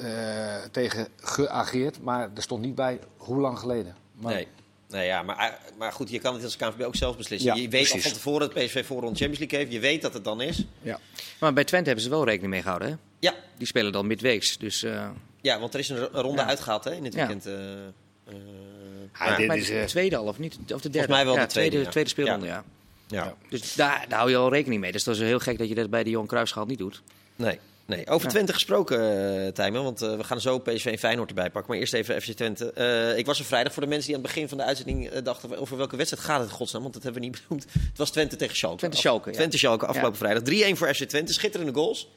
tegen 0.71 1.08
geageerd. 1.21 2.01
Maar 2.01 2.30
er 2.36 2.41
stond 2.41 2.62
niet 2.62 2.75
bij 2.75 2.99
hoe 3.17 3.39
lang 3.39 3.60
geleden. 3.60 3.95
Maar 4.13 4.34
nee. 4.34 4.47
Nou 4.95 5.04
ja, 5.04 5.23
maar, 5.23 5.60
maar 5.78 5.91
goed, 5.91 6.10
je 6.10 6.19
kan 6.19 6.34
het 6.34 6.43
als 6.43 6.56
KNVB 6.56 6.82
ook 6.82 6.95
zelf 6.95 7.17
beslissen. 7.17 7.62
je 7.62 7.69
weet 7.69 7.91
al 7.91 7.99
van 7.99 8.12
tevoren 8.12 8.39
dat 8.39 8.63
PSV 8.63 8.86
voor 8.86 9.01
rond 9.01 9.17
Champions 9.17 9.39
League 9.39 9.60
heeft. 9.60 9.71
Je 9.71 9.80
weet 9.80 10.01
dat 10.01 10.13
het 10.13 10.23
dan 10.23 10.41
is. 10.41 10.65
Ja. 10.82 10.99
Maar 11.39 11.54
bij 11.54 11.63
Twente 11.63 11.86
hebben 11.86 12.04
ze 12.04 12.10
wel 12.10 12.25
rekening 12.25 12.51
mee 12.51 12.62
gehouden, 12.62 12.89
hè? 12.89 12.95
Ja. 13.19 13.36
Die 13.58 13.67
spelen 13.67 13.91
dan 13.91 14.08
midweeks, 14.08 14.58
dus... 14.58 14.84
Uh... 14.84 15.10
Ja, 15.45 15.60
want 15.60 15.73
er 15.73 15.79
is 15.79 15.89
een 15.89 16.08
ronde 16.12 16.41
ja. 16.41 16.47
uitgehaald 16.47 16.84
hè, 16.84 16.93
in 16.93 17.03
dit 17.03 17.13
weekend. 17.13 17.43
Ja. 17.43 17.51
Uh, 17.51 18.34
uh, 18.34 19.39
ja, 19.39 19.45
maar 19.45 19.58
is, 19.58 19.67
de 19.67 19.84
tweede 19.86 20.17
al, 20.17 20.25
of 20.25 20.39
niet? 20.39 20.58
Of 20.73 20.81
de 20.81 20.89
derde? 20.89 20.91
Volgens 20.91 21.08
mij 21.08 21.25
wel 21.25 21.36
de 21.36 21.45
tweede, 21.45 21.71
tweede, 21.71 21.89
tweede 21.89 22.10
speelronde, 22.10 22.45
ja. 22.45 22.63
ja. 23.08 23.36
Dus 23.49 23.73
daar, 23.73 24.05
daar 24.08 24.19
hou 24.19 24.31
je 24.31 24.38
al 24.38 24.49
rekening 24.49 24.81
mee. 24.81 24.91
Dus 24.91 25.03
dat 25.03 25.15
is 25.15 25.21
heel 25.21 25.39
gek 25.39 25.58
dat 25.58 25.67
je 25.67 25.75
dat 25.75 25.89
bij 25.89 26.03
de 26.03 26.10
Johan 26.10 26.27
Cruijffschaal 26.27 26.65
niet 26.65 26.77
doet. 26.77 27.01
Nee. 27.36 27.60
Nee, 27.86 28.08
over 28.08 28.29
Twente 28.29 28.53
gesproken, 28.53 28.99
uh, 29.43 29.47
Tijmen, 29.47 29.84
want 29.84 30.01
uh, 30.01 30.15
we 30.15 30.23
gaan 30.23 30.41
zo 30.41 30.60
PSV 30.60 30.86
en 30.86 30.97
Feyenoord 30.97 31.29
erbij 31.29 31.49
pakken. 31.49 31.71
Maar 31.71 31.79
eerst 31.79 31.93
even 31.93 32.21
FC 32.21 32.31
Twente. 32.31 32.71
Uh, 32.77 33.17
ik 33.17 33.25
was 33.25 33.39
er 33.39 33.45
vrijdag 33.45 33.73
voor 33.73 33.84
de 33.84 33.89
mensen 33.89 34.08
die 34.08 34.15
aan 34.15 34.23
het 34.23 34.31
begin 34.31 34.49
van 34.49 34.58
de 34.58 34.63
uitzending 34.63 35.13
dachten... 35.13 35.58
over 35.58 35.77
welke 35.77 35.95
wedstrijd 35.95 36.25
gaat 36.25 36.41
het 36.41 36.51
godsnaam, 36.51 36.81
want 36.81 36.93
dat 36.93 37.03
hebben 37.03 37.21
we 37.21 37.27
niet 37.27 37.41
benoemd. 37.47 37.65
Het 37.73 37.97
was 37.97 38.12
Twente 38.12 38.36
tegen 38.36 38.55
Schalke. 38.55 38.77
Twente 38.77 38.97
Schalke, 38.97 39.29
ja. 39.29 39.36
Twente 39.36 39.58
Schalke, 39.58 39.86
afgelopen 39.86 40.27
ja. 40.27 40.41
vrijdag. 40.41 40.73
3-1 40.73 40.77
voor 40.77 40.93
FC 40.93 41.03
Twente, 41.03 41.34
schitterende 41.34 41.73
goals. 41.73 42.10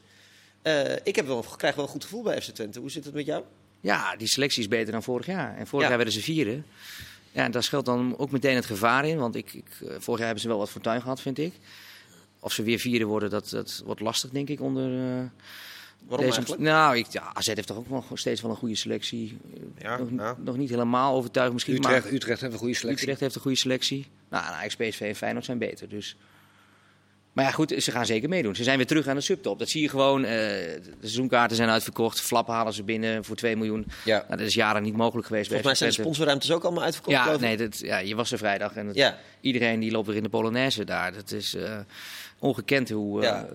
Ik 1.03 1.15
heb 1.15 1.25
wel, 1.27 1.45
krijg 1.57 1.75
wel 1.75 1.85
een 1.85 1.91
goed 1.91 2.03
gevoel 2.03 2.23
bij 2.23 2.41
FC 2.41 2.49
Twente. 2.49 2.79
Hoe 2.79 2.91
zit 2.91 3.05
het 3.05 3.13
met 3.13 3.25
jou? 3.25 3.43
Ja, 3.81 4.15
die 4.15 4.27
selectie 4.27 4.61
is 4.61 4.67
beter 4.67 4.91
dan 4.91 5.03
vorig 5.03 5.25
jaar. 5.25 5.57
En 5.57 5.67
vorig 5.67 5.87
jaar 5.87 5.97
werden 5.97 6.13
ze 6.13 6.21
vierde. 6.21 6.61
Ja, 7.31 7.43
en 7.43 7.51
daar 7.51 7.63
schuilt 7.63 7.85
dan 7.85 8.17
ook 8.17 8.31
meteen 8.31 8.55
het 8.55 8.65
gevaar 8.65 9.05
in. 9.05 9.17
Want 9.17 9.35
ik, 9.35 9.53
ik, 9.53 9.65
vorig 9.79 10.17
jaar 10.17 10.17
hebben 10.19 10.39
ze 10.39 10.47
wel 10.47 10.57
wat 10.57 10.69
fortuin 10.69 11.01
gehad, 11.01 11.21
vind 11.21 11.37
ik. 11.37 11.53
Of 12.39 12.53
ze 12.53 12.63
weer 12.63 12.79
vierde 12.79 13.05
worden, 13.05 13.29
dat, 13.29 13.49
dat 13.49 13.81
wordt 13.85 14.01
lastig, 14.01 14.29
denk 14.29 14.49
ik, 14.49 14.61
onder... 14.61 14.91
Waarom 16.07 16.25
Deze, 16.25 16.37
eigenlijk? 16.37 16.71
Nou, 16.71 16.97
ik, 16.97 17.05
ja, 17.07 17.31
AZ 17.33 17.47
heeft 17.47 17.67
toch 17.67 17.77
ook 17.77 17.89
nog 17.89 18.05
steeds 18.13 18.41
wel 18.41 18.51
een 18.51 18.57
goede 18.57 18.75
selectie. 18.75 19.37
Ja, 19.77 19.97
nog, 19.97 20.09
ja. 20.17 20.35
nog 20.37 20.57
niet 20.57 20.69
helemaal 20.69 21.15
overtuigd 21.15 21.53
misschien. 21.53 21.75
Utrecht, 21.75 22.03
maar 22.03 22.13
Utrecht 22.13 22.41
heeft 22.41 22.53
een 22.53 22.59
goede 22.59 22.73
selectie. 22.73 23.01
Utrecht 23.01 23.19
heeft 23.19 23.35
een 23.35 23.41
goede 23.41 23.57
selectie. 23.57 24.07
Nou, 24.29 24.43
Ajax, 24.43 24.75
PSV 24.75 25.01
en 25.01 25.15
Feyenoord 25.15 25.45
zijn 25.45 25.57
beter. 25.57 25.89
Dus. 25.89 26.15
Maar 27.33 27.45
ja, 27.45 27.51
goed, 27.51 27.73
ze 27.77 27.91
gaan 27.91 28.05
zeker 28.05 28.29
meedoen. 28.29 28.55
Ze 28.55 28.63
zijn 28.63 28.77
weer 28.77 28.87
terug 28.87 29.07
aan 29.07 29.15
de 29.15 29.21
subtop. 29.21 29.59
Dat 29.59 29.69
zie 29.69 29.81
je 29.81 29.89
gewoon. 29.89 30.23
Uh, 30.23 30.29
de 30.29 30.81
seizoenkaarten 30.99 31.57
zijn 31.57 31.69
uitverkocht. 31.69 32.21
Flappen 32.21 32.53
halen 32.53 32.73
ze 32.73 32.83
binnen 32.83 33.25
voor 33.25 33.35
2 33.35 33.55
miljoen. 33.55 33.85
Ja. 34.05 34.17
Nou, 34.27 34.37
dat 34.37 34.47
is 34.47 34.53
jaren 34.53 34.83
niet 34.83 34.95
mogelijk 34.95 35.27
geweest. 35.27 35.47
Volgens 35.47 35.67
mij 35.67 35.75
zijn 35.75 35.89
de 35.89 36.01
sponsorruimtes 36.01 36.51
ook 36.51 36.63
allemaal 36.63 36.83
uitverkocht. 36.83 37.15
Ja, 37.15 37.37
nee, 37.37 37.57
dat, 37.57 37.79
ja, 37.79 37.97
je 37.97 38.15
was 38.15 38.31
er 38.31 38.37
vrijdag. 38.37 38.75
En 38.75 38.87
het, 38.87 38.95
ja. 38.95 39.17
iedereen 39.41 39.79
die 39.79 39.91
loopt 39.91 40.07
weer 40.07 40.15
in 40.15 40.23
de 40.23 40.29
Polonaise 40.29 40.83
daar. 40.83 41.13
Dat 41.13 41.31
is 41.31 41.55
uh, 41.55 41.79
ongekend 42.39 42.89
hoe... 42.89 43.17
Uh, 43.17 43.23
ja. 43.23 43.47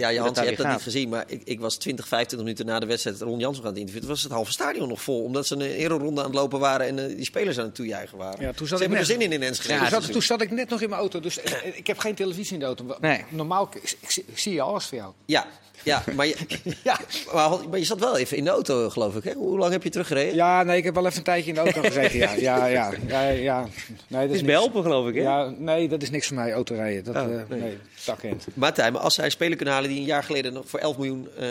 Ja, 0.00 0.08
je, 0.08 0.20
Hans, 0.20 0.38
je 0.38 0.44
hebt 0.44 0.56
dat 0.56 0.66
niet 0.66 0.82
gezien, 0.82 1.08
maar 1.08 1.24
ik, 1.26 1.42
ik 1.44 1.60
was 1.60 1.76
20, 1.76 2.08
25 2.08 2.48
minuten 2.48 2.66
na 2.66 2.80
de 2.80 2.86
wedstrijd 2.86 3.20
Ron 3.20 3.38
Jansen 3.38 3.62
gaan 3.62 3.76
interviewen. 3.76 4.00
Toen 4.00 4.10
was 4.10 4.22
het 4.22 4.32
halve 4.32 4.52
stadion 4.52 4.88
nog 4.88 5.02
vol, 5.02 5.22
omdat 5.22 5.46
ze 5.46 5.54
een 5.54 5.60
eroronde 5.60 6.20
aan 6.20 6.26
het 6.26 6.34
lopen 6.34 6.58
waren 6.60 6.86
en 6.86 6.98
uh, 6.98 7.16
die 7.16 7.24
spelers 7.24 7.58
aan 7.58 7.64
het 7.64 7.74
toejuichen 7.74 8.18
waren. 8.18 8.40
Ja, 8.40 8.52
toen 8.52 8.66
zat 8.66 8.78
ze 8.78 8.84
ik 8.84 8.90
net, 8.90 8.98
er 8.98 9.06
zin 9.06 9.20
in 9.20 9.32
in 9.32 9.42
Enschede. 9.42 9.74
Ja, 9.74 9.80
toen, 9.88 10.02
zat, 10.02 10.12
toen 10.12 10.22
zat 10.22 10.40
ik 10.40 10.50
net 10.50 10.68
nog 10.68 10.80
in 10.80 10.88
mijn 10.88 11.00
auto, 11.00 11.20
dus 11.20 11.38
ik 11.74 11.86
heb 11.86 11.98
geen 11.98 12.14
televisie 12.14 12.52
in 12.52 12.58
de 12.58 12.64
auto. 12.64 12.96
Nee. 13.00 13.24
Normaal 13.28 13.68
ik, 13.72 13.82
ik, 13.82 14.22
ik 14.26 14.38
zie 14.38 14.52
je 14.52 14.60
alles 14.60 14.86
voor 14.86 14.98
jou. 14.98 15.12
Ja, 15.26 15.46
ja, 15.84 16.02
maar 16.14 16.26
je, 16.26 16.36
ja, 16.82 17.00
maar, 17.32 17.50
maar 17.68 17.78
je 17.78 17.84
zat 17.84 18.00
wel 18.00 18.16
even 18.16 18.36
in 18.36 18.44
de 18.44 18.50
auto, 18.50 18.90
geloof 18.90 19.16
ik. 19.16 19.24
Hè? 19.24 19.32
Hoe 19.32 19.58
lang 19.58 19.72
heb 19.72 19.82
je 19.82 19.90
teruggereden? 19.90 20.34
Ja, 20.34 20.62
nee, 20.62 20.76
ik 20.76 20.84
heb 20.84 20.94
wel 20.94 21.06
even 21.06 21.18
een 21.18 21.24
tijdje 21.24 21.48
in 21.48 21.54
de 21.54 21.60
auto 21.60 21.80
gezeten. 21.80 22.18
Ja, 22.18 22.34
ja, 22.34 22.66
ja, 22.66 22.92
ja, 23.06 23.28
ja. 23.28 23.68
Nee, 24.08 24.26
dat 24.26 24.30
is, 24.30 24.40
is 24.40 24.46
behelpen, 24.46 24.82
geloof 24.82 25.08
ik. 25.08 25.14
Hè? 25.14 25.20
Ja, 25.20 25.54
nee, 25.58 25.88
dat 25.88 26.02
is 26.02 26.10
niks 26.10 26.26
voor 26.26 26.36
mij, 26.36 26.52
autorijden. 26.52 27.04
Dat, 27.04 27.16
oh, 27.16 27.32
uh, 27.32 27.42
nee, 27.48 27.60
nee 27.60 27.78
takkend. 28.04 28.46
Maar 28.54 28.74
Tijmen, 28.74 29.00
als 29.00 29.14
zij 29.14 29.30
spelen 29.30 29.56
kunnen 29.56 29.74
halen 29.74 29.90
die 29.90 29.98
een 29.98 30.04
jaar 30.04 30.24
geleden 30.24 30.52
nog 30.52 30.68
voor 30.68 30.80
11 30.80 30.96
miljoen 30.96 31.28
uh, 31.40 31.44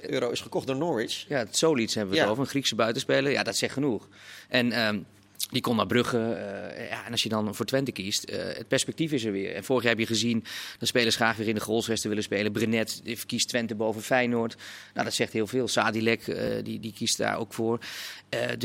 euro 0.00 0.30
is 0.30 0.40
gekocht 0.40 0.66
door 0.66 0.76
Norwich. 0.76 1.24
Ja, 1.28 1.38
het 1.38 1.56
Solids 1.56 1.94
hebben 1.94 2.14
we 2.14 2.20
het 2.20 2.28
over, 2.28 2.42
een 2.42 2.48
Griekse 2.48 2.74
buitenspeler. 2.74 3.32
Ja, 3.32 3.42
dat 3.42 3.56
zegt 3.56 3.72
genoeg. 3.72 4.08
En 4.48 4.86
um, 4.86 5.06
die 5.50 5.60
kon 5.60 5.76
naar 5.76 5.86
Brugge. 5.86 6.16
Uh, 6.16 6.90
ja, 6.90 7.04
en 7.04 7.12
als 7.12 7.22
je 7.22 7.28
dan 7.28 7.54
voor 7.54 7.66
Twente 7.66 7.92
kiest, 7.92 8.30
uh, 8.30 8.36
het 8.36 8.68
perspectief 8.68 9.12
is 9.12 9.24
er 9.24 9.32
weer. 9.32 9.54
En 9.54 9.64
vorig 9.64 9.82
jaar 9.82 9.92
heb 9.92 10.00
je 10.00 10.06
gezien 10.06 10.44
dat 10.78 10.88
spelers 10.88 11.16
graag 11.16 11.36
weer 11.36 11.48
in 11.48 11.54
de 11.54 11.60
goalsresten 11.60 12.08
willen 12.08 12.24
spelen. 12.24 12.52
Brenet 12.52 13.02
kiest 13.26 13.48
Twente 13.48 13.74
boven 13.74 14.02
Feyenoord. 14.02 14.56
Nou, 14.94 15.04
dat 15.04 15.14
zegt 15.14 15.32
heel 15.32 15.46
veel. 15.46 15.68
Sadilek, 15.68 16.26
uh, 16.26 16.36
die, 16.62 16.80
die 16.80 16.92
kiest 16.92 17.18
daar 17.18 17.38
ook 17.38 17.54
voor. 17.54 17.78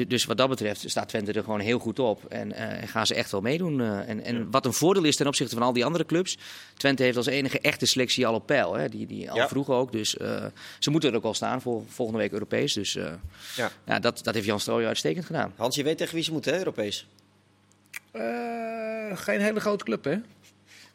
dus 0.07 0.25
wat 0.25 0.37
dat 0.37 0.49
betreft 0.49 0.89
staat 0.89 1.09
Twente 1.09 1.31
er 1.31 1.43
gewoon 1.43 1.59
heel 1.59 1.79
goed 1.79 1.99
op. 1.99 2.25
En, 2.25 2.51
en 2.53 2.87
gaan 2.87 3.07
ze 3.07 3.15
echt 3.15 3.31
wel 3.31 3.41
meedoen. 3.41 3.81
en, 3.81 4.23
en 4.23 4.37
ja. 4.37 4.45
wat 4.51 4.65
een 4.65 4.73
voordeel 4.73 5.03
is 5.03 5.15
ten 5.15 5.27
opzichte 5.27 5.55
van 5.55 5.63
al 5.63 5.73
die 5.73 5.85
andere 5.85 6.05
clubs. 6.05 6.37
Twente 6.77 7.03
heeft 7.03 7.17
als 7.17 7.25
enige 7.25 7.59
echte 7.59 7.85
selectie 7.85 8.27
al 8.27 8.33
op 8.33 8.45
peil. 8.45 8.73
Hè? 8.73 8.89
Die, 8.89 9.05
die 9.05 9.31
al 9.31 9.37
ja. 9.37 9.47
vroeg 9.47 9.69
ook. 9.69 9.91
Dus 9.91 10.09
ze 10.79 10.89
moeten 10.89 11.09
er 11.09 11.15
ook 11.15 11.23
al 11.23 11.33
staan 11.33 11.61
voor 11.61 11.83
volgende 11.87 12.19
week 12.19 12.31
Europees. 12.31 12.73
Dus 12.73 12.93
ja. 13.55 13.71
ja. 13.85 13.99
dat, 13.99 14.23
dat 14.23 14.33
heeft 14.33 14.45
Jan 14.45 14.59
Strooijen 14.59 14.87
uitstekend 14.87 15.25
gedaan. 15.25 15.53
Hans, 15.55 15.75
je 15.75 15.83
weet 15.83 15.97
tegen 15.97 16.15
wie 16.15 16.23
ze 16.23 16.31
moeten, 16.31 16.53
hè? 16.53 16.63
Europees? 16.71 17.07
Uh, 18.13 19.17
geen 19.17 19.41
hele 19.41 19.59
grote 19.59 19.83
club, 19.83 20.03
hè? 20.03 20.17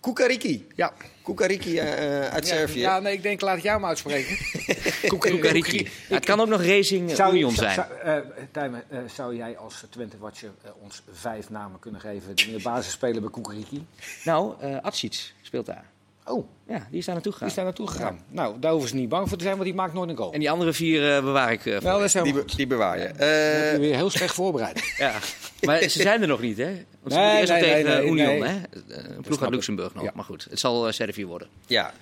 Kukariki. 0.00 0.66
Ja. 0.74 0.92
Kukariki 1.22 1.72
uh, 1.72 2.28
uit 2.28 2.46
ja, 2.46 2.54
Servië. 2.54 2.78
Ja, 2.78 2.98
nee, 3.00 3.12
ik 3.12 3.22
denk, 3.22 3.40
laat 3.40 3.56
ik 3.56 3.62
jou 3.62 3.80
maar 3.80 3.88
uitspreken. 3.88 4.36
Kukariki. 5.18 5.88
Ja, 6.08 6.14
het 6.14 6.24
kan 6.24 6.40
ook 6.40 6.48
nog 6.48 6.62
Racing 6.62 7.10
zou, 7.10 7.34
Union 7.34 7.54
zijn. 7.54 7.74
Zou, 7.74 7.88
uh, 8.04 8.16
Tijmen, 8.50 8.84
uh, 8.90 8.98
zou 9.14 9.36
jij 9.36 9.56
als 9.58 9.84
Twente 9.90 10.18
Watcher 10.18 10.50
ons 10.80 11.02
vijf 11.12 11.50
namen 11.50 11.78
kunnen 11.78 12.00
geven 12.00 12.34
die 12.34 12.46
in 12.46 12.56
de 12.56 12.62
basis 12.62 12.92
spelen 12.92 13.20
bij 13.20 13.30
Kukariki? 13.30 13.86
Nou, 14.24 14.54
uh, 14.64 14.76
Atsic 14.80 15.32
speelt 15.42 15.66
daar. 15.66 15.84
Oh. 16.26 16.48
Ja, 16.68 16.86
die 16.90 16.98
is 16.98 17.04
daar 17.04 17.14
naartoe 17.14 17.32
gegaan. 17.32 17.48
Die 17.48 17.56
is 17.56 17.62
daar 17.62 17.64
naartoe 17.64 17.88
gegaan. 17.88 18.14
Ja. 18.14 18.34
Nou, 18.34 18.58
daar 18.60 18.70
hoeven 18.70 18.88
ze 18.88 18.96
niet 18.96 19.08
bang 19.08 19.28
voor 19.28 19.36
te 19.36 19.44
zijn, 19.44 19.56
want 19.56 19.66
die 19.66 19.76
maakt 19.76 19.92
nooit 19.92 20.10
een 20.10 20.16
goal. 20.16 20.32
En 20.32 20.38
die 20.38 20.50
andere 20.50 20.72
vier 20.72 21.16
uh, 21.16 21.24
bewaar 21.24 21.52
ik 21.52 21.64
uh, 21.64 21.78
Wel, 21.78 21.98
die, 21.98 22.32
be 22.32 22.44
die, 22.56 22.66
bewaar 22.66 22.98
je. 22.98 23.04
Ja. 23.04 23.10
Uh, 23.10 23.62
heb 23.62 23.72
je 23.72 23.78
weer 23.78 23.94
heel 23.94 24.10
slecht 24.10 24.34
voorbereid. 24.34 24.92
ja, 24.98 25.18
maar 25.60 25.82
ze 25.82 26.02
zijn 26.02 26.22
er 26.22 26.28
nog 26.28 26.40
niet, 26.40 26.56
hè? 26.56 26.84
Want 27.00 27.14
ze 27.14 27.18
nee, 27.18 27.38
eerst 27.40 27.52
nee, 27.52 27.62
tegen 27.62 27.84
nee, 27.84 28.10
Union, 28.10 28.42
hè? 28.42 28.60
Een 28.88 29.22
ploeg 29.22 29.42
uit 29.42 29.50
Luxemburg 29.50 29.94
nog. 29.94 30.04
Ja. 30.04 30.10
Maar 30.14 30.24
goed, 30.24 30.46
het 30.50 30.58
zal 30.58 30.92
Servië 30.92 31.26
worden. 31.26 31.48
Ja, 31.66 31.92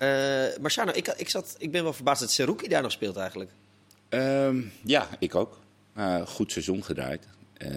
Marciano, 0.60 0.92
ik, 0.94 1.14
ik, 1.16 1.28
zat, 1.28 1.54
ik 1.58 1.70
ben 1.70 1.82
wel 1.82 1.92
verbaasd 1.92 2.20
dat 2.20 2.30
Seruki 2.30 2.68
daar 2.68 2.82
nog 2.82 2.92
speelt 2.92 3.16
eigenlijk. 3.16 3.50
Um, 4.08 4.72
ja, 4.84 5.08
ik 5.18 5.34
ook. 5.34 5.58
goed 6.26 6.52
seizoen 6.52 6.84
gedraaid. 6.84 7.28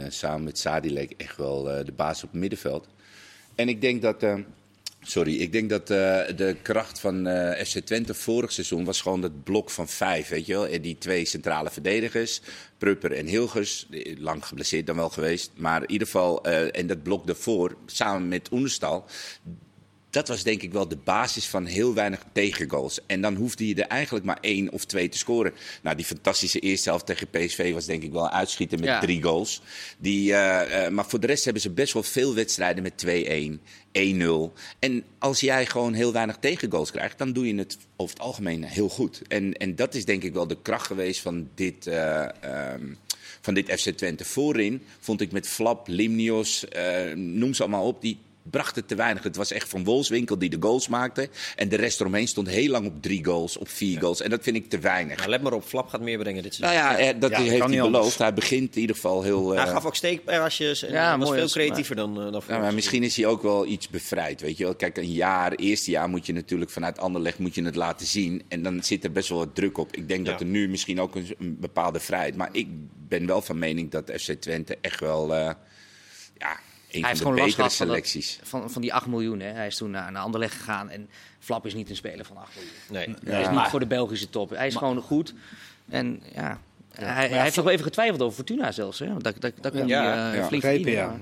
samen 0.07 0.43
met 0.43 0.60
Sadilek 0.60 1.13
echt 1.17 1.38
wel 1.38 1.63
de 1.63 1.93
baas 1.95 2.23
op 2.23 2.31
het 2.31 2.39
middenveld. 2.39 2.88
En 3.55 3.69
ik 3.69 3.81
denk 3.81 4.01
dat 4.01 4.23
Sorry, 5.07 5.35
ik 5.35 5.51
denk 5.51 5.69
dat 5.69 5.81
uh, 5.81 5.97
de 6.35 6.55
kracht 6.61 6.99
van 6.99 7.27
uh, 7.27 7.51
FC 7.51 7.79
Twente 7.79 8.13
vorig 8.13 8.51
seizoen 8.51 8.85
was 8.85 9.01
gewoon 9.01 9.21
het 9.21 9.43
blok 9.43 9.69
van 9.69 9.87
vijf, 9.87 10.29
weet 10.29 10.45
je 10.45 10.53
wel. 10.53 10.67
En 10.67 10.81
die 10.81 10.97
twee 10.97 11.25
centrale 11.25 11.69
verdedigers, 11.69 12.41
Prupper 12.77 13.11
en 13.11 13.25
Hilgers, 13.25 13.87
lang 14.17 14.45
geblesseerd 14.45 14.87
dan 14.87 14.95
wel 14.95 15.09
geweest. 15.09 15.51
Maar 15.55 15.81
in 15.81 15.91
ieder 15.91 16.07
geval, 16.07 16.47
uh, 16.47 16.77
en 16.77 16.87
dat 16.87 17.03
blok 17.03 17.27
daarvoor, 17.27 17.75
samen 17.85 18.27
met 18.27 18.51
Oenestal, 18.51 19.05
dat 20.17 20.27
was 20.27 20.43
denk 20.43 20.62
ik 20.62 20.71
wel 20.71 20.88
de 20.88 20.97
basis 21.03 21.47
van 21.47 21.65
heel 21.65 21.93
weinig 21.93 22.23
tegengoals. 22.32 22.99
En 23.06 23.21
dan 23.21 23.36
hoefde 23.36 23.67
je 23.67 23.75
er 23.75 23.88
eigenlijk 23.88 24.25
maar 24.25 24.38
één 24.41 24.71
of 24.71 24.86
twee 24.86 25.10
te 25.10 25.17
scoren. 25.17 25.53
Nou, 25.82 25.95
die 25.95 26.06
fantastische 26.06 26.60
eerste 26.60 26.89
helft 26.89 27.06
tegen 27.06 27.30
PSV 27.30 27.73
was 27.73 27.86
denk 27.86 28.03
ik 28.03 28.12
wel 28.12 28.30
uitschieten 28.30 28.80
met 28.80 29.01
drie 29.01 29.23
goals. 29.23 29.62
Die, 29.97 30.32
uh, 30.32 30.62
uh, 30.69 30.88
maar 30.88 31.06
voor 31.06 31.19
de 31.19 31.27
rest 31.27 31.43
hebben 31.43 31.62
ze 31.62 31.69
best 31.69 31.93
wel 31.93 32.03
veel 32.03 32.36
wedstrijden 32.36 32.84
met 32.84 33.06
2-1, 33.06 33.60
1-0. 33.91 34.53
En 34.80 35.03
als 35.19 35.39
jij 35.39 35.65
gewoon 35.65 35.93
heel 35.93 36.13
weinig 36.13 36.38
tegengoals 36.38 36.91
krijgt, 36.91 37.17
dan 37.17 37.34
doe 37.34 37.47
je 37.47 37.56
het 37.56 37.77
over 37.95 38.15
het 38.15 38.23
algemeen 38.23 38.63
heel 38.63 38.89
goed. 38.89 39.21
En, 39.27 39.53
en 39.53 39.75
dat 39.75 39.95
is 39.95 40.06
denk 40.06 40.23
ik 40.23 40.34
wel 40.34 40.47
de 40.47 40.62
kracht 40.62 40.88
geweest 40.88 41.21
van 41.21 41.49
dit... 41.56 41.88
Uh, 41.88 42.27
um, 42.73 42.97
van 43.41 43.53
dit 43.53 43.71
FC 43.80 43.89
Twente. 43.89 44.25
Voorin 44.25 44.82
vond 44.99 45.21
ik 45.21 45.32
met 45.32 45.47
Flap, 45.47 45.88
Limnios, 45.88 46.65
noem 47.15 47.53
ze 47.53 47.62
allemaal 47.62 47.88
op, 47.88 48.01
die 48.01 48.17
bracht 48.49 48.75
het 48.75 48.88
te 48.88 48.95
weinig. 48.95 49.23
Het 49.23 49.36
was 49.36 49.51
echt 49.51 49.69
Van 49.69 49.83
Wolfswinkel 49.83 50.38
die 50.38 50.49
de 50.49 50.57
goals 50.60 50.88
maakte. 50.88 51.29
En 51.55 51.69
de 51.69 51.75
rest 51.75 51.99
eromheen 51.99 52.27
stond 52.27 52.47
heel 52.47 52.69
lang 52.69 52.88
op 52.88 53.01
drie 53.01 53.25
goals, 53.25 53.57
op 53.57 53.69
vier 53.69 53.99
goals. 53.99 54.21
En 54.21 54.29
dat 54.29 54.43
vind 54.43 54.55
ik 54.55 54.69
te 54.69 54.79
weinig. 54.79 55.17
Nou, 55.17 55.29
let 55.29 55.41
maar 55.41 55.53
op, 55.53 55.63
Flap 55.63 55.88
gaat 55.88 56.01
meer 56.01 56.17
brengen 56.17 56.43
dit 56.43 56.53
seizoen. 56.53 56.83
Nou 56.83 57.03
ja, 57.03 57.13
dat 57.13 57.33
heeft 57.36 57.63
hij 57.63 57.81
beloofd. 57.81 58.17
Hij 58.17 58.33
begint 58.33 58.75
in 58.75 58.81
ieder 58.81 58.95
geval 58.95 59.23
heel... 59.23 59.49
Hij 59.49 59.65
uh... 59.65 59.71
gaf 59.71 59.86
ook 59.86 59.95
steekperasjes 59.95 60.83
en 60.83 60.91
ja, 60.91 61.17
was 61.17 61.29
veel 61.29 61.47
creatiever 61.47 61.95
dan, 61.95 62.25
uh, 62.25 62.31
dan 62.31 62.41
ja, 62.47 62.60
maar 62.60 62.73
Misschien 62.73 63.03
is 63.03 63.15
hij 63.15 63.25
ook 63.25 63.41
wel 63.41 63.65
iets 63.65 63.89
bevrijd, 63.89 64.41
weet 64.41 64.57
je 64.57 64.63
wel. 64.63 64.75
Kijk, 64.75 64.97
een 64.97 65.12
jaar, 65.12 65.51
eerste 65.51 65.91
jaar 65.91 66.10
moet 66.10 66.25
je 66.25 66.33
natuurlijk 66.33 66.71
vanuit 66.71 66.99
Anderlecht 66.99 67.39
moet 67.39 67.55
je 67.55 67.63
het 67.63 67.75
laten 67.75 68.05
zien. 68.05 68.43
En 68.47 68.63
dan 68.63 68.83
zit 68.83 69.03
er 69.03 69.12
best 69.12 69.29
wel 69.29 69.38
wat 69.38 69.55
druk 69.55 69.77
op. 69.77 69.95
Ik 69.95 70.07
denk 70.07 70.25
dat 70.25 70.39
er 70.39 70.45
nu 70.45 70.69
misschien 70.69 71.01
ook 71.01 71.15
een, 71.15 71.36
een, 71.39 71.57
bepaalde 71.60 71.99
vrijheid... 71.99 72.36
Maar 72.36 72.49
ik 72.51 72.67
ben 73.07 73.25
wel 73.25 73.41
van 73.41 73.60
mening 73.60 73.91
dat 73.91 74.12
FC 74.15 74.31
Twente 74.31 74.77
echt 74.81 74.99
wel... 74.99 75.31
Uh, 75.31 75.51
ja, 76.38 76.60
hij 76.99 77.10
heeft 77.10 77.21
gewoon 77.21 77.38
last 77.38 77.55
gehad 77.55 77.71
selecties. 77.71 78.39
Van, 78.43 78.62
van, 78.62 78.71
van, 78.71 78.81
die 78.81 78.93
8 78.93 79.05
miljoen. 79.05 79.39
Hè. 79.39 79.51
Hij 79.51 79.67
is 79.67 79.77
toen 79.77 79.91
naar, 79.91 80.12
naar 80.12 80.21
Anderlecht 80.21 80.55
gegaan. 80.55 80.89
En 80.89 81.10
Flap 81.39 81.65
is 81.65 81.73
niet 81.73 81.89
een 81.89 81.95
speler 81.95 82.25
van 82.25 82.38
8 82.38 82.49
miljoen. 82.55 83.15
Nee. 83.23 83.33
Hij 83.33 83.41
is 83.41 83.49
niet 83.49 83.69
voor 83.69 83.79
de 83.79 83.86
Belgische 83.86 84.29
top. 84.29 84.49
Hij 84.49 84.67
is 84.67 84.75
gewoon 84.75 84.88
gewoon 84.88 85.03
goed. 85.03 85.33
En 85.89 86.21
ja, 86.33 86.60
hij, 86.93 87.29
hij 87.29 87.41
heeft 87.41 87.55
nog 87.55 87.65
wel 87.65 87.73
even 87.73 87.86
getwijfeld 87.86 88.21
over 88.21 88.36
Fortuna 88.36 88.71
zelfs. 88.71 88.99
Hè. 88.99 89.17
Dat, 89.17 89.41
dat, 89.41 89.53
dat 89.62 89.73
kan 89.73 89.88
ja, 89.88 90.03
hij 90.03 90.31
uh, 90.31 90.38
ja, 90.38 90.47
flink 90.47 90.62
begrepen, 90.62 90.91
ja, 90.91 91.17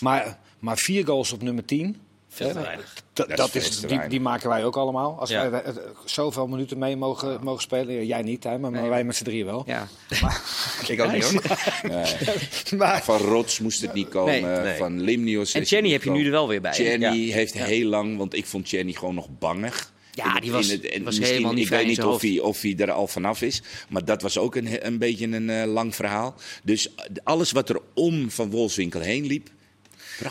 Maar, 0.00 0.38
maar 0.58 0.76
vier 0.76 1.06
goals 1.06 1.32
op 1.32 1.42
nummer 1.42 1.64
10. 1.64 1.96
Veel 2.36 2.52
te 2.52 2.60
weinig. 2.60 2.94
Dat, 3.12 3.36
dat 3.36 3.54
is, 3.54 3.80
die, 3.80 4.08
die, 4.08 4.20
maken 4.20 4.48
wij 4.48 4.64
ook 4.64 4.76
allemaal. 4.76 5.18
Als 5.18 5.30
ja. 5.30 5.50
wij 5.50 5.62
zoveel 6.04 6.46
minuten 6.46 6.78
mee 6.78 6.96
mogen, 6.96 7.44
mogen 7.44 7.62
spelen. 7.62 8.06
Jij 8.06 8.22
niet, 8.22 8.44
hè, 8.44 8.58
maar, 8.58 8.70
maar 8.70 8.88
wij 8.88 9.04
met 9.04 9.16
z'n 9.16 9.24
drieën 9.24 9.46
wel. 9.46 9.62
Ja. 9.66 9.88
Maar, 10.22 10.42
ik 10.88 11.00
ook 11.00 11.12
niet 11.12 11.24
hoor. 11.24 11.42
Nee. 11.90 12.78
maar, 12.78 13.04
van 13.04 13.18
Rots 13.18 13.58
moest 13.58 13.80
het 13.80 13.92
niet 13.92 14.08
komen. 14.08 14.62
Nee. 14.62 14.76
Van 14.76 15.00
Limnios. 15.00 15.54
En 15.54 15.62
Jenny 15.62 15.90
heb 15.90 16.02
je 16.02 16.10
nu 16.10 16.24
er 16.24 16.30
wel 16.30 16.48
weer 16.48 16.60
bij. 16.60 16.76
Jenny 16.76 17.30
heeft 17.30 17.54
heel 17.54 17.88
lang, 17.88 18.16
want 18.16 18.34
ik 18.34 18.46
vond 18.46 18.70
Jenny 18.70 18.92
gewoon 18.92 19.14
nog 19.14 19.28
bangig. 19.38 19.94
Ja, 20.12 20.40
die 20.40 20.52
was, 20.52 20.68
het, 20.68 21.02
was 21.02 21.18
helemaal 21.18 21.52
niet 21.52 21.64
Ik 21.64 21.70
weet 21.70 21.86
niet 21.86 22.02
of 22.02 22.20
hij, 22.20 22.40
of 22.40 22.60
hij 22.60 22.74
er 22.76 22.90
al 22.90 23.06
vanaf 23.06 23.42
is. 23.42 23.62
Maar 23.88 24.04
dat 24.04 24.22
was 24.22 24.38
ook 24.38 24.54
een, 24.54 24.86
een 24.86 24.98
beetje 24.98 25.26
een 25.26 25.48
uh, 25.48 25.64
lang 25.64 25.94
verhaal. 25.94 26.34
Dus 26.62 26.88
alles 27.24 27.52
wat 27.52 27.68
er 27.68 27.80
om 27.94 28.30
Van 28.30 28.50
Wolfswinkel 28.50 29.00
heen 29.00 29.26
liep, 29.26 29.48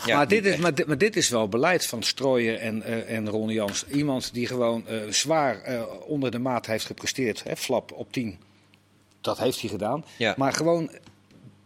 ja, 0.04 0.16
maar, 0.16 0.28
dit 0.28 0.44
is, 0.44 0.56
maar, 0.56 0.74
dit, 0.74 0.86
maar, 0.86 0.98
dit, 0.98 1.16
is 1.16 1.28
wel 1.28 1.48
beleid 1.48 1.86
van 1.86 2.02
Strooien 2.02 2.60
en, 2.60 2.82
uh, 2.86 3.10
en 3.10 3.28
Ron 3.28 3.48
Jans. 3.48 3.86
Iemand 3.86 4.34
die 4.34 4.46
gewoon 4.46 4.84
uh, 4.90 5.00
zwaar 5.10 5.68
uh, 5.68 5.82
onder 6.06 6.30
de 6.30 6.38
maat 6.38 6.66
heeft 6.66 6.84
gepresteerd. 6.84 7.42
Hè, 7.44 7.56
flap 7.56 7.92
op 7.92 8.12
10. 8.12 8.38
Dat 9.20 9.38
heeft 9.38 9.60
hij 9.60 9.70
gedaan. 9.70 10.04
Ja. 10.16 10.34
Maar 10.36 10.52
gewoon 10.52 10.90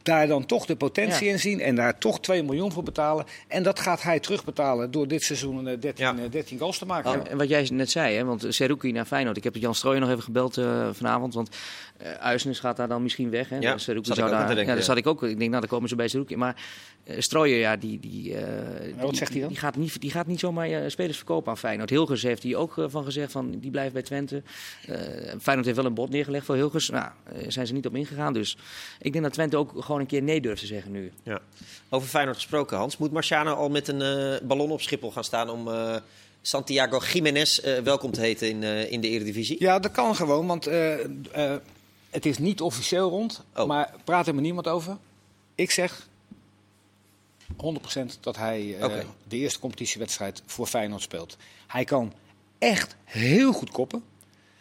daar 0.02 0.26
dan 0.26 0.46
toch 0.46 0.66
de 0.66 0.76
potentie 0.76 1.28
in 1.28 1.38
zien 1.38 1.60
en 1.60 1.74
daar 1.74 1.98
toch 1.98 2.20
2 2.20 2.42
miljoen 2.42 2.72
voor 2.72 2.82
betalen. 2.82 3.24
En 3.48 3.62
dat 3.62 3.80
gaat 3.80 4.02
hij 4.02 4.20
terugbetalen 4.20 4.90
door 4.90 5.08
dit 5.08 5.22
seizoen 5.22 5.64
13, 5.64 5.92
ja. 5.96 6.28
13 6.30 6.58
goals 6.58 6.78
te 6.78 6.86
maken. 6.86 7.10
Oh, 7.10 7.30
en 7.30 7.38
wat 7.38 7.48
jij 7.48 7.68
net 7.72 7.90
zei, 7.90 8.16
hè, 8.16 8.24
want 8.24 8.46
Seruki 8.48 8.92
naar 8.92 9.04
Feyenoord. 9.04 9.36
Ik 9.36 9.44
heb 9.44 9.56
Jan 9.56 9.74
Strooijen 9.74 10.02
nog 10.02 10.10
even 10.10 10.22
gebeld 10.22 10.56
uh, 10.56 10.88
vanavond, 10.92 11.34
want 11.34 11.56
uh, 12.02 12.12
Uisnes 12.12 12.60
gaat 12.60 12.76
daar 12.76 12.88
dan 12.88 13.02
misschien 13.02 13.30
weg. 13.30 13.48
Hè. 13.48 13.58
Ja, 13.58 13.78
Seruki 13.78 14.14
zou 14.14 14.30
daar, 14.30 14.46
denken, 14.46 14.66
ja, 14.66 14.74
dat 14.74 14.84
zat 14.84 14.96
ik 14.96 15.06
ook. 15.06 15.22
Ik 15.22 15.38
denk, 15.38 15.50
nou, 15.50 15.60
dan 15.60 15.70
komen 15.70 15.88
ze 15.88 15.96
bij 15.96 16.08
Seruki. 16.08 16.36
Maar 16.36 16.56
uh, 17.04 17.60
ja, 17.60 17.76
die, 17.76 18.00
die, 18.00 18.36
wat 18.98 19.08
die, 19.08 19.18
zegt 19.18 19.32
hij 19.32 19.40
dan? 19.40 19.48
Die 19.48 19.58
gaat 19.58 19.76
niet, 19.76 20.00
die 20.00 20.10
gaat 20.10 20.26
niet 20.26 20.40
zomaar 20.40 20.90
spelers 20.90 21.16
verkopen 21.16 21.50
aan 21.50 21.58
Feyenoord. 21.58 21.90
Hilgers 21.90 22.22
heeft 22.22 22.42
hij 22.42 22.56
ook 22.56 22.74
van 22.86 23.04
gezegd, 23.04 23.32
van, 23.32 23.50
die 23.50 23.70
blijft 23.70 23.92
bij 23.92 24.02
Twente. 24.02 24.42
Feyenoord 25.40 25.64
heeft 25.64 25.76
wel 25.76 25.84
een 25.86 25.94
bod 25.94 26.10
neergelegd 26.10 26.46
voor 26.46 26.54
Hilgers. 26.54 26.90
Nou, 26.90 27.10
zijn 27.48 27.66
ze 27.66 27.72
niet 27.72 27.86
op 27.86 27.96
ingegaan. 27.96 28.32
Dus 28.32 28.56
ik 29.00 29.12
denk 29.12 29.24
dat 29.24 29.32
Twente 29.32 29.56
ook 29.56 29.72
gewoon 29.78 30.00
een 30.00 30.06
keer 30.06 30.22
nee 30.22 30.40
durft 30.40 30.60
te 30.60 30.66
zeggen 30.66 30.92
nu. 30.92 31.12
Ja. 31.22 31.40
Over 31.88 32.08
Feyenoord 32.08 32.36
gesproken, 32.36 32.76
Hans. 32.76 32.96
Moet 32.96 33.12
Marciano 33.12 33.54
al 33.54 33.68
met 33.68 33.88
een 33.88 34.00
uh, 34.00 34.48
ballon 34.48 34.70
op 34.70 34.80
Schiphol 34.80 35.10
gaan 35.10 35.24
staan 35.24 35.50
om 35.50 35.68
uh, 35.68 35.96
Santiago 36.42 37.00
Jiménez 37.12 37.64
uh, 37.64 37.78
welkom 37.78 38.10
te 38.10 38.20
heten 38.20 38.48
in, 38.48 38.62
in 38.90 39.00
de 39.00 39.08
Eredivisie? 39.08 39.56
Ja, 39.58 39.78
dat 39.78 39.92
kan 39.92 40.16
gewoon, 40.16 40.46
want 40.46 40.68
het 42.10 42.26
is 42.26 42.38
niet 42.38 42.60
officieel 42.60 43.08
rond. 43.08 43.44
Oh. 43.54 43.66
Maar 43.66 43.94
praat 44.04 44.26
er 44.26 44.34
met 44.34 44.42
niemand 44.42 44.68
over. 44.68 44.98
Ik 45.54 45.70
zeg 45.70 46.08
100% 47.52 47.56
dat 48.20 48.36
hij 48.36 48.76
okay. 48.82 49.06
de 49.28 49.36
eerste 49.36 49.58
competitiewedstrijd 49.58 50.42
voor 50.46 50.66
Feyenoord 50.66 51.02
speelt. 51.02 51.36
Hij 51.66 51.84
kan 51.84 52.12
echt 52.58 52.96
heel 53.04 53.52
goed 53.52 53.70
koppen. 53.70 54.02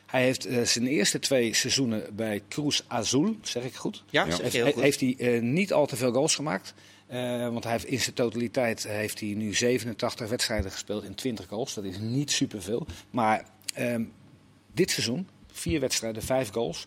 Hij 0.06 0.24
heeft 0.24 0.48
uh, 0.48 0.62
zijn 0.62 0.88
eerste 0.88 1.20
twee 1.20 1.54
seizoenen 1.54 2.16
bij 2.16 2.42
Cruz 2.48 2.82
Azul, 2.88 3.36
zeg 3.42 3.64
ik 3.64 3.76
goed? 3.76 4.04
Ja, 4.10 4.26
ja. 4.26 4.36
Zeg 4.36 4.52
heel 4.52 4.72
goed. 4.72 4.82
Heeft 4.82 5.00
hij 5.00 5.16
uh, 5.18 5.42
niet 5.42 5.74
al 5.74 5.86
te 5.86 5.96
veel 5.96 6.12
goals 6.12 6.36
gemaakt. 6.36 6.74
Uh, 7.12 7.48
want 7.48 7.64
hij 7.64 7.74
heeft 7.74 7.86
in 7.86 8.00
zijn 8.00 8.16
totaliteit 8.16 8.88
heeft 8.88 9.20
hij 9.20 9.30
nu 9.30 9.54
87 9.54 10.30
wedstrijden 10.30 10.72
gespeeld 10.72 11.04
in 11.04 11.16
20 11.16 11.48
goals. 11.48 11.74
Dat 11.74 11.84
is 11.84 11.98
niet 12.00 12.32
superveel. 12.32 12.88
Maar 13.10 13.46
ehm, 13.74 14.04
dit 14.74 14.92
seizoen, 14.92 15.28
vier 15.52 15.80
wedstrijden, 15.80 16.22
vijf 16.24 16.52
goals. 16.52 16.86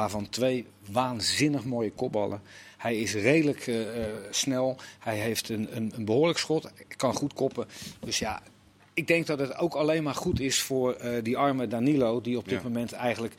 Waarvan 0.00 0.28
twee 0.28 0.66
waanzinnig 0.90 1.64
mooie 1.64 1.92
kopballen. 1.92 2.42
Hij 2.76 3.00
is 3.00 3.14
redelijk 3.14 3.70
snel. 4.30 4.76
Hij 4.98 5.18
heeft 5.18 5.48
een, 5.48 5.76
een, 5.76 5.92
een 5.96 6.04
behoorlijk 6.04 6.38
schot. 6.38 6.70
Kan 6.96 7.14
goed 7.14 7.32
koppen. 7.32 7.66
Dus 8.00 8.18
ja, 8.18 8.42
ik 8.94 9.06
denk 9.06 9.26
dat 9.26 9.38
het 9.38 9.56
ook 9.56 9.74
alleen 9.74 10.02
maar 10.02 10.14
goed 10.14 10.40
is 10.40 10.60
voor 10.60 10.96
uh, 11.04 11.22
die 11.22 11.36
arme 11.36 11.66
Danilo, 11.66 12.20
die 12.20 12.38
op 12.38 12.48
dit 12.48 12.62
moment 12.62 12.92
eigenlijk. 12.92 13.34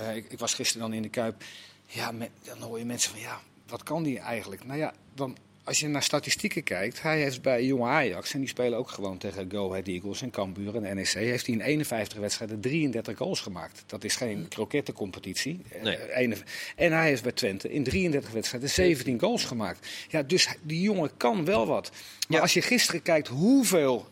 Uh, 0.00 0.16
ik, 0.16 0.32
ik, 0.32 0.38
was 0.38 0.54
gisteren 0.54 0.82
dan 0.82 0.96
in 0.96 1.02
de 1.02 1.08
Kuip. 1.08 1.42
Ja, 1.86 2.12
met, 2.12 2.30
dan 2.44 2.58
hoor 2.58 2.78
je 2.78 2.84
mensen 2.84 3.10
van 3.10 3.20
ja, 3.20 3.40
wat 3.66 3.82
kan 3.82 4.02
die 4.02 4.18
eigenlijk? 4.18 4.64
Nou 4.64 4.78
ja, 4.78 4.92
dan, 5.14 5.36
als 5.64 5.80
je 5.80 5.88
naar 5.88 6.02
statistieken 6.02 6.62
kijkt, 6.62 7.02
hij 7.02 7.20
heeft 7.20 7.42
bij 7.42 7.64
jonge 7.64 7.88
Ajax, 7.88 8.34
en 8.34 8.40
die 8.40 8.48
spelen 8.48 8.78
ook 8.78 8.88
gewoon 8.88 9.18
tegen 9.18 9.50
Go 9.50 9.70
Ahead 9.70 9.86
Eagles 9.86 10.22
en 10.22 10.30
Cambuur 10.30 10.76
en 10.76 10.96
NEC, 10.96 11.08
heeft 11.08 11.46
hij 11.46 11.54
in 11.54 11.60
51 11.60 12.18
wedstrijden 12.18 12.60
33 12.60 13.16
goals 13.16 13.40
gemaakt. 13.40 13.84
Dat 13.86 14.04
is 14.04 14.16
geen 14.16 14.48
krokettencompetitie. 14.48 15.60
Nee. 15.82 15.96
En 16.76 16.92
hij 16.92 17.08
heeft 17.08 17.22
bij 17.22 17.32
Twente 17.32 17.72
in 17.72 17.84
33 17.84 18.30
wedstrijden 18.30 18.70
17 18.70 19.20
goals 19.20 19.44
gemaakt. 19.44 19.88
Ja, 20.08 20.22
dus 20.22 20.48
die 20.62 20.80
jongen 20.80 21.16
kan 21.16 21.44
wel 21.44 21.66
wat. 21.66 21.90
Maar 22.28 22.40
als 22.40 22.54
je 22.54 22.62
gisteren 22.62 23.02
kijkt 23.02 23.28
hoeveel 23.28 24.06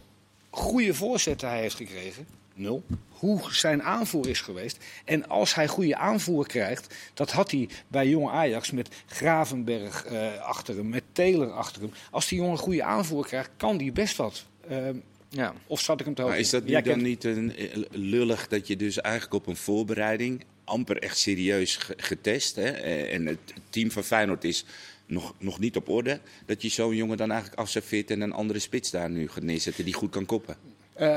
goede 0.51 0.95
voorzetten 0.95 1.49
hij 1.49 1.61
heeft 1.61 1.77
gekregen. 1.77 2.27
Nul. 2.55 2.83
Hoe 3.09 3.41
zijn 3.51 3.83
aanvoer 3.83 4.29
is 4.29 4.41
geweest. 4.41 4.79
En 5.05 5.29
als 5.29 5.55
hij 5.55 5.69
goede 5.69 5.97
aanvoer 5.97 6.47
krijgt, 6.47 6.95
dat 7.15 7.31
had 7.31 7.51
hij 7.51 7.69
bij 7.88 8.09
jonge 8.09 8.31
Ajax 8.31 8.71
met 8.71 8.88
Gravenberg 9.07 10.11
uh, 10.11 10.41
achter 10.41 10.77
hem, 10.77 10.88
met 10.88 11.03
Taylor 11.12 11.51
achter 11.51 11.83
hem. 11.83 11.93
Als 12.11 12.29
die 12.29 12.38
jongen 12.38 12.59
goede 12.59 12.83
aanvoer 12.83 13.27
krijgt, 13.27 13.51
kan 13.57 13.77
die 13.77 13.93
best 13.93 14.17
wat. 14.17 14.45
Uh, 14.71 14.88
ja. 15.29 15.55
Of 15.67 15.81
zat 15.81 16.01
ik 16.01 16.07
hem 16.07 16.15
te 16.15 16.23
Maar 16.23 16.38
is 16.38 16.51
dat 16.51 16.65
nu 16.65 16.83
dan 16.83 17.03
niet 17.03 17.25
een, 17.25 17.57
eh, 17.57 17.83
lullig 17.91 18.49
dat 18.49 18.67
je 18.67 18.77
dus 18.77 19.01
eigenlijk 19.01 19.35
op 19.35 19.47
een 19.47 19.57
voorbereiding 19.57 20.45
amper 20.65 20.99
echt 20.99 21.19
serieus 21.19 21.79
getest. 21.97 22.57
Hè? 22.57 22.71
Eh, 22.71 23.15
en 23.15 23.27
het 23.27 23.38
team 23.71 23.91
van 23.91 24.05
Feyenoord 24.05 24.45
is 24.45 24.65
nog, 25.07 25.35
nog 25.38 25.59
niet 25.59 25.77
op 25.77 25.88
orde. 25.88 26.21
Dat 26.47 26.62
je 26.62 26.69
zo'n 26.69 26.97
jongen 26.97 27.17
dan 27.17 27.31
eigenlijk 27.31 27.61
afserveert 27.61 28.11
en 28.11 28.21
een 28.21 28.33
andere 28.33 28.59
spits 28.59 28.91
daar 28.91 29.11
nu 29.11 29.29
gaat 29.29 29.43
neerzetten 29.43 29.85
die 29.85 29.95
goed 29.95 30.11
kan 30.11 30.27
koppen. 30.27 30.57
Uh, 31.01 31.09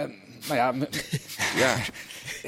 nou 0.48 0.56
ja, 0.56 0.74
ja. 1.64 1.76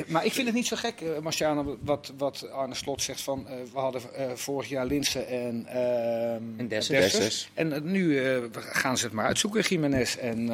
maar 0.07 0.25
ik 0.25 0.33
vind 0.33 0.45
het 0.45 0.55
niet 0.55 0.67
zo 0.67 0.75
gek, 0.75 1.01
uh, 1.01 1.19
Marciano, 1.19 1.77
wat, 1.81 2.13
wat 2.17 2.51
Arne 2.51 2.75
Slot 2.75 3.01
zegt 3.01 3.21
van... 3.21 3.47
Uh, 3.49 3.53
we 3.73 3.79
hadden 3.79 4.01
uh, 4.19 4.31
vorig 4.33 4.69
jaar 4.69 4.85
Linsen 4.85 5.27
en, 5.27 5.67
uh, 5.73 6.33
en 6.33 6.67
Dessers. 6.67 7.49
En 7.53 7.91
nu 7.91 8.21
gaan 8.53 8.97
ze 8.97 9.05
het 9.05 9.13
maar 9.13 9.25
uitzoeken, 9.25 9.61
Jiménez 9.61 10.15
en, 10.15 10.49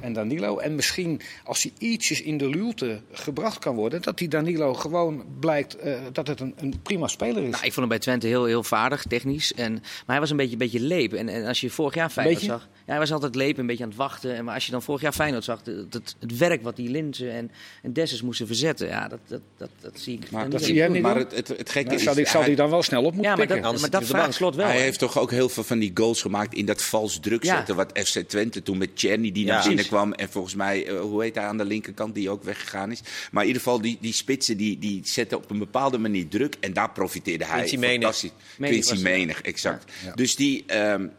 en 0.00 0.12
Danilo. 0.12 0.58
En 0.58 0.74
misschien 0.74 1.20
als 1.44 1.62
hij 1.62 1.72
ietsjes 1.78 2.22
in 2.22 2.38
de 2.38 2.48
luwte 2.48 3.00
gebracht 3.12 3.58
kan 3.58 3.76
worden, 3.76 4.02
dat 4.02 4.18
die 4.18 4.28
Danilo 4.28 4.74
gewoon 4.74 5.24
blijkt 5.40 5.84
uh, 5.84 5.98
dat 6.12 6.26
het 6.26 6.40
een, 6.40 6.54
een, 6.56 6.80
prima 6.82 7.06
speler 7.06 7.42
is. 7.42 7.50
Nou, 7.50 7.64
ik 7.64 7.72
vond 7.72 7.76
hem 7.76 7.88
bij 7.88 7.98
Twente 7.98 8.26
heel, 8.26 8.44
heel 8.44 8.62
vaardig, 8.62 9.02
technisch. 9.02 9.54
En, 9.54 9.72
maar 9.72 9.82
hij 10.06 10.20
was 10.20 10.30
een 10.30 10.36
beetje, 10.36 10.56
beetje 10.56 10.80
leep. 10.80 11.12
En, 11.12 11.28
en 11.28 11.46
als 11.46 11.60
je 11.60 11.70
vorig 11.70 11.94
jaar 11.94 12.10
Feyenoord 12.10 12.40
zag... 12.40 12.68
Ja, 12.86 12.96
hij 12.96 12.98
was 12.98 13.12
altijd 13.12 13.34
leep, 13.34 13.58
een 13.58 13.66
beetje 13.66 13.82
aan 13.82 13.88
het 13.88 13.98
wachten. 13.98 14.34
En, 14.34 14.44
maar 14.44 14.54
als 14.54 14.66
je 14.66 14.72
dan 14.72 14.82
vorig 14.82 15.00
jaar 15.00 15.12
Feyenoord 15.12 15.44
zag, 15.44 15.60
het, 15.64 15.94
het, 15.94 16.16
het 16.18 16.38
werk 16.38 16.62
wat 16.62 16.76
die 16.76 16.90
Linzen 16.90 17.32
en, 17.32 17.50
en 17.82 17.92
Dessus 17.92 18.22
moesten 18.22 18.46
verzetten... 18.46 18.88
Ja, 18.88 19.08
dat, 19.08 19.18
dat, 19.26 19.40
dat, 19.56 19.70
dat 19.80 19.98
zie 20.00 20.14
ik 20.14 20.30
Maar 20.30 20.50
dat 20.50 20.62
zie 20.62 20.74
jij 20.74 20.88
niet 20.88 21.02
Maar 21.02 21.16
het, 21.16 21.34
het, 21.36 21.48
het 21.48 21.70
gekke 21.70 21.94
is... 21.94 22.02
Zal 22.02 22.14
hij, 22.14 22.24
zal 22.24 22.42
hij 22.42 22.54
dan 22.54 22.70
wel 22.70 22.82
snel 22.82 23.04
op 23.04 23.12
moeten 23.14 23.30
ja, 23.30 23.36
maar 23.36 23.46
pikken? 23.46 23.62
Dat, 23.72 23.80
maar 23.80 23.90
dat 23.90 24.04
vraagt 24.04 24.34
Slot 24.34 24.54
wel. 24.54 24.66
Hij 24.66 24.80
heeft 24.80 24.98
toch 24.98 25.18
ook 25.18 25.30
heel 25.30 25.48
veel 25.48 25.64
van 25.64 25.78
die 25.78 25.90
goals 25.94 26.22
gemaakt 26.22 26.54
in 26.54 26.66
dat 26.66 26.82
vals 26.82 27.18
druk 27.20 27.44
zetten. 27.44 27.76
Wat 27.76 27.98
FC 28.04 28.18
Twente 28.18 28.62
toen 28.62 28.78
met 28.78 28.94
Czerny 28.94 29.32
die 29.32 29.46
naar 29.46 29.66
binnen 29.66 29.84
kwam. 29.90 30.12
En 30.12 30.30
volgens 30.30 30.54
mij, 30.54 30.88
uh, 30.88 31.00
hoe 31.00 31.22
heet 31.22 31.34
hij 31.34 31.44
aan 31.44 31.58
de 31.58 31.64
linkerkant, 31.64 32.14
die 32.14 32.30
ook 32.30 32.42
weggegaan 32.42 32.90
is. 32.90 33.00
Maar 33.30 33.42
in 33.42 33.48
ieder 33.48 33.62
geval, 33.62 33.80
die, 33.80 33.98
die 34.00 34.12
spitsen 34.12 34.56
die, 34.56 34.78
die 34.78 35.00
zetten 35.04 35.38
op 35.38 35.50
een 35.50 35.58
bepaalde 35.58 35.98
manier 35.98 36.28
druk. 36.28 36.56
En 36.60 36.72
daar 36.72 36.90
profiteerde 36.90 37.44
hij 37.44 37.64
Quincy 37.64 37.88
fantastisch. 37.88 38.30
Menig. 38.56 38.84
Quincy 38.84 39.02
Menig, 39.02 39.40
exact. 39.42 39.92
Ja. 40.04 40.12
Dus 40.14 40.36
die... 40.36 40.64
Um, 40.76 41.12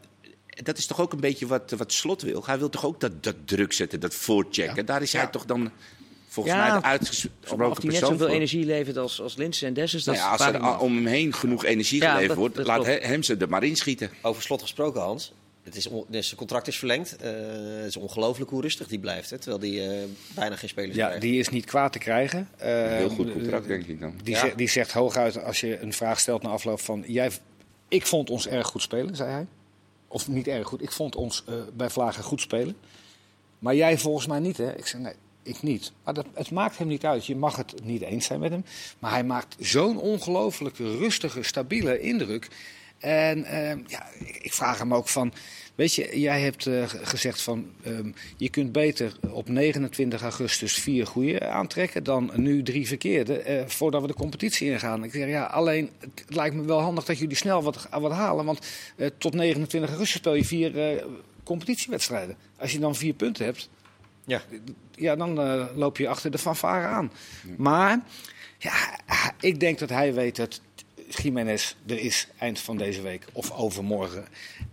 dat 0.62 0.78
is 0.78 0.86
toch 0.86 1.00
ook 1.00 1.12
een 1.12 1.20
beetje 1.20 1.46
wat, 1.46 1.70
wat 1.70 1.92
Slot 1.92 2.22
wil. 2.22 2.42
Hij 2.46 2.58
wil 2.58 2.68
toch 2.68 2.86
ook 2.86 3.00
dat, 3.00 3.22
dat 3.22 3.34
druk 3.44 3.72
zetten, 3.72 4.00
dat 4.00 4.14
voorchecken. 4.14 4.76
Ja. 4.76 4.82
Daar 4.82 5.02
is 5.02 5.12
hij 5.12 5.26
toch 5.26 5.44
dan 5.44 5.70
volgens 6.28 6.54
ja, 6.54 6.68
mij 6.68 6.80
de 6.80 6.86
uitgesproken 6.86 7.70
Of 7.70 7.82
hij 7.82 7.90
net 7.90 8.00
zoveel 8.00 8.28
energie 8.28 8.64
levert 8.64 8.96
als, 8.96 9.20
als 9.20 9.36
Linsen 9.36 9.68
en 9.68 9.74
Dessers. 9.74 10.04
Nou 10.04 10.18
ja, 10.18 10.30
als 10.30 10.40
er 10.40 10.78
om 10.78 10.94
hem 10.94 11.06
heen 11.06 11.32
genoeg 11.32 11.64
energie 11.64 12.00
ja, 12.00 12.06
geleverd 12.08 12.28
dat, 12.28 12.38
wordt, 12.38 12.54
dat 12.54 12.66
laat 12.66 12.84
klopt. 12.84 13.02
hem 13.02 13.22
ze 13.22 13.36
er 13.36 13.48
maar 13.48 13.62
inschieten. 13.62 14.10
Over 14.22 14.42
Slot 14.42 14.62
gesproken, 14.62 15.00
Hans. 15.00 15.32
Het 15.62 15.76
is 15.76 15.86
on, 15.86 16.04
dus 16.08 16.26
zijn 16.26 16.38
contract 16.38 16.66
is 16.66 16.78
verlengd. 16.78 17.16
Uh, 17.22 17.30
het 17.76 17.86
is 17.86 17.96
ongelooflijk 17.96 18.50
hoe 18.50 18.60
rustig 18.60 18.88
die 18.88 18.98
blijft. 18.98 19.30
Hè, 19.30 19.38
terwijl 19.38 19.60
die 19.60 19.80
uh, 19.80 20.04
bijna 20.34 20.56
geen 20.56 20.68
spelers 20.68 20.96
ja, 20.96 21.04
krijgt. 21.04 21.22
die 21.22 21.38
is 21.38 21.48
niet 21.48 21.64
kwaad 21.64 21.92
te 21.92 21.98
krijgen. 21.98 22.48
Uh, 22.60 22.66
Heel 22.86 23.08
goed 23.08 23.32
contract, 23.32 23.66
denk 23.66 23.86
ik 23.86 24.00
dan. 24.00 24.14
Die, 24.22 24.34
ja. 24.34 24.40
zegt, 24.40 24.58
die 24.58 24.68
zegt 24.68 24.92
hooguit 24.92 25.44
als 25.44 25.60
je 25.60 25.80
een 25.80 25.92
vraag 25.92 26.20
stelt 26.20 26.42
na 26.42 26.48
afloop 26.48 26.80
van... 26.80 27.04
Jij, 27.06 27.30
ik 27.88 28.06
vond 28.06 28.30
ons 28.30 28.48
erg 28.48 28.66
goed 28.66 28.82
spelen, 28.82 29.16
zei 29.16 29.30
hij. 29.30 29.46
Of 30.08 30.28
niet 30.28 30.48
erg 30.48 30.66
goed. 30.66 30.82
Ik 30.82 30.92
vond 30.92 31.16
ons 31.16 31.44
uh, 31.48 31.54
bij 31.72 31.90
Vlagen 31.90 32.24
goed 32.24 32.40
spelen. 32.40 32.76
Maar 33.58 33.74
jij 33.74 33.98
volgens 33.98 34.26
mij 34.26 34.38
niet, 34.38 34.56
hè? 34.56 34.76
Ik 34.76 34.86
zei 34.86 35.02
nee, 35.02 35.14
ik 35.42 35.62
niet. 35.62 35.92
Maar 36.04 36.14
dat, 36.14 36.26
het 36.34 36.50
maakt 36.50 36.78
hem 36.78 36.88
niet 36.88 37.04
uit. 37.04 37.26
Je 37.26 37.36
mag 37.36 37.56
het 37.56 37.74
niet 37.84 38.02
eens 38.02 38.26
zijn 38.26 38.40
met 38.40 38.50
hem. 38.50 38.64
Maar 38.98 39.10
hij 39.10 39.24
maakt 39.24 39.56
zo'n 39.58 39.98
ongelooflijke, 39.98 40.96
rustige, 40.96 41.42
stabiele 41.42 42.00
indruk. 42.00 42.48
En 43.02 43.38
uh, 43.38 43.68
ja, 43.86 44.06
ik, 44.18 44.36
ik, 44.36 44.52
vraag 44.52 44.78
hem 44.78 44.94
ook 44.94 45.08
van. 45.08 45.32
Weet 45.74 45.94
je, 45.94 46.20
jij 46.20 46.40
hebt 46.40 46.66
uh, 46.66 46.84
gezegd 46.86 47.42
van. 47.42 47.70
Um, 47.86 48.14
je 48.36 48.48
kunt 48.48 48.72
beter 48.72 49.16
op 49.30 49.48
29 49.48 50.22
augustus 50.22 50.74
vier 50.74 51.06
goede 51.06 51.48
aantrekken. 51.48 52.04
dan 52.04 52.30
nu 52.34 52.62
drie 52.62 52.86
verkeerde. 52.86 53.60
Uh, 53.60 53.66
voordat 53.66 54.00
we 54.00 54.06
de 54.06 54.14
competitie 54.14 54.70
ingaan. 54.70 55.04
Ik 55.04 55.12
zeg 55.12 55.28
ja, 55.28 55.44
alleen. 55.44 55.90
Het 56.00 56.34
lijkt 56.34 56.54
me 56.54 56.64
wel 56.64 56.80
handig 56.80 57.04
dat 57.04 57.18
jullie 57.18 57.36
snel 57.36 57.62
wat, 57.62 57.88
wat 57.90 58.12
halen. 58.12 58.44
Want 58.44 58.66
uh, 58.96 59.08
tot 59.18 59.34
29 59.34 59.90
augustus 59.90 60.18
speel 60.18 60.34
je 60.34 60.44
vier 60.44 61.04
competitiewedstrijden. 61.44 62.36
Als 62.58 62.72
je 62.72 62.78
dan 62.78 62.94
vier 62.94 63.14
punten 63.14 63.44
hebt. 63.44 63.68
Ja, 64.24 64.42
ja 64.94 65.16
dan 65.16 65.34
loop 65.76 65.96
je 65.96 66.08
achter 66.08 66.30
de 66.30 66.38
fanfare 66.38 66.86
aan. 66.86 67.12
Ja. 67.46 67.54
Maar. 67.56 68.00
Ja, 68.58 69.00
ik 69.40 69.60
denk 69.60 69.78
dat 69.78 69.88
hij 69.88 70.14
weet 70.14 70.36
dat 70.36 70.60
Jiménez 71.16 71.74
er 71.86 71.98
is 71.98 72.28
eind 72.38 72.58
van 72.58 72.76
deze 72.76 73.02
week 73.02 73.24
of 73.32 73.50
overmorgen. 73.50 74.24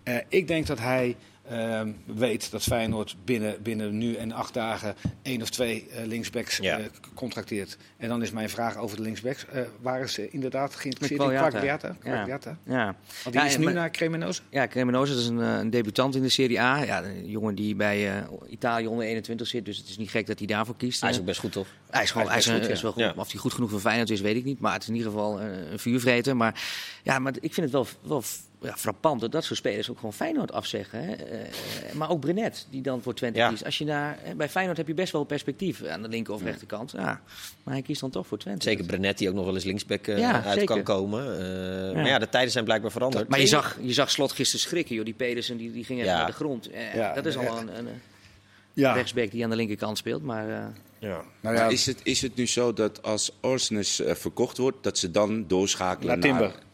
Uh, 0.04 0.16
ik 0.28 0.48
denk 0.48 0.66
dat 0.66 0.78
hij 0.78 1.16
uh, 1.50 1.80
weet 2.04 2.50
dat 2.50 2.62
Feyenoord 2.62 3.16
binnen, 3.24 3.62
binnen 3.62 3.98
nu 3.98 4.14
en 4.14 4.32
acht 4.32 4.54
dagen 4.54 4.94
één 5.22 5.42
of 5.42 5.50
twee 5.50 5.86
uh, 5.90 6.06
linksbacks 6.06 6.56
ja. 6.56 6.78
uh, 6.78 6.84
contracteert. 7.14 7.76
En 7.96 8.08
dan 8.08 8.22
is 8.22 8.30
mijn 8.30 8.50
vraag 8.50 8.76
over 8.76 8.96
de 8.96 9.02
linksbacks. 9.02 9.46
waren 9.80 10.08
ze 10.08 10.30
inderdaad 10.30 10.74
geïnteresseerd 10.74 11.22
in 11.22 11.28
Quagliata? 11.28 11.96
Ja. 12.04 12.38
ja. 12.64 12.94
Want 13.24 13.36
die 13.36 13.44
is 13.44 13.56
nu 13.56 13.72
naar 13.72 13.90
Cremonese? 13.90 14.42
Ja, 14.50 14.68
Cremonese 14.68 15.14
is 15.14 15.26
een, 15.26 15.36
een, 15.36 15.70
debutant 15.70 16.14
in 16.14 16.22
de 16.22 16.28
Serie 16.28 16.60
A. 16.60 16.82
Ja, 16.82 17.04
een 17.04 17.28
jongen 17.28 17.54
die 17.54 17.74
bij 17.74 18.24
Italië 18.48 18.86
onder 18.86 19.06
21 19.06 19.46
zit. 19.46 19.64
Dus 19.64 19.76
het 19.76 19.88
is 19.88 19.98
niet 19.98 20.10
gek 20.10 20.26
dat 20.26 20.38
hij 20.38 20.46
daarvoor 20.46 20.76
kiest. 20.76 21.00
Hij 21.00 21.10
is 21.10 21.18
ook 21.18 21.24
best 21.24 21.40
goed, 21.40 21.52
toch? 21.52 21.66
Hij 21.90 22.02
is, 22.02 22.10
gewoon, 22.10 22.28
hij 22.28 22.38
is, 22.38 22.44
hij 22.46 22.54
is, 22.54 22.62
goed, 22.62 22.70
is 22.70 22.82
wel 22.82 22.92
goed. 22.92 23.02
Ja. 23.02 23.14
Of 23.16 23.30
hij 23.30 23.40
goed 23.40 23.52
genoeg 23.52 23.70
voor 23.70 23.80
Feyenoord 23.80 24.10
is, 24.10 24.20
weet 24.20 24.36
ik 24.36 24.44
niet. 24.44 24.60
Maar 24.60 24.72
het 24.72 24.82
is 24.82 24.88
in 24.88 24.94
ieder 24.94 25.10
geval 25.10 25.40
een, 25.40 25.72
een 25.72 25.78
vuurvreter. 25.78 26.36
Maar, 26.36 26.62
ja, 27.02 27.18
maar 27.18 27.32
ik 27.40 27.54
vind 27.54 27.56
het 27.56 27.70
wel, 27.70 27.86
wel 28.02 28.22
ja, 28.62 28.76
frappant 28.76 29.20
dat 29.20 29.32
dat 29.32 29.44
soort 29.44 29.58
spelers 29.58 29.90
ook 29.90 29.96
gewoon 29.96 30.12
Feyenoord 30.12 30.52
afzeggen. 30.52 31.04
Hè? 31.04 31.14
Uh, 31.14 31.92
maar 31.92 32.10
ook 32.10 32.20
Brenet, 32.20 32.66
die 32.70 32.82
dan 32.82 33.02
voor 33.02 33.14
Twente 33.14 33.38
ja. 33.38 33.48
kiest. 33.48 33.64
Als 33.64 33.78
je 33.78 33.84
naar, 33.84 34.18
bij 34.36 34.48
Feyenoord 34.48 34.76
heb 34.76 34.86
je 34.86 34.94
best 34.94 35.12
wel 35.12 35.24
perspectief 35.24 35.84
aan 35.84 36.02
de 36.02 36.08
linker 36.08 36.34
of 36.34 36.42
rechterkant. 36.42 36.90
Ja, 36.90 37.20
maar 37.62 37.74
hij 37.74 37.82
kiest 37.82 38.00
dan 38.00 38.10
toch 38.10 38.26
voor 38.26 38.38
Twente. 38.38 38.62
Zeker 38.62 38.84
Brenet, 38.84 39.18
die 39.18 39.28
ook 39.28 39.34
nog 39.34 39.44
wel 39.44 39.54
eens 39.54 39.64
linksback 39.64 40.06
uh, 40.06 40.18
ja, 40.18 40.32
uit 40.44 40.58
zeker. 40.58 40.64
kan 40.64 40.82
komen. 40.82 41.40
Uh, 41.40 41.86
ja. 41.86 41.92
Maar 41.92 42.06
ja, 42.06 42.18
de 42.18 42.28
tijden 42.28 42.50
zijn 42.50 42.64
blijkbaar 42.64 42.90
veranderd. 42.90 43.28
Maar 43.28 43.40
je 43.40 43.46
zag, 43.46 43.78
je 43.80 43.92
zag 43.92 44.10
Slot 44.10 44.32
gisteren 44.32 44.66
schrikken, 44.66 44.94
joh. 44.94 45.04
Die 45.04 45.14
Pedersen 45.14 45.56
die, 45.56 45.72
die 45.72 45.84
ging 45.84 46.00
even 46.00 46.12
naar 46.12 46.26
de 46.26 46.32
grond. 46.32 46.70
dat 47.14 47.26
is 47.26 47.36
al 47.36 47.58
een, 47.58 47.78
een 47.78 47.88
ja. 48.72 48.92
rechtsback 48.92 49.30
die 49.30 49.44
aan 49.44 49.50
de 49.50 49.56
linkerkant 49.56 49.98
speelt. 49.98 50.22
Maar, 50.22 50.48
ja. 50.48 50.72
Nou 50.98 51.14
ja. 51.14 51.22
Maar 51.40 51.72
is, 51.72 51.86
het, 51.86 52.00
is 52.02 52.22
het 52.22 52.36
nu 52.36 52.46
zo 52.46 52.72
dat 52.72 53.02
als 53.02 53.32
Orsnes 53.40 54.00
verkocht 54.04 54.56
wordt, 54.56 54.82
dat 54.82 54.98
ze 54.98 55.10
dan 55.10 55.44
doorschakelen 55.46 56.06
naar 56.06 56.20
Timber? 56.20 56.40
Naar 56.40 56.50
Timber, 56.50 56.68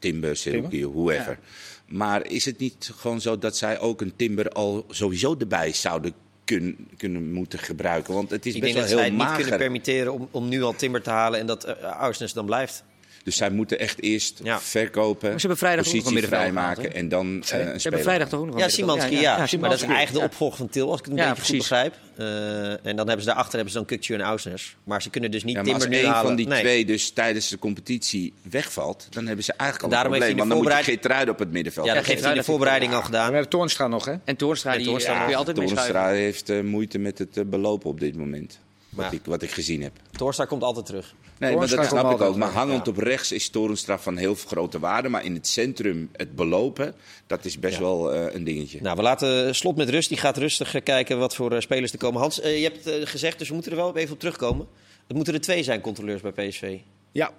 Cherokee, 0.00 0.88
whoever. 0.88 1.38
Ja. 1.40 1.96
Maar 1.96 2.26
is 2.26 2.44
het 2.44 2.58
niet 2.58 2.90
gewoon 2.96 3.20
zo 3.20 3.38
dat 3.38 3.56
zij 3.56 3.78
ook 3.78 4.00
een 4.00 4.16
Timber 4.16 4.48
al 4.48 4.86
sowieso 4.88 5.36
erbij 5.38 5.72
zouden 5.72 6.12
kunnen, 6.44 6.88
kunnen 6.96 7.32
moeten 7.32 7.58
gebruiken? 7.58 8.14
Want 8.14 8.30
het 8.30 8.46
is 8.46 8.54
Ik 8.54 8.60
best 8.60 8.74
denk 8.74 8.86
wel 8.86 8.96
dat 8.96 9.04
heel 9.04 9.16
zij 9.16 9.16
mager. 9.16 9.32
niet 9.32 9.42
kunnen 9.42 9.60
permitteren 9.60 10.12
om, 10.12 10.28
om 10.30 10.48
nu 10.48 10.62
al 10.62 10.74
Timber 10.74 11.02
te 11.02 11.10
halen 11.10 11.40
en 11.40 11.46
dat 11.46 11.66
uh, 11.66 11.72
Ausnes 11.82 12.32
dan 12.32 12.46
blijft. 12.46 12.84
Dus 13.26 13.36
zij 13.36 13.50
moeten 13.50 13.78
echt 13.78 14.02
eerst 14.02 14.40
ja. 14.42 14.60
verkopen, 14.60 15.30
maar 15.30 15.40
ze 15.40 15.46
hebben 15.46 15.66
vrijdag 15.66 15.84
positie 15.84 16.26
vrijmaken 16.26 16.94
en 16.94 17.08
dan 17.08 17.26
uh, 17.26 17.32
een 17.32 17.44
Ze 17.44 17.82
hebben 17.82 18.02
vrijdag 18.02 18.28
toch 18.28 18.40
ook 18.40 18.46
nog 18.46 18.58
Ja, 18.58 18.68
Simanski, 18.68 19.14
ja. 19.14 19.20
ja. 19.20 19.46
ja. 19.50 19.58
Maar 19.58 19.70
dat 19.70 19.78
is 19.78 19.86
eigenlijk 19.86 20.12
de 20.12 20.30
opvolger 20.30 20.56
van 20.56 20.68
Til, 20.68 20.90
als 20.90 20.98
ik 20.98 21.04
het 21.04 21.14
een 21.14 21.18
beetje 21.18 21.34
precies. 21.34 21.50
goed 21.50 21.58
begrijp. 21.58 21.94
Uh, 22.18 22.86
en 22.86 22.96
dan 22.96 23.06
hebben 23.06 23.20
ze 23.20 23.26
daarachter 23.26 23.54
hebben 23.54 23.72
ze 23.72 23.78
dan 23.78 23.86
Kukcu 23.86 24.14
en 24.14 24.20
Ausnes. 24.20 24.76
Maar 24.84 25.02
ze 25.02 25.10
kunnen 25.10 25.30
dus 25.30 25.44
niet 25.44 25.54
ja, 25.54 25.62
Timber 25.62 25.82
als 25.82 25.90
nu 25.90 26.04
halen. 26.04 26.26
van 26.26 26.36
die 26.36 26.46
nee. 26.46 26.60
twee 26.60 26.84
dus 26.84 27.10
tijdens 27.10 27.48
de 27.48 27.58
competitie 27.58 28.32
wegvalt, 28.50 29.06
dan 29.10 29.26
hebben 29.26 29.44
ze 29.44 29.52
eigenlijk 29.52 29.82
al 29.82 29.90
Daarom 29.90 30.12
een 30.12 30.18
probleem. 30.18 30.36
heeft 30.38 30.50
hij 30.50 30.58
Want 30.58 30.66
dan 30.66 30.74
moet 30.76 30.84
je 30.86 30.92
Geertruiden 30.92 31.34
op 31.34 31.40
het 31.40 31.52
middenveld. 31.52 31.86
Ja, 31.86 31.94
dat 31.94 32.04
heeft 32.04 32.22
hij 32.22 32.30
in 32.30 32.38
de 32.38 32.44
voorbereiding 32.44 32.92
al 32.92 32.98
We 32.98 33.04
gedaan. 33.04 33.32
hebben 33.32 33.48
Toornstra 33.48 33.86
nog, 33.86 34.04
hè? 34.04 34.14
En 34.24 34.36
Toornstra, 34.36 34.76
die, 34.76 34.86
Toornstra, 34.86 35.12
ja, 35.12 35.20
kun 35.20 35.28
je 35.30 35.36
altijd 35.36 35.56
mee 35.56 35.66
Toornstra 35.66 35.92
schuiven. 35.92 36.22
heeft 36.22 36.50
uh, 36.50 36.62
moeite 36.62 36.98
met 36.98 37.18
het 37.18 37.36
uh, 37.36 37.44
belopen 37.44 37.90
op 37.90 38.00
dit 38.00 38.16
moment. 38.16 38.58
Wat, 38.96 39.04
Ja. 39.04 39.10
ik, 39.10 39.20
wat 39.24 39.42
ik 39.42 39.50
gezien 39.50 39.82
heb. 39.82 39.92
Torstra 40.10 40.44
komt 40.44 40.62
altijd 40.62 40.86
terug. 40.86 41.14
Nee, 41.38 41.56
maar 41.56 41.68
dat 41.68 41.86
snap 41.86 42.12
ik 42.12 42.20
ook. 42.20 42.36
Maar 42.36 42.50
hangend 42.52 42.86
ja. 42.86 42.92
op 42.92 42.98
rechts 42.98 43.32
is 43.32 43.48
Torenstra 43.48 43.98
van 43.98 44.16
heel 44.16 44.34
grote 44.34 44.78
waarde. 44.78 45.08
Maar 45.08 45.24
in 45.24 45.34
het 45.34 45.46
centrum 45.46 46.08
het 46.12 46.34
belopen, 46.36 46.94
dat 47.26 47.44
is 47.44 47.58
best 47.58 47.74
Ja. 47.74 47.80
wel 47.80 48.12
eh, 48.12 48.34
een 48.34 48.44
dingetje. 48.44 48.80
Nou, 48.82 48.96
we 48.96 49.02
laten 49.02 49.54
Slot 49.54 49.76
met 49.76 49.88
rust. 49.88 50.08
Die 50.08 50.18
gaat 50.18 50.36
rustig 50.36 50.74
eh, 50.74 50.82
kijken 50.82 51.18
wat 51.18 51.34
voor 51.34 51.52
eh, 51.52 51.60
spelers 51.60 51.92
er 51.92 51.98
komen. 51.98 52.20
Hans, 52.20 52.40
eh, 52.40 52.58
je 52.62 52.70
hebt 52.72 53.08
gezegd, 53.10 53.38
dus 53.38 53.48
we 53.48 53.54
moeten 53.54 53.72
er 53.72 53.78
wel 53.78 53.96
even 53.96 54.12
op 54.12 54.18
terugkomen. 54.18 54.66
Het 55.06 55.16
moeten 55.16 55.34
er 55.34 55.40
twee 55.40 55.62
zijn, 55.62 55.80
controleurs 55.80 56.20
bij 56.20 56.32
PSV. 56.48 56.78
Ja. 57.12 57.30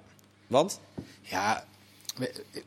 Want? 0.48 0.80
Ja, 1.22 1.66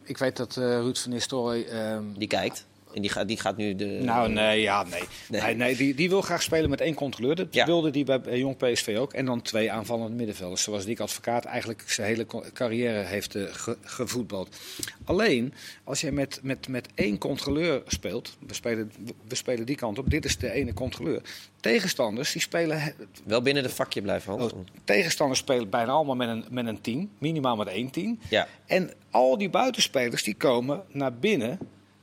ik 0.04 0.18
weet 0.18 0.36
dat 0.36 0.56
uh, 0.56 0.64
Ruud 0.64 0.96
van 0.98 1.10
Nistelrooy... 1.10 1.62
ehm, 1.62 2.02
Die 2.16 2.28
kijkt. 2.28 2.66
En 2.94 3.00
die 3.02 3.10
gaat, 3.10 3.28
die 3.28 3.40
gaat 3.40 3.56
nu 3.56 3.74
de... 3.74 3.84
Nou, 3.84 4.28
nee, 4.32 4.60
ja, 4.60 4.82
nee. 4.82 5.02
Nee. 5.28 5.40
nee. 5.40 5.54
nee, 5.54 5.76
die, 5.76 5.94
die 5.94 6.08
wil 6.08 6.20
graag 6.22 6.42
spelen 6.42 6.70
met 6.70 6.80
één 6.80 6.94
controleur. 6.94 7.34
Dat 7.34 7.46
Ja. 7.54 7.66
wilde 7.66 7.90
die 7.90 8.04
bij, 8.04 8.20
Jong 8.38 8.56
PSV 8.56 8.96
ook. 8.98 9.12
En 9.12 9.24
dan 9.26 9.42
twee 9.42 9.72
aanvallende 9.72 10.16
middenvelders. 10.16 10.62
Zoals 10.62 10.84
Dick 10.84 11.00
Advocaat 11.00 11.44
eigenlijk 11.44 11.82
zijn 11.86 12.06
hele 12.08 12.26
carrière 12.52 13.02
heeft 13.04 13.36
ge- 13.50 13.76
gevoetbald. 13.82 14.56
Alleen, 15.04 15.54
als 15.84 16.00
je 16.00 16.12
met, 16.12 16.38
met, 16.42 16.68
met 16.68 16.88
één 16.94 17.18
controleur 17.18 17.82
speelt... 17.86 18.36
We 18.46 18.54
spelen, 18.54 18.92
we 19.28 19.34
spelen 19.34 19.66
die 19.66 19.76
kant 19.76 19.98
op. 19.98 20.10
Dit 20.10 20.24
is 20.24 20.38
de 20.38 20.50
ene 20.52 20.74
controleur. 20.74 21.22
Tegenstanders, 21.60 22.32
die 22.32 22.42
spelen... 22.42 22.94
Wel 23.24 23.42
binnen 23.42 23.62
de 23.62 23.68
vakje 23.68 24.02
blijven. 24.02 24.32
Oh, 24.40 24.50
tegenstanders 24.84 25.38
spelen 25.40 25.70
bijna 25.70 25.92
allemaal 25.92 26.16
met 26.16 26.28
een, 26.28 26.44
met 26.50 26.66
een 26.66 26.80
team. 26.80 27.10
Minimaal 27.18 27.56
met 27.56 27.68
één 27.68 27.90
team. 27.90 28.18
Ja. 28.28 28.48
En 28.66 28.90
al 29.10 29.38
die 29.38 29.50
buitenspelers 29.50 30.22
die 30.22 30.34
komen 30.34 30.82
naar 30.88 31.14
binnen... 31.14 31.58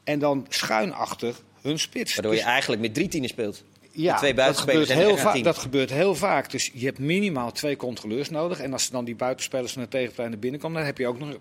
En 0.08 0.20
dan 0.20 0.45
schuin 0.49 0.93
achter 0.93 1.36
hun 1.62 1.80
spits. 1.80 2.14
Waardoor 2.14 2.32
Dus- 2.32 2.41
je 2.41 2.47
eigenlijk 2.47 2.82
met 2.82 2.93
drie 2.93 3.08
tienen 3.08 3.30
speelt. 3.30 3.64
ja, 3.91 4.14
de 4.14 4.18
twee 4.18 4.34
dat 4.34 4.39
buitenspelers 4.43 4.89
gebeurt, 4.89 5.08
en 5.08 5.34
heel 5.34 5.43
dat 5.43 5.58
gebeurt 5.58 5.89
heel 5.89 6.16
vaak. 6.16 6.51
Dus 6.51 6.72
je 6.74 6.86
hebt 6.86 6.99
minimaal 6.99 7.51
twee 7.51 7.76
controleurs 7.76 8.30
nodig. 8.30 8.60
En 8.60 8.74
als 8.74 8.89
dan 8.89 9.05
die 9.05 9.16
buitenspelers 9.16 9.74
van 9.74 9.82
de 9.82 9.88
tegenpartij 9.88 10.28
naar 10.28 10.39
binnen 10.39 10.60
komen, 10.60 10.78
dan 10.78 10.86
heb 10.86 10.97
je 10.97 11.08
ook 11.08 11.20
nog 11.20 11.38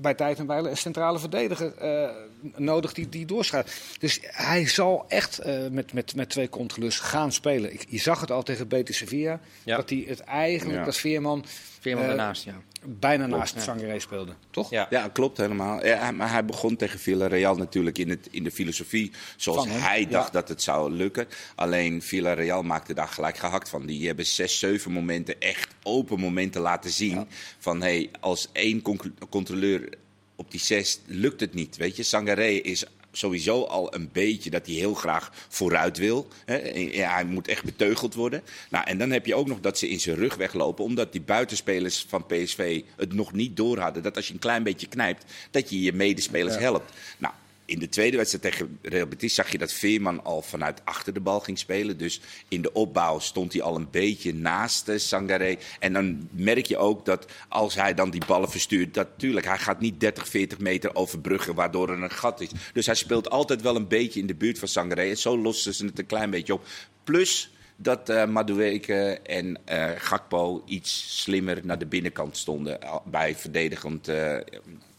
bij 0.00 0.14
tijd 0.14 0.38
en 0.38 0.46
wijle 0.46 0.70
een 0.70 0.76
centrale 0.76 1.18
verdediger 1.18 1.72
uh, 1.82 2.10
nodig 2.56 2.92
die, 2.92 3.08
die 3.08 3.26
doorschuift. 3.26 3.96
Dus 3.98 4.20
hij 4.22 4.66
zal 4.68 5.04
echt 5.08 5.46
uh, 5.46 5.68
met, 5.70 5.92
met, 5.92 6.14
met 6.14 6.28
twee 6.28 6.48
controleurs 6.48 6.98
gaan 6.98 7.32
spelen. 7.32 7.72
Ik, 7.72 7.84
je 7.88 7.98
zag 7.98 8.20
het 8.20 8.30
al 8.30 8.42
tegen 8.42 8.68
Betis 8.68 8.96
Sevilla, 8.96 9.40
ja. 9.64 9.76
dat 9.76 9.90
hij 9.90 10.04
het 10.08 10.20
eigenlijk, 10.20 10.78
ja. 10.78 10.84
dat 10.84 10.96
Veerman... 10.96 11.44
Veerman 11.86 12.04
uh, 12.04 12.10
ernaast, 12.10 12.44
ja. 12.44 12.62
Bijna 12.84 13.26
naast 13.26 13.54
ja. 13.54 13.60
Sangaré 13.60 13.98
speelde, 13.98 14.32
toch? 14.50 14.70
Ja, 14.70 14.86
ja 14.90 15.08
klopt 15.08 15.36
helemaal. 15.36 15.86
Ja, 15.86 16.10
maar 16.10 16.30
hij 16.30 16.44
begon 16.44 16.76
tegen 16.76 16.98
Villarreal 16.98 17.56
natuurlijk 17.56 17.98
in, 17.98 18.10
het, 18.10 18.28
in 18.30 18.44
de 18.44 18.50
filosofie 18.50 19.12
zoals 19.36 19.66
hij 19.68 20.06
dacht 20.06 20.32
dat 20.32 20.48
het 20.48 20.62
zou 20.62 20.92
lukken. 20.92 21.28
Alleen 21.54 22.02
Villarreal 22.02 22.62
maakte 22.62 22.94
daar 22.94 23.08
gelijk 23.08 23.36
gehakt 23.36 23.68
van. 23.68 23.86
Die 23.86 24.06
hebben 24.06 24.26
zes, 24.26 24.58
zeven 24.58 24.92
momenten, 24.92 25.40
echt 25.40 25.74
open 25.82 26.20
momenten 26.20 26.60
laten 26.60 26.90
zien. 26.90 27.28
Van 27.58 27.82
hey, 27.82 28.10
als 28.20 28.48
één 28.52 28.82
controleur 29.28 29.88
op 30.36 30.50
die 30.50 30.60
zes 30.60 31.00
lukt 31.06 31.40
het 31.40 31.54
niet. 31.54 31.76
Weet 31.76 31.96
je, 31.96 32.02
Sangaré 32.02 32.48
is 32.48 32.84
sowieso 33.16 33.62
al 33.62 33.94
een 33.94 34.08
beetje 34.12 34.50
dat 34.50 34.66
hij 34.66 34.74
heel 34.74 34.94
graag 34.94 35.30
vooruit 35.48 35.98
wil. 35.98 36.28
Ja, 36.74 37.14
hij 37.14 37.24
moet 37.24 37.48
echt 37.48 37.64
beteugeld 37.64 38.14
worden. 38.14 38.42
Nou, 38.70 38.86
en 38.86 38.98
dan 38.98 39.10
heb 39.10 39.26
je 39.26 39.34
ook 39.34 39.46
nog 39.46 39.60
dat 39.60 39.78
ze 39.78 39.88
in 39.88 40.00
zijn 40.00 40.16
rug 40.16 40.34
weglopen, 40.34 40.84
omdat 40.84 41.12
die 41.12 41.20
buitenspelers 41.20 42.06
van 42.08 42.26
PSV 42.26 42.82
het 42.96 43.12
nog 43.12 43.32
niet 43.32 43.56
door 43.56 43.78
hadden. 43.78 44.02
Dat 44.02 44.16
als 44.16 44.26
je 44.26 44.32
een 44.32 44.38
klein 44.38 44.62
beetje 44.62 44.86
knijpt, 44.86 45.24
dat 45.50 45.70
je 45.70 45.80
je 45.80 45.92
medespelers 45.92 46.58
helpt. 46.58 46.92
Nou, 47.18 47.34
in 47.66 47.78
de 47.78 47.88
tweede 47.88 48.16
wedstrijd 48.16 48.44
tegen 48.44 48.78
Real 48.82 49.06
Betis 49.06 49.34
zag 49.34 49.52
je 49.52 49.58
dat 49.58 49.72
Veerman 49.72 50.24
al 50.24 50.42
vanuit 50.42 50.80
achter 50.84 51.12
de 51.12 51.20
bal 51.20 51.40
ging 51.40 51.58
spelen. 51.58 51.98
Dus 51.98 52.20
in 52.48 52.62
de 52.62 52.72
opbouw 52.72 53.18
stond 53.18 53.52
hij 53.52 53.62
al 53.62 53.76
een 53.76 53.90
beetje 53.90 54.34
naast 54.34 54.88
uh, 54.88 54.98
Sangaré. 54.98 55.56
En 55.78 55.92
dan 55.92 56.28
merk 56.30 56.66
je 56.66 56.76
ook 56.76 57.04
dat 57.04 57.26
als 57.48 57.74
hij 57.74 57.94
dan 57.94 58.10
die 58.10 58.24
ballen 58.26 58.50
verstuurt, 58.50 58.94
dat 58.94 59.08
natuurlijk, 59.08 59.46
hij 59.46 59.58
gaat 59.58 59.80
niet 59.80 60.00
30, 60.00 60.28
40 60.28 60.58
meter 60.58 60.94
overbruggen 60.94 61.54
waardoor 61.54 61.90
er 61.90 62.02
een 62.02 62.10
gat 62.10 62.40
is. 62.40 62.50
Dus 62.72 62.86
hij 62.86 62.94
speelt 62.94 63.30
altijd 63.30 63.62
wel 63.62 63.76
een 63.76 63.88
beetje 63.88 64.20
in 64.20 64.26
de 64.26 64.34
buurt 64.34 64.58
van 64.58 64.68
Sangaré. 64.68 65.08
En 65.08 65.18
zo 65.18 65.38
lossen 65.38 65.74
ze 65.74 65.84
het 65.84 65.98
een 65.98 66.06
klein 66.06 66.30
beetje 66.30 66.54
op. 66.54 66.66
Plus 67.04 67.50
dat 67.76 68.10
uh, 68.10 68.26
Madueke 68.26 69.20
en 69.22 69.58
uh, 69.68 69.90
Gakpo 69.96 70.62
iets 70.66 71.22
slimmer 71.22 71.60
naar 71.62 71.78
de 71.78 71.86
binnenkant 71.86 72.36
stonden 72.36 72.78
bij 73.04 73.34
verdedigend 73.34 74.08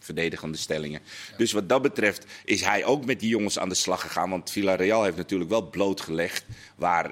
verdedigende 0.07 0.57
stellingen. 0.57 1.01
Dus 1.37 1.51
wat 1.51 1.69
dat 1.69 1.81
betreft 1.81 2.25
is 2.45 2.61
hij 2.61 2.85
ook 2.85 3.05
met 3.05 3.19
die 3.19 3.29
jongens 3.29 3.59
aan 3.59 3.69
de 3.69 3.75
slag 3.75 4.01
gegaan. 4.01 4.29
Want 4.29 4.51
Villarreal 4.51 5.03
heeft 5.03 5.17
natuurlijk 5.17 5.49
wel 5.49 5.69
blootgelegd 5.69 6.45
waar 6.75 7.11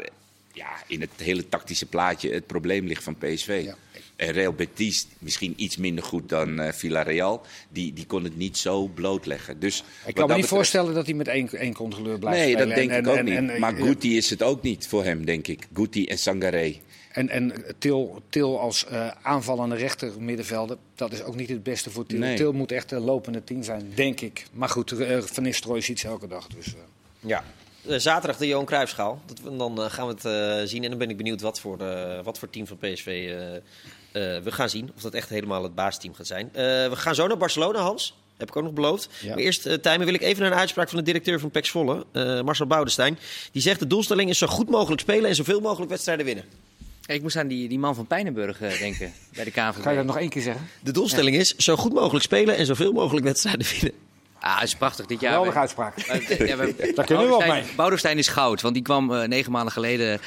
ja, 0.54 0.70
in 0.88 1.02
het 1.02 1.10
hele 1.18 1.50
tactische 1.50 1.86
plaatje 1.86 2.34
het 2.34 2.48
probleem 2.48 2.86
ligt 2.88 3.04
van 3.04 3.18
PSV. 3.18 3.72
En 4.16 4.32
Real 4.32 4.54
Betis, 4.54 5.08
misschien 5.20 5.54
iets 5.56 5.78
minder 5.78 6.04
goed 6.04 6.30
dan 6.30 6.62
uh, 6.62 6.72
Villarreal, 6.72 7.46
die, 7.70 7.94
die 7.94 8.06
kon 8.06 8.24
het 8.24 8.38
niet 8.38 8.58
zo 8.58 8.88
blootleggen. 8.88 9.60
Dus 9.60 9.84
ik 10.06 10.16
kan 10.16 10.28
me 10.28 10.36
niet 10.36 10.46
voorstellen 10.46 10.94
dat 10.94 11.06
hij 11.06 11.16
met 11.16 11.28
één, 11.28 11.50
één 11.50 11.74
controleur 11.74 12.20
blijft 12.20 12.40
nee, 12.40 12.50
spelen. 12.50 12.68
Dat 12.68 12.78
denk 12.78 12.92
en, 12.92 13.00
ik 13.00 13.08
ook 13.08 13.16
en, 13.16 13.46
niet. 13.46 13.58
Maar 13.58 13.76
Guti 13.76 14.18
is 14.18 14.30
het 14.30 14.44
ook 14.44 14.62
niet 14.62 14.88
voor 14.88 15.04
hem, 15.04 15.26
denk 15.26 15.48
ik. 15.48 15.68
Guti 15.74 16.06
en 16.06 16.18
Sangaré. 16.18 16.76
En, 17.16 17.30
en 17.30 17.54
Til, 17.78 18.22
Til 18.30 18.60
als 18.60 18.86
uh, 18.92 19.08
aanvallende 19.22 19.76
rechter 19.76 20.12
middenvelder, 20.20 20.78
dat 20.96 21.12
is 21.12 21.24
ook 21.24 21.36
niet 21.36 21.50
het 21.50 21.64
beste 21.64 21.90
voor 21.90 22.06
Til. 22.06 22.20
Nee. 22.20 22.36
Til 22.36 22.52
moet 22.52 22.72
echt 22.72 22.92
een 22.92 23.02
lopende 23.02 23.44
team 23.44 23.64
zijn, 23.64 23.92
denk 23.96 24.22
ik. 24.22 24.46
Maar 24.52 24.70
goed, 24.70 24.92
uh, 24.92 25.22
Van 25.22 25.44
Nistelrooy 25.44 25.82
ziet 25.82 26.00
ze 26.00 26.08
elke 26.08 26.28
dag. 26.28 26.48
Dus, 26.48 26.68
uh. 26.68 26.74
Ja. 27.20 27.44
zaterdag 28.00 28.38
de 28.38 28.48
Johan 28.48 28.66
Cruijffschaal. 28.66 29.22
Dat, 29.26 29.58
dan 29.58 29.92
gaan 29.92 30.08
we 30.08 30.30
het 30.30 30.70
zien. 30.70 30.84
En 30.84 30.90
dan 30.90 31.00
ben 31.00 31.10
ik 31.10 31.18
benieuwd 31.18 31.42
wat 31.42 31.60
voor, 31.60 31.78
wat 32.24 32.40
voor 32.40 32.50
team 32.50 32.68
van 32.68 32.78
PSV 32.78 33.34
we 34.12 34.52
gaan 34.52 34.70
zien. 34.70 34.92
Of 34.96 35.02
dat 35.02 35.14
echt 35.14 35.30
helemaal 35.30 35.64
het 35.64 35.76
baasteam 35.76 36.14
gaat 36.14 36.28
zijn. 36.28 36.50
we 36.54 36.96
gaan 36.96 37.16
zo 37.16 37.28
naar 37.28 37.38
Barcelona, 37.38 37.80
Hans. 37.80 38.16
Heb 38.38 38.50
ik 38.50 38.56
ook 38.56 38.64
nog 38.64 38.74
beloofd. 38.74 39.10
Ja. 39.22 39.30
Maar 39.30 39.38
eerst, 39.38 39.66
uh, 39.66 39.74
Tijmen, 39.74 40.06
wil 40.06 40.16
ik 40.16 40.22
even 40.22 40.42
naar 40.44 40.52
een 40.52 40.58
uitspraak 40.58 40.90
van 40.90 40.98
de 40.98 41.04
directeur 41.04 41.40
van 41.40 41.52
PEC 41.52 41.66
Zwolle, 41.66 42.06
uh, 42.14 42.42
Marcel 42.42 42.68
Boudestein. 42.68 43.18
Die 43.52 43.62
zegt 43.62 43.80
de 43.80 43.88
doelstelling 43.88 44.30
is 44.30 44.38
zo 44.38 44.48
goed 44.48 44.70
mogelijk 44.70 45.02
spelen 45.02 45.30
en 45.30 45.36
zoveel 45.36 45.60
mogelijk 45.60 45.90
wedstrijden 45.90 46.26
winnen. 46.26 46.46
Ik 47.08 47.22
moest 47.22 47.36
aan 47.36 47.48
die, 47.48 47.68
die 47.68 47.80
man 47.80 47.96
van 47.96 48.08
Pijnenburg 48.08 48.62
uh, 48.62 48.80
denken 48.80 49.14
bij 49.36 49.44
de 49.44 49.52
KNVB. 49.52 49.82
Ga 49.82 49.90
je 49.90 49.96
dat 49.96 50.06
nog 50.06 50.18
één 50.18 50.30
keer 50.30 50.42
zeggen? 50.42 50.68
De 50.84 50.92
doelstelling 50.92 51.36
ja. 51.36 51.42
is 51.42 51.56
zo 51.56 51.76
goed 51.76 51.94
mogelijk 51.94 52.26
spelen 52.26 52.58
en 52.58 52.66
zoveel 52.66 52.92
mogelijk 52.92 53.26
wedstrijden 53.26 53.68
winnen. 53.72 54.05
Ah, 54.46 54.56
dat 54.56 54.64
is 54.64 54.76
prachtig. 54.76 55.06
Dit 55.06 55.20
jaar. 55.20 55.32
Geweldige 55.32 55.60
uitspraak. 55.60 56.00
Ja, 56.48 56.58
we, 56.58 56.76
Daar 56.96 57.06
kunnen 57.06 57.24
we 57.24 57.30
wel 57.30 57.48
mee. 57.48 57.64
Boudestein 57.76 58.18
is 58.18 58.28
goud, 58.28 58.62
want 58.62 58.74
die 58.74 58.84
kwam 58.84 59.12
uh, 59.12 59.24
negen 59.24 59.52
maanden 59.52 59.72
geleden 59.72 60.20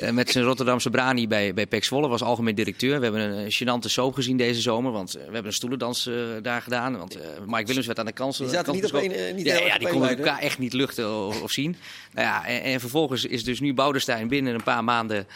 uh, 0.00 0.10
met 0.10 0.30
zijn 0.30 0.44
Rotterdamse 0.44 0.90
brani 0.90 1.28
bij, 1.28 1.54
bij 1.54 1.66
PEC 1.66 1.84
Zwolle. 1.84 2.08
Was 2.08 2.22
algemeen 2.22 2.54
directeur. 2.54 2.98
We 2.98 3.04
hebben 3.04 3.20
een 3.20 3.52
gênante 3.52 3.88
soap 3.88 4.14
gezien 4.14 4.36
deze 4.36 4.60
zomer, 4.60 4.92
want 4.92 5.08
uh, 5.08 5.14
we 5.14 5.22
hebben 5.22 5.46
een 5.46 5.52
stoelendans 5.52 6.10
daar 6.42 6.62
gedaan. 6.62 6.98
Want 6.98 7.18
Mike 7.46 7.66
Willems 7.66 7.86
werd 7.86 7.98
aan 7.98 8.06
de 8.06 8.12
kans. 8.12 8.38
Die 8.38 8.48
zaten 8.48 8.72
niet 8.72 8.84
op 8.84 8.92
een, 8.92 9.34
niet 9.34 9.46
ja, 9.46 9.58
ja, 9.58 9.78
die 9.78 9.88
konden 9.88 10.16
elkaar 10.16 10.38
echt 10.38 10.58
niet 10.58 10.72
luchten 10.72 11.26
of, 11.26 11.42
of 11.42 11.50
zien. 11.50 11.76
Nou 12.12 12.26
ja, 12.26 12.46
en, 12.46 12.62
en, 12.62 12.80
vervolgens 12.80 13.24
is 13.24 13.44
dus 13.44 13.60
nu 13.60 13.74
Boudestein 13.74 14.28
binnen 14.28 14.54
een 14.54 14.62
paar 14.62 14.84
maanden 14.84 15.26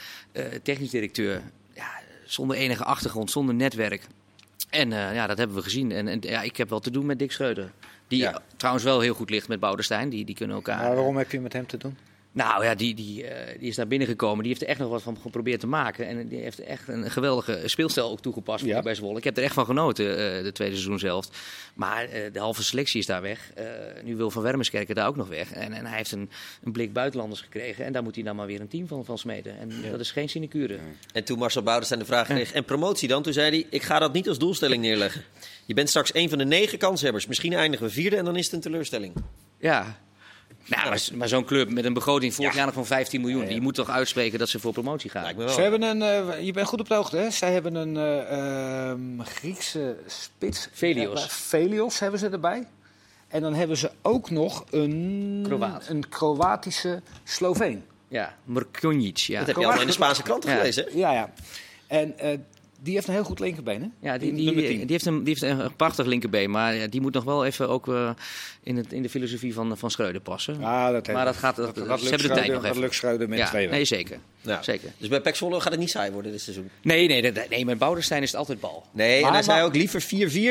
technisch 0.62 0.90
directeur. 0.90 1.42
Ja, 1.74 1.90
zonder 2.24 2.56
enige 2.56 2.84
achtergrond, 2.84 3.30
zonder 3.30 3.54
netwerk. 3.54 4.06
En 4.70 4.90
ja, 4.90 5.26
dat 5.26 5.38
hebben 5.38 5.56
we 5.56 5.62
gezien. 5.62 5.92
En, 5.92 6.08
en 6.08 6.18
ja, 6.20 6.42
ik 6.42 6.56
heb 6.56 6.68
wel 6.70 6.80
te 6.80 6.90
doen 6.90 7.06
met 7.06 7.18
Dick 7.18 7.32
Schreuder. 7.32 7.70
Die 8.10 8.20
ja. 8.20 8.42
trouwens 8.56 8.84
wel 8.84 9.00
heel 9.00 9.14
goed 9.14 9.30
ligt 9.30 9.48
met 9.48 9.60
Boudestein. 9.60 10.08
Die, 10.08 10.24
die 10.24 10.34
kunnen 10.34 10.56
elkaar. 10.56 10.82
Maar 10.82 10.94
waarom 10.94 11.16
heb 11.16 11.30
je 11.30 11.40
met 11.40 11.52
hem 11.52 11.66
te 11.66 11.76
doen? 11.76 11.96
Nou 12.32 12.64
ja, 12.64 12.74
die, 12.74 12.94
die, 12.94 13.22
uh, 13.22 13.30
die 13.58 13.68
is 13.68 13.76
daar 13.76 13.86
binnengekomen. 13.86 14.38
Die 14.38 14.48
heeft 14.48 14.62
er 14.62 14.68
echt 14.68 14.78
nog 14.78 14.90
wat 14.90 15.02
van 15.02 15.18
geprobeerd 15.22 15.60
te 15.60 15.66
maken. 15.66 16.06
En 16.06 16.28
die 16.28 16.40
heeft 16.40 16.60
echt 16.60 16.88
een 16.88 17.10
geweldige 17.10 17.62
speelstijl 17.64 18.10
ook 18.10 18.20
toegepast 18.20 18.64
ja. 18.64 18.82
bij 18.82 18.94
Zwolle. 18.94 19.18
Ik 19.18 19.24
heb 19.24 19.36
er 19.36 19.42
echt 19.42 19.54
van 19.54 19.64
genoten, 19.64 20.04
uh, 20.04 20.42
de 20.42 20.52
tweede 20.52 20.74
seizoen 20.74 20.98
zelf. 20.98 21.28
Maar 21.74 22.04
uh, 22.04 22.32
de 22.32 22.38
halve 22.38 22.62
selectie 22.62 23.00
is 23.00 23.06
daar 23.06 23.22
weg. 23.22 23.52
nu 24.04 24.16
wil 24.16 24.30
Van 24.30 24.42
Wermerskerken 24.42 24.94
daar 24.94 25.08
ook 25.08 25.16
nog 25.16 25.28
weg. 25.28 25.52
En, 25.52 25.72
en 25.72 25.86
hij 25.86 25.96
heeft 25.96 26.12
een, 26.12 26.30
een, 26.62 26.72
blik 26.72 26.92
buitenlanders 26.92 27.40
gekregen. 27.40 27.84
En 27.84 27.92
daar 27.92 28.02
moet 28.02 28.14
hij 28.14 28.24
dan 28.24 28.36
maar 28.36 28.46
weer 28.46 28.60
een 28.60 28.68
team 28.68 28.86
van, 28.86 29.04
van 29.04 29.18
smeden. 29.18 29.58
En 29.58 29.70
ja. 29.82 29.90
dat 29.90 30.00
is 30.00 30.10
geen 30.10 30.28
sinecure. 30.28 30.74
Ja. 30.74 30.80
En 31.12 31.24
toen 31.24 31.38
Marcel 31.38 31.62
Boudestein 31.62 32.00
de 32.00 32.06
vraag 32.06 32.26
kreeg, 32.26 32.52
en 32.52 32.64
promotie 32.64 33.08
dan? 33.08 33.22
Toen 33.22 33.32
zei 33.32 33.50
hij, 33.50 33.66
ik 33.70 33.82
ga 33.82 33.98
dat 33.98 34.12
niet 34.12 34.28
als 34.28 34.38
doelstelling 34.38 34.82
neerleggen. 34.82 35.24
Je 35.66 35.74
bent 35.74 35.88
straks 35.88 36.14
een 36.14 36.28
van 36.28 36.38
de 36.38 36.44
negen 36.44 36.78
kanshebbers. 36.78 37.26
Misschien 37.26 37.52
eindigen 37.52 37.86
we 37.86 37.92
vierde 37.92 38.16
en 38.16 38.24
dan 38.24 38.36
is 38.36 38.44
het 38.44 38.54
een 38.54 38.60
teleurstelling. 38.60 39.14
Ja, 39.58 40.00
nou, 40.66 40.88
maar, 40.88 41.08
maar 41.14 41.28
zo'n 41.28 41.44
club 41.44 41.70
met 41.70 41.84
een 41.84 41.92
begroting 41.92 42.34
vorig 42.34 42.54
jaar 42.54 42.64
nog 42.64 42.74
van 42.74 42.86
15 42.86 43.20
miljoen, 43.20 43.40
ja, 43.40 43.46
ja. 43.46 43.52
die 43.52 43.60
moet 43.60 43.74
toch 43.74 43.90
uitspreken 43.90 44.38
dat 44.38 44.48
ze 44.48 44.58
voor 44.58 44.72
promotie 44.72 45.10
gaan. 45.10 45.48
Ze 45.48 45.60
hebben 45.60 45.82
een, 45.82 46.28
uh, 46.28 46.40
je 46.44 46.52
bent 46.52 46.66
goed 46.68 46.80
op 46.80 46.88
de 46.88 46.94
hoogte, 46.94 47.16
hè? 47.16 47.30
Zij 47.30 47.52
hebben 47.52 47.74
een 47.74 47.94
uh, 47.94 48.90
um, 48.90 49.20
Griekse 49.24 49.96
spits. 50.06 50.68
Velios. 50.72 51.26
Velios 51.26 51.98
hebben 51.98 52.20
ze 52.20 52.28
erbij. 52.28 52.66
En 53.28 53.42
dan 53.42 53.54
hebben 53.54 53.76
ze 53.76 53.90
ook 54.02 54.30
nog 54.30 54.64
een, 54.70 55.44
Kroaat. 55.46 55.88
een 55.88 56.08
Kroatische 56.08 57.02
Sloveen. 57.24 57.84
Ja, 58.08 58.34
Mrkonjic. 58.44 59.16
Ja. 59.16 59.38
Dat 59.38 59.46
heb 59.46 59.56
je 59.56 59.62
allemaal 59.62 59.80
in 59.80 59.86
de 59.86 59.92
Spaanse 59.92 60.22
kranten 60.22 60.50
gelezen. 60.50 60.98
Ja, 60.98 61.12
ja. 61.12 61.32
En 61.86 62.14
uh, 62.22 62.38
die 62.82 62.94
heeft 62.94 63.08
een 63.08 63.14
heel 63.14 63.24
goed 63.24 63.40
linkerbeen, 63.40 63.82
hè? 63.82 63.88
Ja, 64.08 64.18
die, 64.18 64.34
die, 64.34 64.54
die, 64.54 64.84
heeft, 64.86 65.06
een, 65.06 65.24
die 65.24 65.36
heeft 65.38 65.60
een 65.60 65.76
prachtig 65.76 66.06
linkerbeen. 66.06 66.50
Maar 66.50 66.74
ja, 66.74 66.86
die 66.86 67.00
moet 67.00 67.14
nog 67.14 67.24
wel 67.24 67.44
even 67.44 67.68
ook 67.68 67.86
uh, 67.86 68.10
in, 68.62 68.76
het, 68.76 68.92
in 68.92 69.02
de 69.02 69.08
filosofie 69.08 69.54
van, 69.54 69.78
van 69.78 69.90
Schreuder 69.90 70.20
passen. 70.20 70.60
Ja, 70.60 70.90
dat 70.90 71.12
maar 71.12 71.24
dat 71.24 71.36
gaat, 71.36 71.56
dat, 71.56 71.74
dat, 71.74 71.86
dat 71.86 72.00
ze 72.00 72.08
hebben 72.08 72.28
de 72.28 72.34
tijd 72.34 72.46
nog 72.46 72.56
even. 72.56 72.68
Dat 72.68 72.82
lukt 72.82 72.94
Schreuder 72.94 73.28
met 73.28 73.38
ja, 73.38 73.46
twee 73.46 73.68
Nee, 73.68 73.84
zeker. 73.84 74.18
Ja. 74.42 74.62
zeker. 74.62 74.92
Dus 74.98 75.08
bij 75.08 75.20
Pek 75.20 75.36
Zwolle 75.36 75.60
gaat 75.60 75.70
het 75.70 75.80
niet 75.80 75.90
saai 75.90 76.10
worden 76.10 76.32
dit 76.32 76.40
seizoen? 76.40 76.70
Nee, 76.82 77.06
nee, 77.06 77.22
nee, 77.22 77.32
nee 77.48 77.64
met 77.64 77.78
Bouderstein 77.78 78.22
is 78.22 78.30
het 78.30 78.38
altijd 78.38 78.60
bal. 78.60 78.84
Nee, 78.92 79.20
maar, 79.20 79.28
en 79.28 79.34
hij 79.34 79.42
zei 79.42 79.62
ook 79.62 79.74
liever 79.74 80.02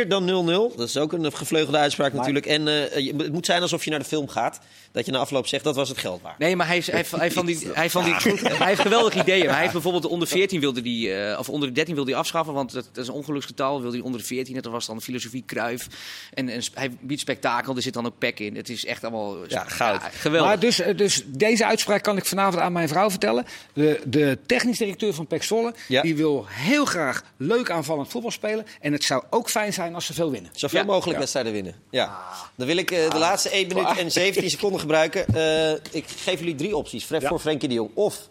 4-4 0.06 0.08
dan 0.08 0.72
0-0. 0.74 0.76
Dat 0.76 0.88
is 0.88 0.98
ook 0.98 1.14
een 1.14 1.34
gevleugelde 1.34 1.78
uitspraak 1.78 2.14
maar, 2.14 2.18
natuurlijk. 2.18 2.46
En 2.46 2.68
uh, 2.68 3.18
het 3.18 3.32
moet 3.32 3.46
zijn 3.46 3.62
alsof 3.62 3.84
je 3.84 3.90
naar 3.90 4.00
de 4.00 4.06
film 4.06 4.28
gaat. 4.28 4.60
Dat 4.92 5.06
je 5.06 5.12
na 5.12 5.18
afloop 5.18 5.48
zegt, 5.48 5.64
dat 5.64 5.76
was 5.76 5.90
het 5.90 5.98
geld 5.98 6.22
waard. 6.22 6.38
Nee, 6.38 6.56
maar 6.56 6.68
hij, 6.68 6.84
hij, 6.86 7.06
hij, 7.18 7.32
van 7.32 7.46
die, 7.46 7.68
hij, 7.74 7.90
van 7.90 8.04
die, 8.04 8.14
hij 8.14 8.68
heeft 8.68 8.82
geweldige 8.82 9.20
ideeën. 9.20 9.50
Hij 9.50 9.60
heeft 9.60 9.74
bijvoorbeeld 9.74 10.04
de 10.04 10.10
onder 10.10 10.28
14 10.28 10.60
wilde 10.60 10.82
die, 10.82 11.08
uh, 11.08 11.40
of 11.40 11.50
onder 11.50 11.68
de 11.68 11.74
13 11.74 11.96
wilde 11.96 12.12
hij 12.12 12.20
afschaffen. 12.20 12.54
Want 12.54 12.74
dat, 12.74 12.90
dat 12.92 13.04
is 13.04 13.10
een 13.10 13.16
ongeluksgetal. 13.16 13.82
Wilde 13.82 13.96
hij 13.96 14.06
onder 14.06 14.20
de 14.20 14.26
14. 14.26 14.62
Dat 14.62 14.72
was 14.72 14.86
dan 14.86 14.98
de 14.98 15.04
filosofie 15.04 15.44
Kruif. 15.46 15.88
En, 16.34 16.50
en 16.50 16.62
hij 16.74 16.92
biedt 17.02 17.22
spektakel. 17.22 17.76
Er 17.76 17.82
zit 17.82 17.94
dan 17.94 18.06
ook 18.06 18.18
pek 18.18 18.40
in. 18.40 18.56
Het 18.56 18.70
is 18.70 18.86
echt 18.86 19.04
allemaal 19.04 19.38
ja, 19.48 19.64
goud. 19.64 20.02
Ja, 20.02 20.10
geweldig. 20.10 20.50
Maar 20.50 20.60
dus, 20.60 20.82
dus 20.96 21.24
deze 21.26 21.66
uitspraak 21.66 22.04
kan 22.04 22.18
ik 22.18 22.26
vanavond 22.26 22.62
aan 22.62 22.72
mijn 22.72 22.88
vrouw 22.88 23.10
vertellen. 23.10 23.46
De, 23.80 24.02
de 24.06 24.38
technisch 24.46 24.78
directeur 24.78 25.14
van 25.14 25.28
Pek 25.28 25.44
Zwolle, 25.44 25.74
ja. 25.88 26.02
die 26.02 26.16
wil 26.16 26.46
heel 26.48 26.86
graag 26.86 27.24
leuk 27.38 27.72
aanvallend 27.72 28.08
voetbal 28.08 28.32
spelen. 28.32 28.66
En 28.82 28.92
het 28.92 29.04
zou 29.04 29.24
ook 29.30 29.50
fijn 29.50 29.74
zijn 29.74 29.96
als 29.96 30.06
ze 30.06 30.14
veel 30.14 30.32
winnen. 30.32 30.52
Zoveel 30.54 30.80
ja. 30.80 30.86
mogelijk 30.86 31.14
ja. 31.14 31.20
wedstrijden 31.20 31.52
winnen. 31.52 31.76
Ja. 31.90 32.20
Dan 32.56 32.68
wil 32.68 32.78
ik 32.78 32.92
uh, 32.92 32.98
de 32.98 33.10
ah. 33.10 33.20
laatste 33.20 33.50
1 33.50 33.68
minuut 33.68 33.98
en 33.98 34.12
17 34.12 34.50
seconden 34.60 34.80
gebruiken. 34.80 35.26
Uh, 35.36 35.72
ik 35.72 36.06
geef 36.08 36.40
jullie 36.40 36.56
drie 36.56 36.76
opties 36.76 37.06
Fred, 37.06 37.24
voor 37.28 37.40
Frenkie 37.40 37.68
de 37.68 37.74
Jong. 37.74 37.92
Of 37.94 38.30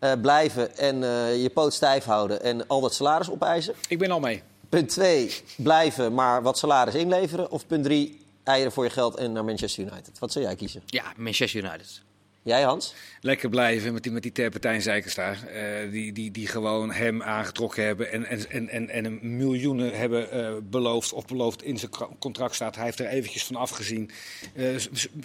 uh, 0.00 0.12
blijven 0.22 0.76
en 0.76 0.96
je 1.40 1.50
poot 1.54 1.74
stijf 1.74 2.04
houden 2.04 2.42
en 2.42 2.66
al 2.66 2.80
dat 2.80 2.94
salaris 2.94 3.30
opeisen. 3.30 3.74
Ik 3.88 3.98
ben 3.98 4.10
al 4.10 4.20
mee. 4.20 4.42
Punt 4.68 4.88
2, 4.88 5.34
blijven, 5.56 6.14
maar 6.14 6.42
wat 6.42 6.58
salaris 6.58 6.94
inleveren. 6.94 7.50
Of 7.50 7.66
punt 7.66 7.84
3, 7.84 8.26
eieren 8.44 8.72
voor 8.72 8.84
je 8.84 8.90
geld 8.90 9.16
en 9.16 9.32
naar 9.32 9.44
Manchester 9.44 9.84
United. 9.84 10.18
Wat 10.18 10.32
zou 10.32 10.44
jij 10.44 10.56
kiezen? 10.56 10.82
Ja, 10.86 11.04
Manchester 11.16 11.64
United. 11.64 12.02
Jij 12.42 12.62
Hans? 12.62 12.94
Lekker 13.20 13.48
blijven 13.48 13.92
met 13.92 14.02
die, 14.02 14.12
met 14.12 14.22
die 14.22 14.32
terpentijn 14.32 14.82
daar. 15.14 15.38
Uh, 15.54 15.92
die, 15.92 16.12
die, 16.12 16.30
die 16.30 16.46
gewoon 16.46 16.92
hem 16.92 17.22
aangetrokken 17.22 17.84
hebben 17.84 18.12
en, 18.12 18.26
en, 18.26 18.68
en, 18.68 18.88
en, 18.88 19.04
een 19.04 19.36
miljoenen 19.36 19.98
hebben 19.98 20.36
uh, 20.36 20.56
beloofd 20.62 21.12
of 21.12 21.26
beloofd 21.26 21.62
in 21.62 21.78
zijn 21.78 21.90
contract 22.18 22.54
staat. 22.54 22.74
Hij 22.74 22.84
heeft 22.84 22.98
er 22.98 23.06
eventjes 23.06 23.44
van 23.44 23.56
afgezien. 23.56 24.10
Uh, 24.54 24.76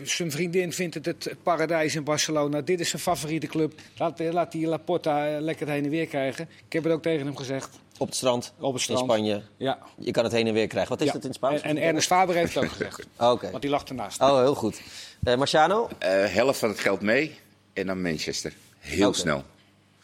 zijn 0.04 0.32
vriendin 0.32 0.74
vindt 0.74 0.96
het 0.96 1.06
het 1.06 1.36
paradijs 1.44 1.96
in 1.96 2.04
Barcelona. 2.04 2.62
Dit 2.62 2.80
is 2.80 2.90
zijn 2.90 3.02
favoriete 3.02 3.48
club. 3.48 3.74
Laat, 3.98 4.20
laat 4.20 4.52
die 4.52 4.68
Laporta 4.68 5.40
lekker 5.40 5.68
heen 5.70 5.84
en 5.84 5.90
weer 5.90 6.08
krijgen. 6.08 6.50
Ik 6.66 6.74
heb 6.74 6.84
het 6.84 6.94
ook 6.94 7.02
tegen 7.02 7.26
hem 7.26 7.38
gezegd. 7.38 7.80
Op 7.98 8.08
het 8.08 8.16
strand, 8.16 8.54
op 8.60 8.74
het 8.74 8.82
strand. 8.82 9.00
in 9.00 9.06
Spanje. 9.06 9.42
Ja. 9.58 9.80
Je 9.98 10.12
kan 10.12 10.24
het 10.24 10.34
heen 10.34 10.48
en 10.48 10.54
weer 10.54 10.68
krijgen. 10.68 10.98
Wat 10.98 11.08
is 11.08 11.14
het 11.14 11.26
in 11.26 11.34
Spaans? 11.34 11.62
En, 11.62 11.70
en 11.70 11.84
Ernest 11.84 12.08
Faber 12.08 12.36
heeft 12.36 12.54
het 12.54 12.64
ook 12.64 12.70
gezegd. 12.70 13.00
oh, 13.20 13.32
okay. 13.32 13.50
Want 13.50 13.62
die 13.62 13.72
lag 13.72 13.84
ernaast. 13.84 14.22
Oh, 14.22 14.38
heel 14.38 14.56
goed. 14.56 14.82
Uh, 15.24 15.36
Marciano? 15.36 15.90
Uh, 16.04 16.10
helft 16.26 16.60
van 16.60 16.70
het 16.70 16.80
geld 16.80 17.02
mee 17.02 17.40
en 17.74 17.88
dan 17.88 18.02
Manchester. 18.02 18.54
Heel 18.80 19.08
okay. 19.08 19.20
snel. 19.20 19.44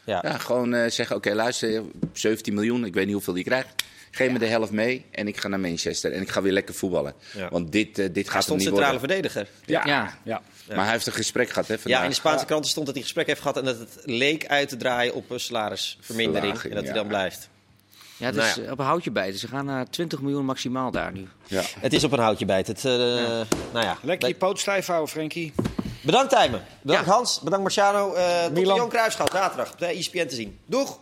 Ja. 0.03 0.19
ja 0.23 0.37
gewoon 0.37 0.73
uh, 0.73 0.89
zeggen, 0.89 1.15
oké, 1.15 1.27
okay, 1.27 1.33
luister, 1.33 1.83
17 2.13 2.53
miljoen, 2.53 2.85
ik 2.85 2.93
weet 2.93 3.05
niet 3.05 3.13
hoeveel 3.13 3.33
die 3.33 3.43
krijgt. 3.43 3.83
Geef 4.11 4.27
ja. 4.27 4.33
me 4.33 4.39
de 4.39 4.45
helft 4.45 4.71
mee 4.71 5.05
en 5.11 5.27
ik 5.27 5.37
ga 5.37 5.47
naar 5.47 5.59
Manchester. 5.59 6.11
En 6.11 6.21
ik 6.21 6.29
ga 6.29 6.41
weer 6.41 6.51
lekker 6.51 6.75
voetballen. 6.75 7.13
Ja. 7.33 7.49
Want 7.49 7.71
dit, 7.71 7.99
uh, 7.99 8.07
dit 8.11 8.29
gaat 8.29 8.45
hij 8.45 8.55
niet 8.55 8.63
centrale 8.63 8.99
worden. 8.99 9.09
verdediger. 9.09 9.47
Ja. 9.65 9.81
Ja. 9.85 10.17
ja. 10.23 10.41
Maar 10.67 10.83
hij 10.83 10.93
heeft 10.93 11.07
een 11.07 11.13
gesprek 11.13 11.49
gehad. 11.49 11.67
Hè, 11.67 11.75
ja, 11.83 12.03
in 12.03 12.09
de 12.09 12.15
Spaanse 12.15 12.45
kranten 12.45 12.69
stond 12.69 12.85
dat 12.85 12.95
hij 12.95 13.03
gesprek 13.03 13.27
heeft 13.27 13.41
gehad... 13.41 13.57
en 13.57 13.65
dat 13.65 13.79
het 13.79 13.97
leek 14.05 14.47
uit 14.47 14.69
te 14.69 14.77
draaien 14.77 15.13
op 15.13 15.29
een 15.29 15.39
salarisvermindering. 15.39 16.41
Verlaging, 16.41 16.73
en 16.73 16.79
dat 16.79 16.85
hij 16.85 16.93
dan 16.93 17.07
blijft. 17.07 17.49
Ja, 18.21 18.27
het 18.27 18.35
is 18.35 18.55
nou 18.55 18.65
ja. 18.65 18.71
op 18.71 18.79
een 18.79 18.85
houtje 18.85 19.11
bijten. 19.11 19.39
Ze 19.39 19.47
gaan 19.47 19.65
naar 19.65 19.89
20 19.89 20.21
miljoen 20.21 20.45
maximaal 20.45 20.91
daar 20.91 21.11
nu. 21.11 21.27
Ja. 21.47 21.61
Het 21.79 21.93
is 21.93 22.03
op 22.03 22.11
een 22.11 22.19
houtje 22.19 22.45
bijten. 22.45 22.73
Het, 22.73 22.83
uh, 22.83 22.91
ja. 22.93 23.43
Nou 23.73 23.85
ja. 23.85 23.97
Lekker 24.01 24.27
je 24.27 24.35
poot 24.35 24.59
stijf 24.59 24.85
houden, 24.85 25.09
Frenkie. 25.09 25.53
Bedankt 26.01 26.29
Tijmen. 26.29 26.63
Bedankt 26.81 27.09
Hans. 27.09 27.39
Bedankt 27.39 27.63
Marciano. 27.63 28.15
Uh, 28.15 28.43
tot 28.43 28.53
Milan. 28.53 28.75
Johan 28.75 28.89
Cruijffschaal 28.89 29.27
zaterdag 29.31 29.71
op 29.71 29.79
de 29.79 29.85
ESPN 29.85 30.27
te 30.27 30.35
zien. 30.35 30.59
Doeg! 30.65 30.99